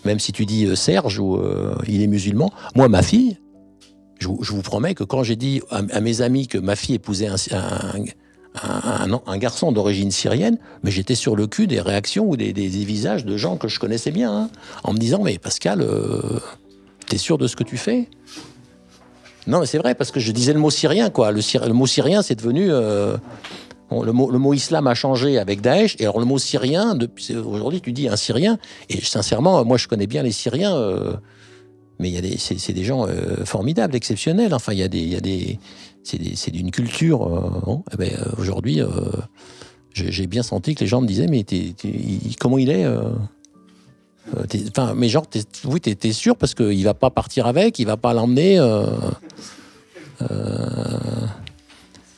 même 0.04 0.18
si 0.18 0.32
tu 0.32 0.46
dis 0.46 0.66
euh, 0.66 0.74
Serge 0.74 1.18
ou 1.18 1.40
il 1.86 2.02
est 2.02 2.06
musulman, 2.06 2.52
moi 2.74 2.88
ma 2.88 3.02
fille, 3.02 3.38
je, 4.18 4.28
vous- 4.28 4.62
promets 4.62 4.94
que 4.94 5.04
quand 5.04 5.22
j'ai 5.22 5.36
dit 5.36 5.60
à, 5.70 6.00
mes 6.00 6.22
amis 6.22 6.48
que 6.48 6.58
ma 6.58 6.74
fille 6.74 6.94
épousait 6.94 7.28
un, 7.28 9.10
un, 9.26 9.38
garçon 9.38 9.72
d'origine 9.72 10.10
syrienne, 10.10 10.58
mais 10.82 10.90
j'étais 10.90 11.14
sur 11.14 11.36
le 11.36 11.46
cul 11.46 11.66
des 11.66 11.80
réactions 11.80 12.28
ou 12.28 12.36
des, 12.36 12.52
des- 12.54 12.68
visages 12.68 13.26
de 13.26 13.36
gens 13.36 13.56
que 13.58 13.68
je 13.68 13.78
connaissais 13.78 14.10
bien, 14.10 14.32
hein, 14.34 14.50
en 14.84 14.94
me 14.94 14.98
disant 14.98 15.22
mais 15.22 15.38
Pascal, 15.38 15.86
t'es 17.06 17.18
sûr 17.18 17.36
de 17.36 17.46
ce 17.46 17.56
que 17.56 17.64
tu 17.64 17.76
fais? 17.76 18.08
Non, 19.46 19.60
mais 19.60 19.66
c'est 19.66 19.78
vrai 19.78 19.94
parce 19.94 20.10
que 20.10 20.18
je 20.18 20.32
disais 20.32 20.52
le 20.52 20.58
mot 20.58 20.70
syrien 20.70 21.10
quoi. 21.10 21.30
Le, 21.30 21.72
mot 21.72 21.86
syrien 21.86 22.22
c'est 22.22 22.34
devenu 22.34 22.70
Le, 23.90 24.12
mot, 24.12 24.30
le 24.30 24.38
mot 24.38 24.52
islam 24.52 24.86
a 24.88 24.94
changé 24.94 25.38
avec 25.38 25.60
Daesh, 25.60 25.96
et 26.00 26.02
alors 26.02 26.18
le 26.18 26.24
mot 26.24 26.38
syrien, 26.38 26.98
aujourd'hui 27.44 27.80
tu 27.80 27.92
dis 27.92 28.08
un 28.08 28.16
syrien, 28.16 28.58
et 28.88 29.00
sincèrement, 29.00 29.64
moi 29.64 29.76
je 29.76 29.86
connais 29.86 30.08
bien 30.08 30.22
les 30.24 30.32
Syriens, 30.32 30.74
euh, 30.74 31.14
mais 31.98 32.12
c'est, 32.38 32.72
des 32.72 32.84
gens 32.84 33.06
euh, 33.06 33.44
formidables, 33.44 33.96
exceptionnels, 33.96 34.52
enfin 34.52 34.72
il 34.72 34.78
y 34.78 34.82
a 34.82 34.88
des, 34.88 35.20
des, 35.20 35.58
c'est, 36.02 36.50
d'une 36.50 36.70
culture. 36.70 37.26
euh, 37.26 37.76
eh 37.92 37.96
ben, 37.96 38.12
euh, 38.12 38.32
aujourd'hui, 38.38 38.80
j'ai, 39.92 40.26
bien 40.26 40.42
senti 40.42 40.74
que 40.74 40.80
les 40.80 40.86
gens 40.86 41.00
me 41.00 41.06
disaient, 41.06 41.28
mais 41.28 41.44
comment 42.38 42.58
il 42.58 42.70
est 42.70 42.86
Enfin, 44.68 44.94
mais 44.96 45.08
genre, 45.08 45.24
oui, 45.66 45.80
t'es, 45.80 45.94
t'es 45.94 46.12
sûr 46.12 46.36
parce 46.36 46.54
qu'il 46.54 46.82
va 46.82 46.94
pas 46.94 47.10
partir 47.10 47.46
avec, 47.46 47.78
il 47.78 47.86
va 47.86 47.96
pas 47.96 48.12
l'emmener. 48.12 48.58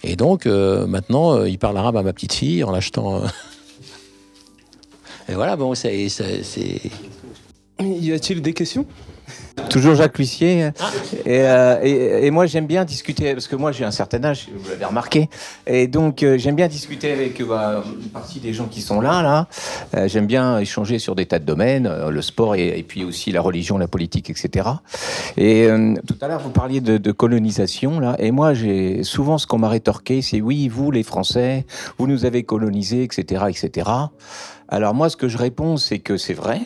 Et 0.08 0.16
donc, 0.16 0.46
euh, 0.46 0.86
maintenant, 0.86 1.34
euh, 1.36 1.48
il 1.48 1.58
parle 1.58 1.76
arabe 1.76 1.96
à 1.98 2.02
ma 2.02 2.12
petite 2.12 2.32
fille 2.32 2.64
en 2.64 2.70
l'achetant. 2.70 3.22
euh. 3.22 3.26
Et 5.28 5.34
voilà, 5.34 5.56
bon, 5.56 5.74
c'est- 5.74 6.06
Y 7.80 8.12
a-t-il 8.12 8.40
des 8.40 8.54
questions? 8.54 8.86
Toujours 9.70 9.94
Jacques 9.94 10.18
Lussier. 10.18 10.70
Et, 11.26 11.40
euh, 11.42 11.80
et- 11.82 12.30
moi, 12.30 12.46
j'aime 12.46 12.66
bien 12.66 12.84
discuter, 12.84 13.32
parce 13.32 13.48
que 13.48 13.56
moi, 13.56 13.72
j'ai 13.72 13.84
un 13.84 13.90
certain 13.90 14.22
âge, 14.24 14.48
vous 14.54 14.70
l'avez 14.70 14.84
remarqué. 14.84 15.28
Et 15.66 15.86
donc, 15.86 16.22
euh, 16.22 16.38
j'aime 16.38 16.54
bien 16.54 16.68
discuter 16.68 17.12
avec 17.12 17.40
euh, 17.40 17.46
bah, 17.46 17.84
une 18.02 18.08
partie 18.08 18.40
des 18.40 18.52
gens 18.52 18.66
qui 18.66 18.80
sont 18.80 19.00
là. 19.00 19.22
là. 19.22 20.06
J'aime 20.06 20.26
bien 20.26 20.58
échanger 20.58 20.98
sur 20.98 21.14
des 21.14 21.26
tas 21.26 21.38
de 21.38 21.44
domaines, 21.44 21.90
le 22.08 22.22
sport 22.22 22.54
et, 22.54 22.84
puis 22.86 23.04
aussi 23.04 23.32
la 23.32 23.40
religion, 23.40 23.78
la 23.78 23.88
politique, 23.88 24.30
etc. 24.30 24.68
Et 25.36 25.68
tout 26.06 26.16
à 26.20 26.28
l'heure, 26.28 26.40
vous 26.40 26.50
parliez 26.50 26.80
de, 26.80 26.98
de 26.98 27.12
colonisation. 27.12 28.00
là. 28.00 28.16
Et 28.18 28.30
moi, 28.30 28.54
j'ai 28.54 29.02
souvent 29.02 29.38
ce 29.38 29.46
qu'on 29.46 29.58
m'a 29.58 29.68
rétorqué, 29.68 30.22
c'est 30.22 30.40
oui, 30.40 30.68
vous, 30.68 30.90
les 30.90 31.02
Français, 31.02 31.66
vous 31.98 32.06
nous 32.06 32.24
avez 32.24 32.42
colonisés, 32.44 33.02
etc., 33.02 33.44
etc. 33.48 33.90
Alors 34.68 34.94
moi, 34.94 35.08
ce 35.08 35.16
que 35.16 35.28
je 35.28 35.38
réponds, 35.38 35.76
c'est 35.76 35.98
que 35.98 36.16
c'est 36.16 36.34
vrai. 36.34 36.60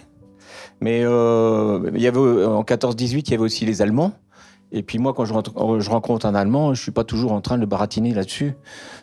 Mais 0.83 1.03
euh, 1.05 1.79
il 1.95 2.03
y 2.03 2.09
avait, 2.09 2.19
en 2.19 2.63
14-18, 2.65 3.23
il 3.27 3.31
y 3.31 3.35
avait 3.35 3.43
aussi 3.45 3.65
les 3.65 3.81
Allemands. 3.83 4.13
Et 4.73 4.83
puis 4.83 4.99
moi, 4.99 5.13
quand 5.15 5.25
je, 5.25 5.33
je 5.79 5.91
rencontre 5.91 6.27
un 6.27 6.35
Allemand, 6.35 6.75
je 6.75 6.83
suis 6.83 6.91
pas 6.91 7.05
toujours 7.05 7.33
en 7.33 7.41
train 7.41 7.55
de 7.57 7.61
le 7.61 7.67
baratiner 7.67 8.13
là-dessus. 8.15 8.55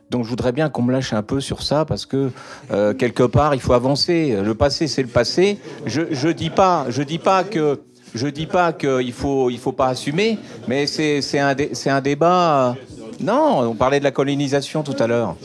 Donc 0.09 0.25
je 0.25 0.29
voudrais 0.29 0.51
bien 0.51 0.67
qu'on 0.69 0.81
me 0.81 0.91
lâche 0.91 1.13
un 1.13 1.21
peu 1.21 1.39
sur 1.39 1.61
ça 1.61 1.85
parce 1.85 2.05
que 2.05 2.31
euh, 2.71 2.93
quelque 2.95 3.23
part, 3.23 3.53
il 3.55 3.61
faut 3.61 3.73
avancer. 3.73 4.35
Le 4.43 4.55
passé, 4.55 4.87
c'est 4.87 5.03
le 5.03 5.07
passé. 5.07 5.57
Je, 5.85 6.01
je 6.11 6.27
dis 6.29 6.49
pas, 6.49 6.85
je 6.89 7.01
dis 7.03 7.19
pas 7.19 7.43
que 7.43 7.79
je 8.15 8.27
dis 8.27 8.47
pas 8.47 8.73
qu'il 8.73 9.13
faut 9.13 9.51
il 9.51 9.59
faut 9.59 9.71
pas 9.71 9.87
assumer, 9.89 10.39
mais 10.67 10.85
c'est 10.87 11.21
c'est 11.21 11.37
un 11.39 11.53
dé- 11.53 11.69
c'est 11.73 11.91
un 11.91 12.01
débat. 12.01 12.75
Non, 13.21 13.59
on 13.69 13.75
parlait 13.75 13.99
de 13.99 14.03
la 14.03 14.11
colonisation 14.11 14.81
tout 14.81 14.95
à 14.97 15.05
l'heure. 15.05 15.35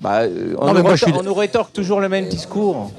Bah, 0.00 0.20
euh, 0.20 0.54
on, 0.58 0.66
Non, 0.68 0.74
nous 0.74 0.82
moi, 0.82 0.94
je 0.94 1.04
suis- 1.04 1.12
on 1.12 1.24
nous 1.24 1.34
rétorque 1.34 1.72
toujours 1.72 1.98
le 2.00 2.08
même 2.08 2.28
discours. 2.28 2.92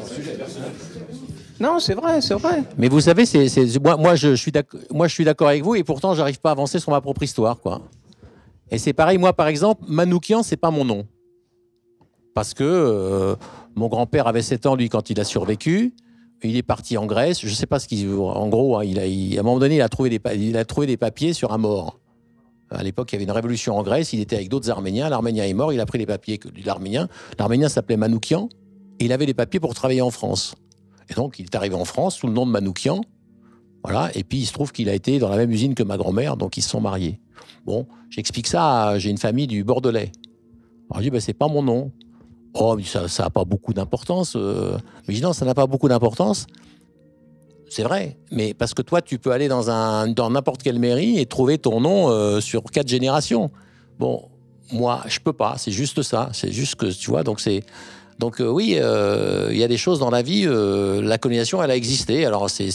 Non, 1.59 1.79
c'est 1.79 1.93
vrai, 1.93 2.21
c'est 2.21 2.35
vrai. 2.35 2.63
Mais 2.77 2.87
vous 2.87 3.01
savez, 3.01 3.25
c'est, 3.25 3.47
moi, 3.83 4.15
je, 4.15 4.35
suis 4.35 4.51
d'accord, 4.51 5.47
avec 5.47 5.63
vous, 5.63 5.75
et 5.75 5.83
pourtant, 5.83 6.13
j'arrive 6.13 6.39
pas 6.39 6.49
à 6.49 6.51
avancer 6.53 6.79
sur 6.79 6.91
ma 6.91 7.01
propre 7.01 7.23
histoire, 7.23 7.59
quoi. 7.59 7.81
Et 8.71 8.77
c'est 8.77 8.93
pareil, 8.93 9.17
moi, 9.17 9.33
par 9.33 9.47
exemple, 9.47 9.83
Manoukian, 9.87 10.43
c'est 10.43 10.57
pas 10.57 10.71
mon 10.71 10.85
nom. 10.85 11.05
Parce 12.33 12.53
que 12.53 12.63
euh, 12.63 13.35
mon 13.75 13.87
grand-père 13.87 14.27
avait 14.27 14.41
7 14.41 14.67
ans, 14.67 14.75
lui, 14.75 14.89
quand 14.89 15.09
il 15.09 15.19
a 15.19 15.23
survécu. 15.23 15.93
Il 16.43 16.55
est 16.55 16.63
parti 16.63 16.97
en 16.97 17.05
Grèce. 17.05 17.41
Je 17.41 17.53
sais 17.53 17.65
pas 17.65 17.79
ce 17.79 17.87
qu'il. 17.87 18.09
En 18.13 18.47
gros, 18.47 18.77
hein, 18.77 18.83
a, 18.95 19.01
à 19.01 19.39
un 19.39 19.43
moment 19.43 19.59
donné, 19.59 19.75
il 19.75 19.81
a, 19.81 19.89
trouvé 19.89 20.09
des, 20.09 20.21
il 20.35 20.55
a 20.55 20.63
trouvé 20.63 20.87
des 20.87 20.95
papiers 20.95 21.33
sur 21.33 21.51
un 21.51 21.57
mort. 21.57 21.99
À 22.69 22.83
l'époque, 22.83 23.11
il 23.11 23.15
y 23.15 23.17
avait 23.17 23.25
une 23.25 23.31
révolution 23.31 23.77
en 23.77 23.83
Grèce. 23.83 24.13
Il 24.13 24.21
était 24.21 24.35
avec 24.35 24.47
d'autres 24.47 24.69
Arméniens. 24.69 25.09
L'Arménien 25.09 25.43
est 25.43 25.53
mort. 25.53 25.73
Il 25.73 25.81
a 25.81 25.85
pris 25.85 25.97
les 25.97 26.05
papiers 26.05 26.37
de 26.37 26.65
l'Arménien. 26.65 27.09
L'Arménien 27.37 27.67
s'appelait 27.67 27.97
Manoukian. 27.97 28.47
Et 28.99 29.05
il 29.05 29.11
avait 29.11 29.25
les 29.25 29.33
papiers 29.33 29.59
pour 29.59 29.73
travailler 29.73 30.01
en 30.01 30.11
France. 30.11 30.55
Et 31.09 31.13
donc, 31.13 31.39
il 31.39 31.45
est 31.45 31.55
arrivé 31.55 31.75
en 31.75 31.85
France 31.85 32.15
sous 32.17 32.27
le 32.27 32.33
nom 32.33 32.45
de 32.45 32.51
Manoukian. 32.51 33.01
Voilà. 33.83 34.11
Et 34.15 34.23
puis, 34.23 34.39
il 34.39 34.45
se 34.45 34.53
trouve 34.53 34.71
qu'il 34.71 34.89
a 34.89 34.93
été 34.93 35.19
dans 35.19 35.29
la 35.29 35.37
même 35.37 35.51
usine 35.51 35.75
que 35.75 35.83
ma 35.83 35.97
grand-mère. 35.97 36.37
Donc, 36.37 36.57
ils 36.57 36.61
se 36.61 36.69
sont 36.69 36.81
mariés. 36.81 37.19
Bon, 37.65 37.87
j'explique 38.09 38.47
ça. 38.47 38.97
J'ai 38.99 39.09
une 39.09 39.17
famille 39.17 39.47
du 39.47 39.63
Bordelais. 39.63 40.11
Alors, 40.89 40.99
je 40.99 41.03
dis, 41.03 41.09
ben, 41.09 41.19
c'est 41.19 41.33
pas 41.33 41.47
mon 41.47 41.63
nom. 41.63 41.91
Oh, 42.53 42.75
mais 42.75 42.83
ça 42.83 43.07
n'a 43.23 43.29
pas 43.29 43.45
beaucoup 43.45 43.73
d'importance. 43.73 44.33
euh. 44.35 44.77
Mais 45.07 45.13
je 45.13 45.19
dis, 45.19 45.23
non, 45.23 45.33
ça 45.33 45.45
n'a 45.45 45.53
pas 45.53 45.67
beaucoup 45.67 45.87
d'importance. 45.87 46.47
C'est 47.69 47.83
vrai, 47.83 48.17
mais 48.31 48.55
parce 48.55 48.73
que 48.73 48.81
toi, 48.81 49.01
tu 49.01 49.19
peux 49.19 49.31
aller 49.31 49.47
dans 49.47 49.69
un 49.69 50.07
dans 50.07 50.31
n'importe 50.31 50.63
quelle 50.63 50.79
mairie 50.79 51.19
et 51.19 51.27
trouver 51.27 51.59
ton 51.59 51.79
nom 51.79 52.09
euh, 52.09 52.41
sur 52.41 52.63
quatre 52.63 52.87
générations. 52.87 53.51
Bon, 53.99 54.27
moi, 54.71 55.03
je 55.07 55.19
peux 55.19 55.33
pas. 55.33 55.55
C'est 55.57 55.71
juste 55.71 56.01
ça. 56.01 56.29
C'est 56.33 56.51
juste 56.51 56.75
que 56.75 56.87
tu 56.87 57.11
vois. 57.11 57.23
Donc 57.23 57.39
c'est 57.39 57.63
donc 58.19 58.41
euh, 58.41 58.49
oui, 58.49 58.75
euh, 58.77 59.47
il 59.49 59.57
y 59.57 59.63
a 59.63 59.67
des 59.67 59.77
choses 59.77 59.99
dans 59.99 60.09
la 60.09 60.21
vie. 60.21 60.43
euh, 60.45 61.01
la 61.01 61.17
colonisation, 61.17 61.63
elle 61.63 61.71
a 61.71 61.75
existé. 61.75 62.25
Alors 62.25 62.49
c'est 62.49 62.69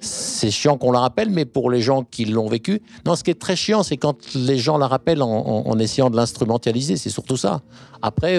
c'est 0.00 0.50
chiant 0.50 0.76
qu'on 0.76 0.92
la 0.92 1.00
rappelle, 1.00 1.30
mais 1.30 1.46
pour 1.46 1.70
les 1.70 1.80
gens 1.80 2.02
qui 2.02 2.26
l'ont 2.26 2.48
vécu, 2.48 2.82
non, 3.06 3.14
ce 3.14 3.24
qui 3.24 3.30
est 3.30 3.40
très 3.40 3.56
chiant, 3.56 3.82
c'est 3.82 3.96
quand 3.96 4.18
les 4.34 4.58
gens 4.58 4.76
la 4.76 4.86
rappellent 4.86 5.22
en, 5.22 5.78
essayant 5.78 6.10
de 6.10 6.16
l'instrumentaliser. 6.16 6.98
C'est 6.98 7.08
surtout 7.08 7.38
ça. 7.38 7.62
Après. 8.02 8.38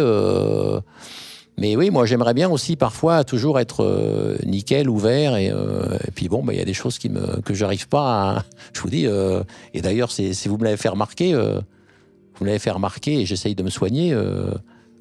mais 1.57 1.75
oui, 1.75 1.89
moi 1.89 2.05
j'aimerais 2.05 2.35
bien 2.35 2.51
aussi 2.51 2.75
parfois 2.75 3.23
toujours 3.23 3.59
être 3.59 4.37
nickel, 4.45 4.91
ouvert, 4.91 5.37
et, 5.37 5.47
et 5.47 6.11
puis 6.13 6.29
bon, 6.29 6.43
bah, 6.43 6.53
il 6.53 6.59
y 6.59 6.61
a 6.61 6.65
des 6.65 6.75
choses 6.75 6.99
qui 6.99 7.09
me, 7.09 7.41
que 7.41 7.55
j'arrive 7.55 7.87
pas 7.87 8.37
à. 8.37 8.43
Je 8.73 8.81
vous 8.81 8.89
dis, 8.89 9.07
et 9.73 9.81
d'ailleurs, 9.81 10.11
si 10.11 10.47
vous 10.47 10.59
me 10.59 10.65
l'avez 10.65 10.77
fait 10.77 10.89
remarquer, 10.89 11.33
vous 11.33 12.43
me 12.43 12.45
l'avez 12.45 12.59
fait 12.59 12.71
remarquer, 12.71 13.21
et 13.21 13.25
j'essaye 13.25 13.55
de 13.55 13.63
me 13.63 13.71
soigner, 13.71 14.15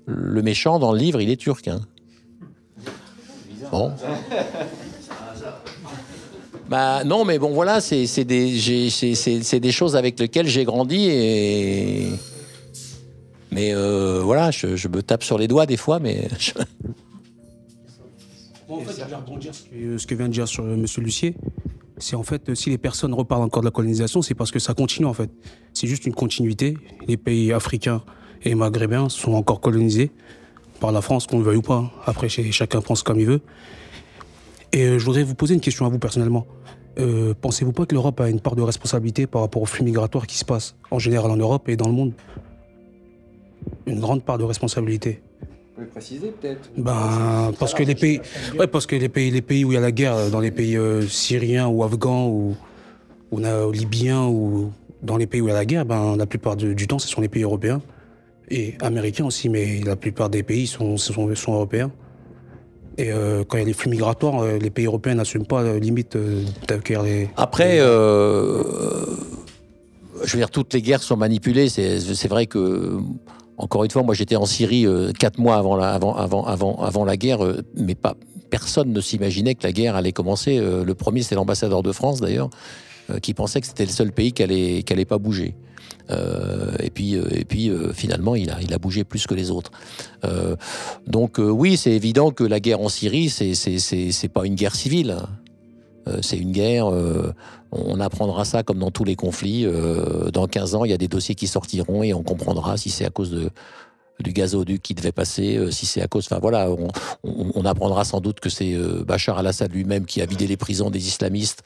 le 0.07 0.42
méchant 0.42 0.78
dans 0.78 0.92
le 0.92 0.98
livre, 0.98 1.20
il 1.20 1.30
est 1.30 1.36
turc. 1.36 1.68
hein. 1.68 1.80
Bon. 3.70 3.92
Bah 6.68 7.05
non, 7.05 7.24
mais 7.24 7.38
bon, 7.38 7.52
voilà, 7.52 7.80
c'est 7.80 8.24
des, 8.24 8.59
des 9.61 9.72
choses 9.72 9.96
avec 9.96 10.18
lesquelles 10.18 10.46
j'ai 10.48 10.64
grandi 10.64 11.09
et. 11.11 12.09
Mais 13.52 13.72
euh, 13.74 14.20
voilà, 14.22 14.50
je, 14.50 14.88
me 14.88 15.02
tape 15.02 15.22
sur 15.22 15.38
les 15.38 15.46
doigts 15.46 15.66
des 15.66 15.76
fois, 15.76 16.00
mais. 16.00 16.26
en 18.68 18.80
fait, 18.80 19.05
je 19.09 19.14
rebondir 19.14 19.55
ce 19.55 19.62
que- 19.64 19.98
ce 19.98 20.07
que 20.07 20.14
vient 20.14 20.26
de 20.28 20.32
dire 20.32 20.48
sur 20.48 20.64
M. 20.64 20.84
Lucier. 20.98 21.36
C'est 21.98 22.16
en 22.16 22.24
fait, 22.24 22.48
euh, 22.48 22.55
si 22.57 22.70
les 22.70 22.78
personnes 22.78 23.14
reparlent 23.14 23.42
encore 23.42 23.62
de 23.62 23.66
la 23.66 23.70
colonisation, 23.70 24.20
c'est 24.22 24.34
parce 24.34 24.50
que 24.50 24.59
ça 24.59 24.74
continue 24.74 25.07
en 25.07 25.14
fait. 25.14 25.30
C'est 25.72 25.86
juste 25.86 26.07
une 26.07 26.14
continuité. 26.14 26.76
Les 27.07 27.16
pays 27.16 27.52
africains 27.52 28.02
et 28.43 28.55
maghrébins 28.55 29.09
sont 29.09 29.35
encore 29.35 29.61
colonisés 29.61 30.11
par 30.80 30.93
la 30.93 31.01
France, 31.01 31.26
qu'on 31.26 31.39
le 31.39 31.45
veuille 31.45 31.57
ou 31.57 31.62
pas. 31.62 31.91
Après, 32.05 32.28
chacun 32.28 32.80
pense 32.80 33.03
comme 33.03 33.20
il 33.20 33.26
veut. 33.26 33.41
Et 34.72 34.87
euh, 34.87 34.99
je 34.99 35.05
voudrais 35.05 35.22
vous 35.22 35.35
poser 35.35 35.55
une 35.55 35.61
question 35.61 35.87
à 35.87 35.89
vous 35.89 35.99
personnellement. 35.99 36.47
Euh, 36.99 37.32
Pensez-vous 37.41 37.72
pas 37.72 37.87
que 37.87 37.95
l'Europe 37.95 38.20
a 38.20 38.28
une 38.28 38.41
part 38.41 38.57
de 38.57 38.62
responsabilité 38.62 39.26
par 39.26 39.43
rapport 39.43 39.62
aux 39.62 39.66
flux 39.66 39.85
migratoires 39.85 40.26
qui 40.26 40.37
se 40.37 40.45
passent 40.45 40.74
en 40.91 40.99
général 40.99 41.30
en 41.30 41.37
Europe 41.37 41.68
et 41.68 41.76
dans 41.76 41.87
le 41.87 41.95
monde? 41.95 42.12
Une 43.87 44.01
grande 44.01 44.22
part 44.22 44.37
de 44.37 44.45
responsabilité. 44.45 45.22
Vous 45.41 45.47
pouvez 45.74 45.87
préciser 45.87 46.28
peut-être? 46.41 46.70
Ben, 46.76 47.53
parce 47.59 47.72
que 47.72 47.82
les 47.82 47.95
pays, 47.95 48.20
ouais, 48.59 48.66
parce 48.66 48.87
que 48.87 48.97
les 48.97 49.09
pays, 49.09 49.30
les 49.30 49.43
pays 49.43 49.64
où 49.64 49.72
il 49.72 49.74
y 49.74 49.78
a 49.78 49.80
la 49.80 49.93
guerre, 49.93 50.30
dans 50.30 50.41
les 50.41 50.51
pays 50.51 50.76
euh, 50.76 51.03
syriens 51.03 51.66
ou 51.68 51.82
afghans 51.82 52.28
ou, 52.28 52.55
libyens 53.72 54.26
ou 54.26 54.70
dans 55.03 55.16
les 55.16 55.26
pays 55.26 55.41
où 55.41 55.47
il 55.47 55.51
y 55.51 55.53
a 55.53 55.55
la 55.55 55.64
guerre, 55.64 55.85
ben, 55.85 56.16
la 56.16 56.26
plupart 56.26 56.57
du, 56.57 56.74
du 56.74 56.87
temps, 56.87 56.99
ce 56.99 57.09
sont 57.09 57.20
les 57.20 57.28
pays 57.28 57.43
européens 57.43 57.80
et 58.51 58.74
américains 58.80 59.24
aussi, 59.24 59.49
mais 59.49 59.80
la 59.80 59.97
plupart 59.97 60.30
des 60.30 60.42
pays 60.42 60.66
sont, 60.66 60.97
sont, 60.97 61.34
sont 61.34 61.53
européens. 61.53 61.90
Et 62.97 63.11
euh, 63.11 63.42
quand 63.45 63.57
il 63.57 63.61
y 63.61 63.64
a 63.64 63.66
les 63.66 63.72
flux 63.72 63.90
migratoires, 63.90 64.42
euh, 64.42 64.59
les 64.59 64.70
pays 64.70 64.86
européens 64.86 65.14
n'assument 65.16 65.47
pas 65.47 65.62
euh, 65.62 65.80
limite 65.80 66.16
d'accueillir 66.68 67.03
les. 67.03 67.28
Après, 67.36 67.78
je 67.78 67.82
veux 70.32 70.38
dire, 70.38 70.51
toutes 70.51 70.72
les 70.74 70.82
guerres 70.82 71.03
sont 71.03 71.16
manipulées. 71.16 71.68
C'est 71.68 72.28
vrai 72.28 72.47
que, 72.47 72.99
encore 73.57 73.84
une 73.84 73.90
fois, 73.90 74.03
moi 74.03 74.14
j'étais 74.14 74.36
en 74.36 74.47
Syrie 74.47 74.86
quatre 75.18 75.38
mois 75.38 75.57
avant 75.57 75.76
la, 75.76 75.92
avant, 75.92 76.14
avant, 76.14 76.47
avant, 76.47 76.76
avant 76.82 77.05
la 77.05 77.16
guerre, 77.16 77.40
mais 77.76 77.97
pas, 77.97 78.14
personne 78.49 78.92
ne 78.92 79.01
s'imaginait 79.01 79.57
que 79.57 79.64
la 79.64 79.72
guerre 79.72 79.97
allait 79.97 80.12
commencer. 80.12 80.61
Le 80.61 80.95
premier, 80.95 81.22
c'est 81.22 81.34
l'ambassadeur 81.34 81.82
de 81.82 81.90
France 81.90 82.20
d'ailleurs, 82.20 82.49
qui 83.22 83.34
pensait 83.34 83.61
que 83.61 83.66
c'était 83.66 83.86
le 83.86 83.90
seul 83.90 84.12
pays 84.12 84.32
qui 84.32 84.45
allait, 84.45 84.84
qui 84.84 84.92
allait 84.92 85.05
pas 85.05 85.18
bouger. 85.18 85.57
Euh, 86.11 86.72
et 86.80 86.90
puis, 86.90 87.14
euh, 87.16 87.24
et 87.30 87.44
puis 87.44 87.70
euh, 87.70 87.92
finalement, 87.92 88.34
il 88.34 88.50
a, 88.50 88.59
il 88.61 88.74
a 88.74 88.78
bougé 88.78 89.05
plus 89.05 89.26
que 89.26 89.34
les 89.34 89.50
autres. 89.50 89.70
Donc 91.07 91.36
oui, 91.38 91.76
c'est 91.76 91.92
évident 91.92 92.30
que 92.30 92.44
la 92.44 92.61
guerre 92.61 92.80
en 92.80 92.88
Syrie, 92.88 93.28
c'est 93.30 94.28
pas 94.32 94.46
une 94.46 94.55
guerre 94.55 94.74
civile. 94.74 95.16
Euh, 96.09 96.18
c'est 96.22 96.36
une 96.38 96.52
guerre. 96.52 96.86
on 97.72 98.00
apprendra 98.00 98.44
ça 98.44 98.62
comme 98.62 98.78
dans 98.78 98.90
tous 98.90 99.05
les 99.05 99.16
conflits. 99.16 99.66
dans 100.32 100.46
15 100.46 100.74
ans, 100.74 100.84
il 100.84 100.90
y 100.90 100.94
a 100.94 100.98
des 100.98 101.09
dossiers 101.09 101.34
qui 101.34 101.46
sortiront 101.46 102.02
et 102.02 102.12
on 102.14 102.22
comprendra 102.22 102.76
si 102.76 102.90
c'est 102.90 103.05
à 103.07 103.11
cause 103.11 103.30
de, 103.30 103.50
du 104.20 104.32
gazoduc 104.32 104.82
qui 104.82 104.94
devait 104.94 105.12
passer, 105.12 105.59
si 105.72 105.86
c'est 105.86 106.02
à 106.02 106.07
cause. 106.07 106.26
Enfin 106.26 106.38
voilà, 106.40 106.70
on, 106.70 106.88
on- 107.24 107.50
on 107.55 107.64
apprendra 107.64 108.05
sans 108.05 108.20
doute 108.20 108.40
que 108.40 108.48
c'est 108.50 108.74
euh, 108.74 109.05
Bachar 109.05 109.38
al-Assad 109.38 109.72
lui-même 109.72 110.05
qui 110.07 110.20
a 110.22 110.26
vidé 110.26 110.46
les 110.46 110.57
prisons 110.57 110.90
des 110.90 111.07
islamistes 111.07 111.62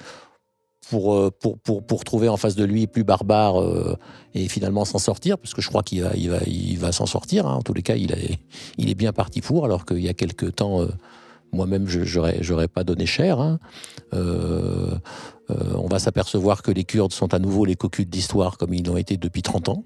pour, 0.90 1.14
euh, 1.14 1.30
pour, 1.30 1.58
pour, 1.58 1.84
pour 1.84 2.04
trouver 2.04 2.28
en 2.28 2.36
face 2.36 2.54
de 2.54 2.64
lui 2.64 2.86
plus 2.86 3.04
barbare 3.04 3.60
euh, 3.60 3.96
et 4.34 4.48
finalement 4.48 4.84
s'en 4.84 4.98
sortir, 4.98 5.38
parce 5.38 5.54
que 5.54 5.60
je 5.62 5.68
crois 5.68 5.82
qu'il 5.82 6.02
va, 6.02 6.10
il 6.16 6.30
va, 6.30 6.38
il 6.46 6.78
va 6.78 6.92
s'en 6.92 7.06
sortir. 7.06 7.46
hein. 7.46 7.54
En 7.54 7.62
tous 7.62 7.74
les 7.74 7.82
cas, 7.82 7.96
il 7.96 8.12
est, 8.12 8.38
il 8.78 8.88
est 8.90 8.94
bien 8.94 9.12
parti 9.12 9.40
pour, 9.40 9.64
alors 9.64 9.84
qu'il 9.84 10.00
y 10.00 10.08
a 10.08 10.14
quelques 10.14 10.54
temps, 10.56 10.82
euh, 10.82 10.88
moi-même, 11.52 11.88
je 11.88 12.04
j'aurais 12.04 12.68
pas 12.68 12.84
donné 12.84 13.06
cher. 13.06 13.40
hein. 13.40 13.58
On 14.12 15.86
va 15.88 15.98
s'apercevoir 15.98 16.62
que 16.62 16.70
les 16.70 16.84
Kurdes 16.84 17.12
sont 17.12 17.32
à 17.32 17.38
nouveau 17.38 17.64
les 17.64 17.74
cocus 17.74 18.06
d'histoire 18.06 18.58
comme 18.58 18.74
ils 18.74 18.84
l'ont 18.86 18.98
été 18.98 19.16
depuis 19.16 19.40
30 19.42 19.70
ans. 19.70 19.82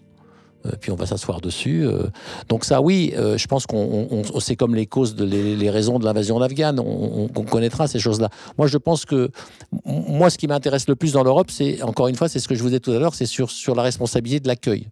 Euh, 0.66 0.70
puis 0.80 0.92
on 0.92 0.94
va 0.96 1.06
s'asseoir 1.06 1.40
dessus. 1.40 1.84
euh. 1.84 2.04
Donc 2.48 2.64
ça, 2.64 2.80
oui, 2.80 3.12
euh, 3.16 3.36
je 3.36 3.46
pense 3.48 3.66
qu'on 3.66 4.06
on- 4.10 4.22
on- 4.34 4.40
c'est 4.40 4.54
comme 4.56 4.74
les 4.74 4.86
causes, 4.86 5.16
les, 5.18 5.70
raisons 5.70 5.98
de 5.98 6.04
l'invasion 6.04 6.38
d'Afghan. 6.38 6.76
On, 6.78 7.24
on- 7.24 7.28
on 7.34 7.42
connaîtra 7.42 7.88
ces 7.88 7.98
choses-là. 7.98 8.28
Moi, 8.58 8.66
je 8.68 8.78
pense 8.78 9.04
que 9.04 9.30
moi, 9.84 10.30
ce 10.30 10.38
qui 10.38 10.46
m'intéresse 10.46 10.86
le 10.88 10.94
plus 10.94 11.12
dans 11.12 11.24
l'Europe, 11.24 11.50
c'est 11.50 11.82
encore 11.82 12.06
une 12.08 12.14
fois, 12.16 12.28
c'est 12.28 12.38
ce 12.38 12.46
que 12.46 12.54
je 12.54 12.62
vous 12.62 12.68
disais 12.68 12.80
tout 12.80 12.92
à 12.92 12.98
l'heure, 12.98 13.14
c'est 13.14 13.26
sur 13.26 13.50
sur 13.50 13.74
la 13.74 13.82
responsabilité 13.82 14.40
de 14.40 14.48
l'accueil. 14.48 14.88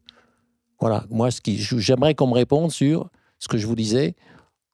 Voilà. 0.80 1.04
Moi, 1.10 1.30
ce 1.30 1.40
qui, 1.40 1.56
j'aimerais 1.58 2.14
qu'on 2.14 2.26
me 2.26 2.34
réponde 2.34 2.70
sur 2.72 3.08
ce 3.38 3.46
que 3.48 3.58
je 3.58 3.66
vous 3.66 3.76
disais. 3.76 4.14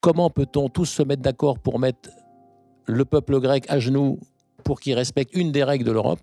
Comment 0.00 0.30
peut-on 0.30 0.68
tous 0.68 0.86
se 0.86 1.02
mettre 1.02 1.22
d'accord 1.22 1.58
pour 1.58 1.78
mettre 1.78 2.08
le 2.86 3.04
peuple 3.04 3.40
grec 3.40 3.64
à 3.68 3.80
genoux 3.80 4.18
pour 4.64 4.80
qu'il 4.80 4.94
respecte 4.94 5.34
une 5.34 5.52
des 5.52 5.64
règles 5.64 5.84
de 5.84 5.90
l'Europe 5.92 6.20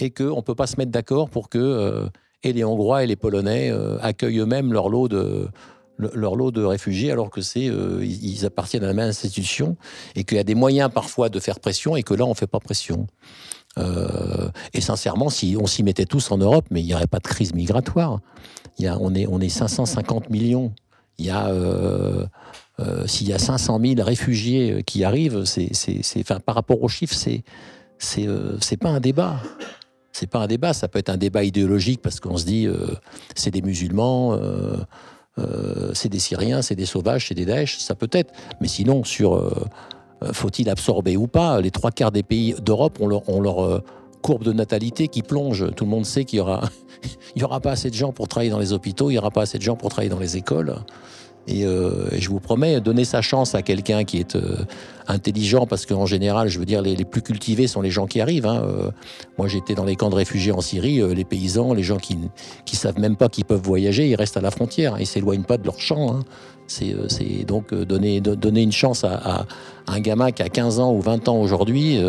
et 0.00 0.10
qu'on 0.10 0.36
ne 0.36 0.40
peut 0.40 0.54
pas 0.54 0.66
se 0.66 0.76
mettre 0.76 0.90
d'accord 0.92 1.28
pour 1.30 1.48
que 1.50 2.08
et 2.42 2.52
les 2.52 2.64
Hongrois 2.64 3.04
et 3.04 3.06
les 3.06 3.16
Polonais 3.16 3.70
euh, 3.70 3.98
accueillent 4.00 4.38
eux-mêmes 4.38 4.72
leur 4.72 4.88
lot 4.88 5.08
de 5.08 5.48
le- 5.98 6.10
leur 6.14 6.36
lot 6.36 6.50
de 6.50 6.62
réfugiés 6.62 7.10
alors 7.10 7.30
que 7.30 7.40
c'est 7.40 7.68
euh, 7.68 8.04
ils, 8.04 8.44
appartiennent 8.44 8.84
à 8.84 8.88
la 8.88 8.92
même 8.92 9.08
institution 9.08 9.76
et 10.14 10.24
qu'il 10.24 10.36
y 10.36 10.40
a 10.40 10.44
des 10.44 10.54
moyens 10.54 10.90
parfois 10.92 11.28
de 11.28 11.40
faire 11.40 11.58
pression 11.58 11.96
et 11.96 12.02
que 12.02 12.14
là 12.14 12.24
on 12.24 12.34
fait 12.34 12.46
pas 12.46 12.60
pression. 12.60 13.06
Euh, 13.78 14.48
et 14.72 14.80
sincèrement, 14.80 15.28
si 15.28 15.56
on 15.60 15.66
s'y 15.66 15.82
mettait 15.82 16.06
tous 16.06 16.30
en 16.30 16.38
Europe, 16.38 16.66
mais 16.70 16.80
il 16.80 16.86
n'y 16.86 16.94
aurait 16.94 17.06
pas 17.06 17.18
de 17.18 17.26
crise 17.26 17.54
migratoire. 17.54 18.20
Il 18.78 18.84
y 18.84 18.88
a, 18.88 18.96
on, 19.00 19.14
est, 19.14 19.26
on 19.26 19.40
est 19.40 19.48
550 19.50 20.30
millions. 20.30 20.72
Il 21.18 21.26
y 21.26 21.30
a, 21.30 21.50
s'il 23.06 23.28
y 23.28 23.32
a 23.32 23.38
500 23.38 23.80
000 23.82 24.02
réfugiés 24.02 24.82
qui 24.84 25.02
arrivent, 25.04 25.44
c'est, 25.44 25.70
enfin, 26.20 26.40
par 26.40 26.54
rapport 26.54 26.82
aux 26.82 26.88
chiffres, 26.88 27.14
c'est, 27.14 27.42
c'est, 27.98 28.26
c'est 28.60 28.76
pas 28.76 28.90
un 28.90 29.00
débat. 29.00 29.40
C'est 30.18 30.26
pas 30.26 30.38
un 30.38 30.46
débat. 30.46 30.72
Ça 30.72 30.88
peut 30.88 30.98
être 30.98 31.10
un 31.10 31.18
débat 31.18 31.44
idéologique 31.44 32.00
parce 32.00 32.20
qu'on 32.20 32.38
se 32.38 32.46
dit, 32.46 32.66
euh, 32.66 32.86
c'est 33.34 33.50
des 33.50 33.60
musulmans. 33.60 34.32
euh, 34.32 34.78
euh, 35.38 35.90
c'est 35.92 36.08
des 36.08 36.18
Syriens, 36.18 36.62
c'est 36.62 36.74
des 36.74 36.86
sauvages, 36.86 37.28
c'est 37.28 37.34
des 37.34 37.44
Daesh, 37.44 37.76
ça 37.76 37.94
peut 37.94 38.08
être. 38.12 38.32
Mais 38.62 38.68
sinon, 38.68 39.04
sur 39.04 39.38
faut-il 40.32 40.70
absorber 40.70 41.18
ou 41.18 41.26
pas, 41.26 41.60
les 41.60 41.70
trois 41.70 41.90
quarts 41.90 42.12
des 42.12 42.22
pays 42.22 42.54
d'Europe 42.62 42.98
ont 43.02 43.06
leur, 43.06 43.28
ont 43.28 43.42
leur, 43.42 43.82
courbe 44.22 44.42
de 44.42 44.52
natalité 44.54 45.08
qui 45.08 45.22
plonge. 45.22 45.66
Tout 45.76 45.84
le 45.84 45.90
monde 45.90 46.06
sait 46.06 46.24
qu'il 46.24 46.38
y 46.38 46.40
aura, 46.40 46.62
y 47.36 47.44
aura 47.44 47.60
pas 47.60 47.72
assez 47.72 47.90
de 47.90 47.94
gens 47.94 48.12
pour 48.12 48.26
travailler 48.26 48.50
dans 48.50 48.58
les 48.58 48.72
hôpitaux, 48.72 49.10
il 49.10 49.14
y 49.14 49.18
aura 49.18 49.30
pas 49.30 49.42
assez 49.42 49.58
de 49.58 49.62
gens 49.62 49.76
pour 49.76 49.90
travailler 49.90 50.10
dans 50.10 50.18
les 50.18 50.38
écoles. 50.38 50.74
Et, 51.48 51.64
euh, 51.64 52.08
et 52.10 52.20
je 52.20 52.28
vous 52.28 52.40
promets, 52.40 52.80
donner 52.80 53.04
sa 53.04 53.22
chance 53.22 53.54
à 53.54 53.62
quelqu'un 53.62 54.04
qui 54.04 54.18
est 54.18 54.34
euh, 54.34 54.56
intelligent, 55.06 55.66
parce 55.66 55.86
qu'en 55.86 56.06
général, 56.06 56.48
je 56.48 56.58
veux 56.58 56.64
dire, 56.64 56.82
les, 56.82 57.04
plus 57.04 57.22
cultivés 57.22 57.68
sont 57.68 57.80
les 57.80 57.90
gens 57.90 58.06
qui 58.06 58.20
arrivent. 58.20 58.46
hein. 58.46 58.62
Euh, 58.64 58.90
moi, 59.38 59.46
j'étais 59.46 59.74
dans 59.74 59.84
les 59.84 59.94
camps 59.94 60.10
de 60.10 60.16
réfugiés 60.16 60.50
en 60.52 60.60
Syrie, 60.60 61.00
euh, 61.00 61.14
les 61.14 61.24
paysans, 61.24 61.72
les 61.72 61.84
gens 61.84 61.98
qui 61.98 62.18
qui 62.64 62.74
savent 62.76 62.98
même 62.98 63.16
pas 63.16 63.28
qu'ils 63.28 63.44
peuvent 63.44 63.62
voyager, 63.62 64.08
ils 64.08 64.16
restent 64.16 64.36
à 64.36 64.40
la 64.40 64.50
frontière, 64.50 64.94
hein. 64.94 64.98
ils 65.00 65.06
s'éloignent 65.06 65.44
pas 65.44 65.56
de 65.56 65.64
leur 65.64 65.78
champ. 65.78 66.16
hein. 66.16 66.20
C'est 66.66 67.44
donc 67.46 67.72
donner, 67.72 68.20
do- 68.20 68.34
donner 68.34 68.62
une 68.62 68.72
chance 68.72 69.04
à, 69.04 69.46
un 69.86 70.00
gamin 70.00 70.32
qui 70.32 70.42
a 70.42 70.48
15 70.48 70.80
ans 70.80 70.92
ou 70.92 71.00
20 71.00 71.28
ans 71.28 71.40
aujourd'hui. 71.40 72.00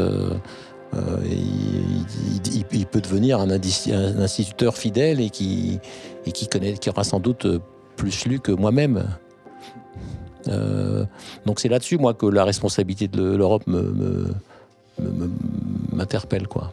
il, 2.73 2.85
peut 2.87 3.01
devenir 3.01 3.39
un, 3.39 3.51
instituteur 3.51 4.75
fidèle 4.75 5.21
et 5.21 5.29
qui, 5.29 5.79
et 6.25 6.31
qui 6.31 6.49
aura 6.89 7.03
sans 7.03 7.19
doute 7.19 7.45
plus 7.97 8.25
lu 8.25 8.39
que 8.39 8.51
moi-même. 8.51 9.03
Euh, 10.49 11.05
donc 11.45 11.59
c'est 11.59 11.69
là-dessus, 11.69 11.97
moi, 11.97 12.13
que 12.13 12.25
la 12.25 12.43
responsabilité 12.43 13.07
de 13.07 13.35
l'Europe 13.35 13.63
me, 13.67 13.81
me- 13.81 14.27
me- 14.99 15.09
me- 15.09 15.29
m'interpelle. 15.93 16.47
quoi. 16.47 16.71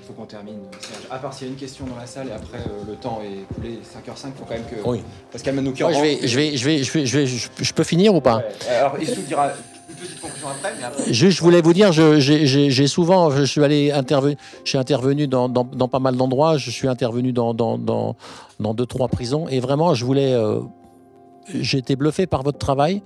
Il 0.00 0.06
faut 0.06 0.12
qu'on 0.14 0.26
termine. 0.26 0.56
Serge. 0.80 1.02
À 1.10 1.18
part 1.18 1.32
s'il 1.32 1.46
y 1.46 1.50
a 1.50 1.52
une 1.52 1.58
question 1.58 1.86
dans 1.86 1.96
la 1.96 2.06
salle 2.06 2.28
et 2.28 2.32
après 2.32 2.58
euh, 2.58 2.84
le 2.88 2.94
temps 2.96 3.20
est 3.24 3.42
écoulé, 3.50 3.78
5h05, 3.82 4.26
il 4.26 4.32
faut 4.38 4.44
quand 4.46 4.54
même 4.54 4.64
que 4.64 4.88
Oui. 4.88 5.00
Pascal 5.30 5.54
Manoukian 5.54 5.88
Moi, 5.90 5.96
je, 5.98 6.02
vais, 6.02 6.26
je, 6.26 6.36
vais, 6.36 6.56
je, 6.56 6.64
vais, 6.64 6.82
je, 6.82 6.92
vais, 6.92 7.06
je, 7.06 7.18
vais- 7.18 7.26
je- 7.26 7.48
je 7.60 7.72
peux 7.72 7.84
finir 7.84 8.14
ou 8.14 8.20
pas 8.20 8.38
Ouais. 8.38 8.44
Alors, 8.76 8.98
Issou 9.00 9.20
dira 9.22 9.50
une 9.88 9.94
petite 9.94 10.20
conclusion 10.20 10.48
après, 10.48 10.72
mais 10.78 10.84
après. 10.84 11.12
Je 11.12 11.40
voulais 11.42 11.62
vous 11.62 11.72
dire, 11.72 11.92
je- 11.92 12.18
j'ai 12.18 12.86
souvent, 12.88 13.30
je 13.30 13.44
suis 13.44 13.62
allé 13.62 13.92
intervenir, 13.92 14.36
j'ai 14.64 14.76
intervenu 14.78 15.28
dans, 15.28 15.48
dans- 15.48 15.64
dans 15.64 15.88
pas 15.88 16.00
mal 16.00 16.16
d'endroits, 16.16 16.56
je 16.58 16.70
suis 16.70 16.88
intervenu 16.88 17.32
dans, 17.32 17.54
dans, 17.54 17.78
dans, 17.78 18.16
dans 18.58 18.74
deux, 18.74 18.86
trois 18.86 19.06
prisons, 19.08 19.46
et 19.48 19.60
vraiment, 19.60 19.94
je 19.94 20.04
voulais, 20.04 20.32
euh, 20.34 20.58
j'ai 21.48 21.78
été 21.78 21.96
bluffé 21.96 22.26
par 22.26 22.42
votre 22.42 22.58
travail, 22.58 23.02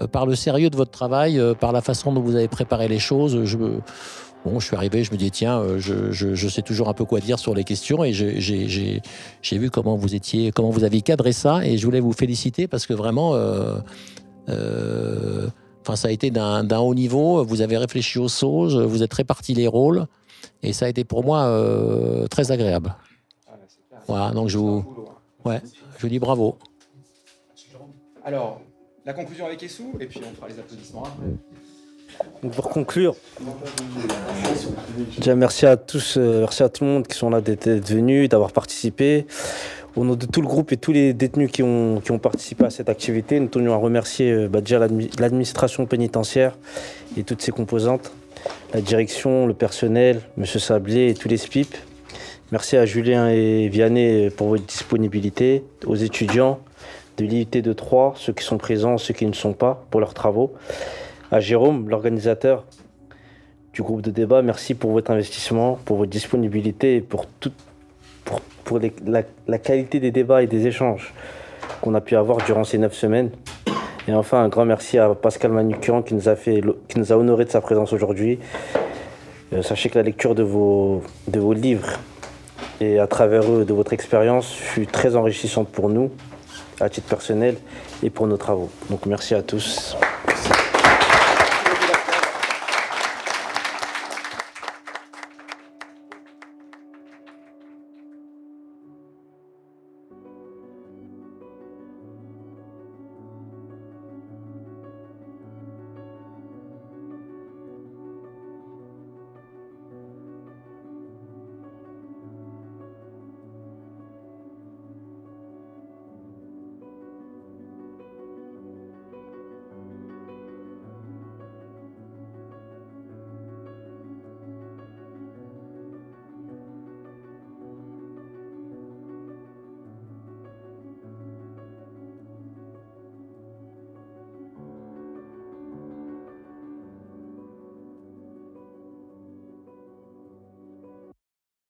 euh, 0.00 0.06
par 0.06 0.26
le 0.26 0.34
sérieux 0.34 0.70
de 0.70 0.76
votre 0.76 0.90
travail, 0.90 1.38
euh, 1.38 1.54
par 1.54 1.72
la 1.72 1.80
façon 1.80 2.12
dont 2.12 2.20
vous 2.20 2.34
avez 2.36 2.48
préparé 2.48 2.88
les 2.88 2.98
choses. 2.98 3.44
Je, 3.44 3.56
bon, 3.56 4.58
je 4.60 4.66
suis 4.66 4.76
arrivé, 4.76 5.04
je 5.04 5.12
me 5.12 5.16
dis, 5.16 5.30
tiens, 5.30 5.58
euh, 5.60 5.78
je, 5.78 6.10
je- 6.12 6.34
je 6.34 6.48
sais 6.48 6.62
toujours 6.62 6.88
un 6.88 6.94
peu 6.94 7.04
quoi 7.04 7.20
dire 7.20 7.38
sur 7.38 7.54
les 7.54 7.64
questions, 7.64 8.02
et 8.04 8.12
j'ai- 8.12 9.02
vu 9.52 9.70
comment 9.70 9.96
vous 9.96 10.14
étiez, 10.14 10.50
comment 10.52 10.70
vous 10.70 10.84
aviez 10.84 11.00
cadré 11.02 11.32
ça, 11.32 11.64
et 11.66 11.76
je 11.78 11.84
voulais 11.84 12.00
vous 12.00 12.12
féliciter 12.12 12.66
parce 12.68 12.86
que 12.86 12.94
vraiment. 12.94 13.34
euh, 13.34 13.76
euh, 14.48 15.48
Enfin, 15.86 15.96
ça 15.96 16.08
a 16.08 16.12
été 16.12 16.30
d'un 16.30 16.78
haut 16.78 16.94
niveau. 16.94 17.44
Vous 17.44 17.60
avez 17.60 17.76
réfléchi 17.76 18.18
aux 18.18 18.26
choses, 18.28 18.74
vous 18.74 19.02
êtes 19.02 19.12
répartis 19.12 19.52
les 19.52 19.66
rôles, 19.68 20.06
et 20.62 20.72
ça 20.72 20.86
a 20.86 20.88
été 20.88 21.04
pour 21.04 21.22
moi 21.24 21.42
euh, 21.42 22.26
très 22.28 22.50
agréable. 22.52 22.94
Voilà, 24.08 24.30
donc 24.30 24.48
je 24.48 24.56
vous, 24.56 24.82
ouais, 25.44 25.60
je 25.98 26.02
vous 26.02 26.08
dis 26.08 26.18
bravo. 26.18 26.56
Alors, 28.24 28.60
la 29.04 29.12
conclusion 29.12 29.46
avec 29.46 29.60
Issou, 29.62 29.92
et 30.00 30.06
puis 30.06 30.20
on 30.28 30.34
fera 30.34 30.48
les 30.48 30.58
applaudissements 30.58 31.02
après. 31.02 31.26
Donc 32.42 32.52
pour 32.52 32.68
conclure, 32.70 33.16
déjà 35.16 35.34
merci 35.34 35.66
à 35.66 35.76
tous, 35.76 36.16
euh, 36.16 36.40
merci 36.40 36.62
à 36.62 36.68
tout 36.68 36.84
le 36.84 36.90
monde 36.90 37.06
qui 37.08 37.18
sont 37.18 37.28
là 37.28 37.40
d'être 37.40 37.68
venus, 37.68 38.28
d'avoir 38.28 38.52
participé. 38.52 39.26
Au 39.96 40.04
nom 40.04 40.14
de 40.14 40.26
tout 40.26 40.40
le 40.40 40.46
groupe 40.46 40.70
et 40.72 40.76
tous 40.76 40.92
les 40.92 41.12
détenus 41.12 41.50
qui 41.50 41.62
ont, 41.62 42.00
qui 42.00 42.12
ont 42.12 42.18
participé 42.18 42.64
à 42.64 42.70
cette 42.70 42.88
activité, 42.88 43.38
nous 43.40 43.48
tenions 43.48 43.72
à 43.74 43.76
remercier 43.76 44.30
euh, 44.30 44.48
bah, 44.48 44.60
déjà 44.60 44.78
l'admi- 44.78 45.10
l'administration 45.18 45.86
pénitentiaire 45.86 46.56
et 47.16 47.24
toutes 47.24 47.42
ses 47.42 47.52
composantes, 47.52 48.12
la 48.72 48.80
direction, 48.80 49.46
le 49.46 49.54
personnel, 49.54 50.20
M. 50.38 50.46
Sablé 50.46 51.10
et 51.10 51.14
tous 51.14 51.28
les 51.28 51.36
SPIP. 51.36 51.74
Merci 52.52 52.76
à 52.76 52.86
Julien 52.86 53.28
et 53.28 53.68
Vianney 53.68 54.30
pour 54.30 54.48
votre 54.48 54.64
disponibilité, 54.64 55.64
aux 55.86 55.96
étudiants 55.96 56.60
de 57.16 57.24
l'IUT 57.24 57.62
de 57.62 57.72
Troyes, 57.72 58.14
ceux 58.16 58.32
qui 58.32 58.44
sont 58.44 58.58
présents, 58.58 58.98
ceux 58.98 59.14
qui 59.14 59.26
ne 59.26 59.32
sont 59.32 59.52
pas, 59.52 59.84
pour 59.90 60.00
leurs 60.00 60.14
travaux. 60.14 60.52
À 61.30 61.40
Jérôme, 61.40 61.88
l'organisateur 61.88 62.64
du 63.72 63.82
groupe 63.82 64.02
de 64.02 64.10
débat, 64.10 64.42
merci 64.42 64.74
pour 64.74 64.92
votre 64.92 65.10
investissement, 65.10 65.78
pour 65.84 65.96
votre 65.96 66.10
disponibilité 66.10 66.96
et 66.96 67.00
pour, 67.00 67.26
tout, 67.26 67.52
pour, 68.64 68.80
la, 69.06 69.58
qualité 69.58 70.00
des 70.00 70.10
débats 70.10 70.42
et 70.42 70.46
des 70.46 70.66
échanges 70.66 71.12
qu'on 71.80 71.94
a 71.94 72.00
pu 72.00 72.16
avoir 72.16 72.38
durant 72.44 72.64
ces 72.64 72.78
neuf 72.78 72.94
semaines. 72.94 73.30
Et 74.06 74.12
enfin, 74.12 74.42
un 74.42 74.48
grand 74.48 74.64
merci 74.64 74.98
à 74.98 75.14
Pascal 75.14 75.50
Manukian 75.50 76.02
qui 76.02 76.14
nous 76.14 76.28
a, 76.28 76.36
fait, 76.36 76.60
honoré 77.10 77.46
de 77.46 77.50
sa 77.50 77.60
présence 77.60 77.92
aujourd'hui. 77.92 78.38
Euh, 79.52 79.62
sachez 79.62 79.88
que 79.88 79.98
la 79.98 80.04
lecture 80.04 80.34
de 80.34 80.42
vos, 80.42 81.02
de 81.28 81.40
vos 81.40 81.52
livres 81.52 81.98
et 82.80 82.98
à 82.98 83.06
travers 83.06 83.50
eux 83.50 83.64
de 83.64 83.72
votre 83.72 83.92
expérience 83.92 84.52
fut 84.52 84.86
très 84.86 85.16
enrichissante 85.16 85.68
pour 85.68 85.88
nous, 85.88 86.10
à 86.80 86.88
titre 86.88 87.08
personnel, 87.08 87.56
et 88.02 88.10
pour 88.10 88.26
nos 88.26 88.36
travaux. 88.36 88.70
Donc 88.90 89.06
merci 89.06 89.34
à 89.34 89.42
tous. 89.42 89.96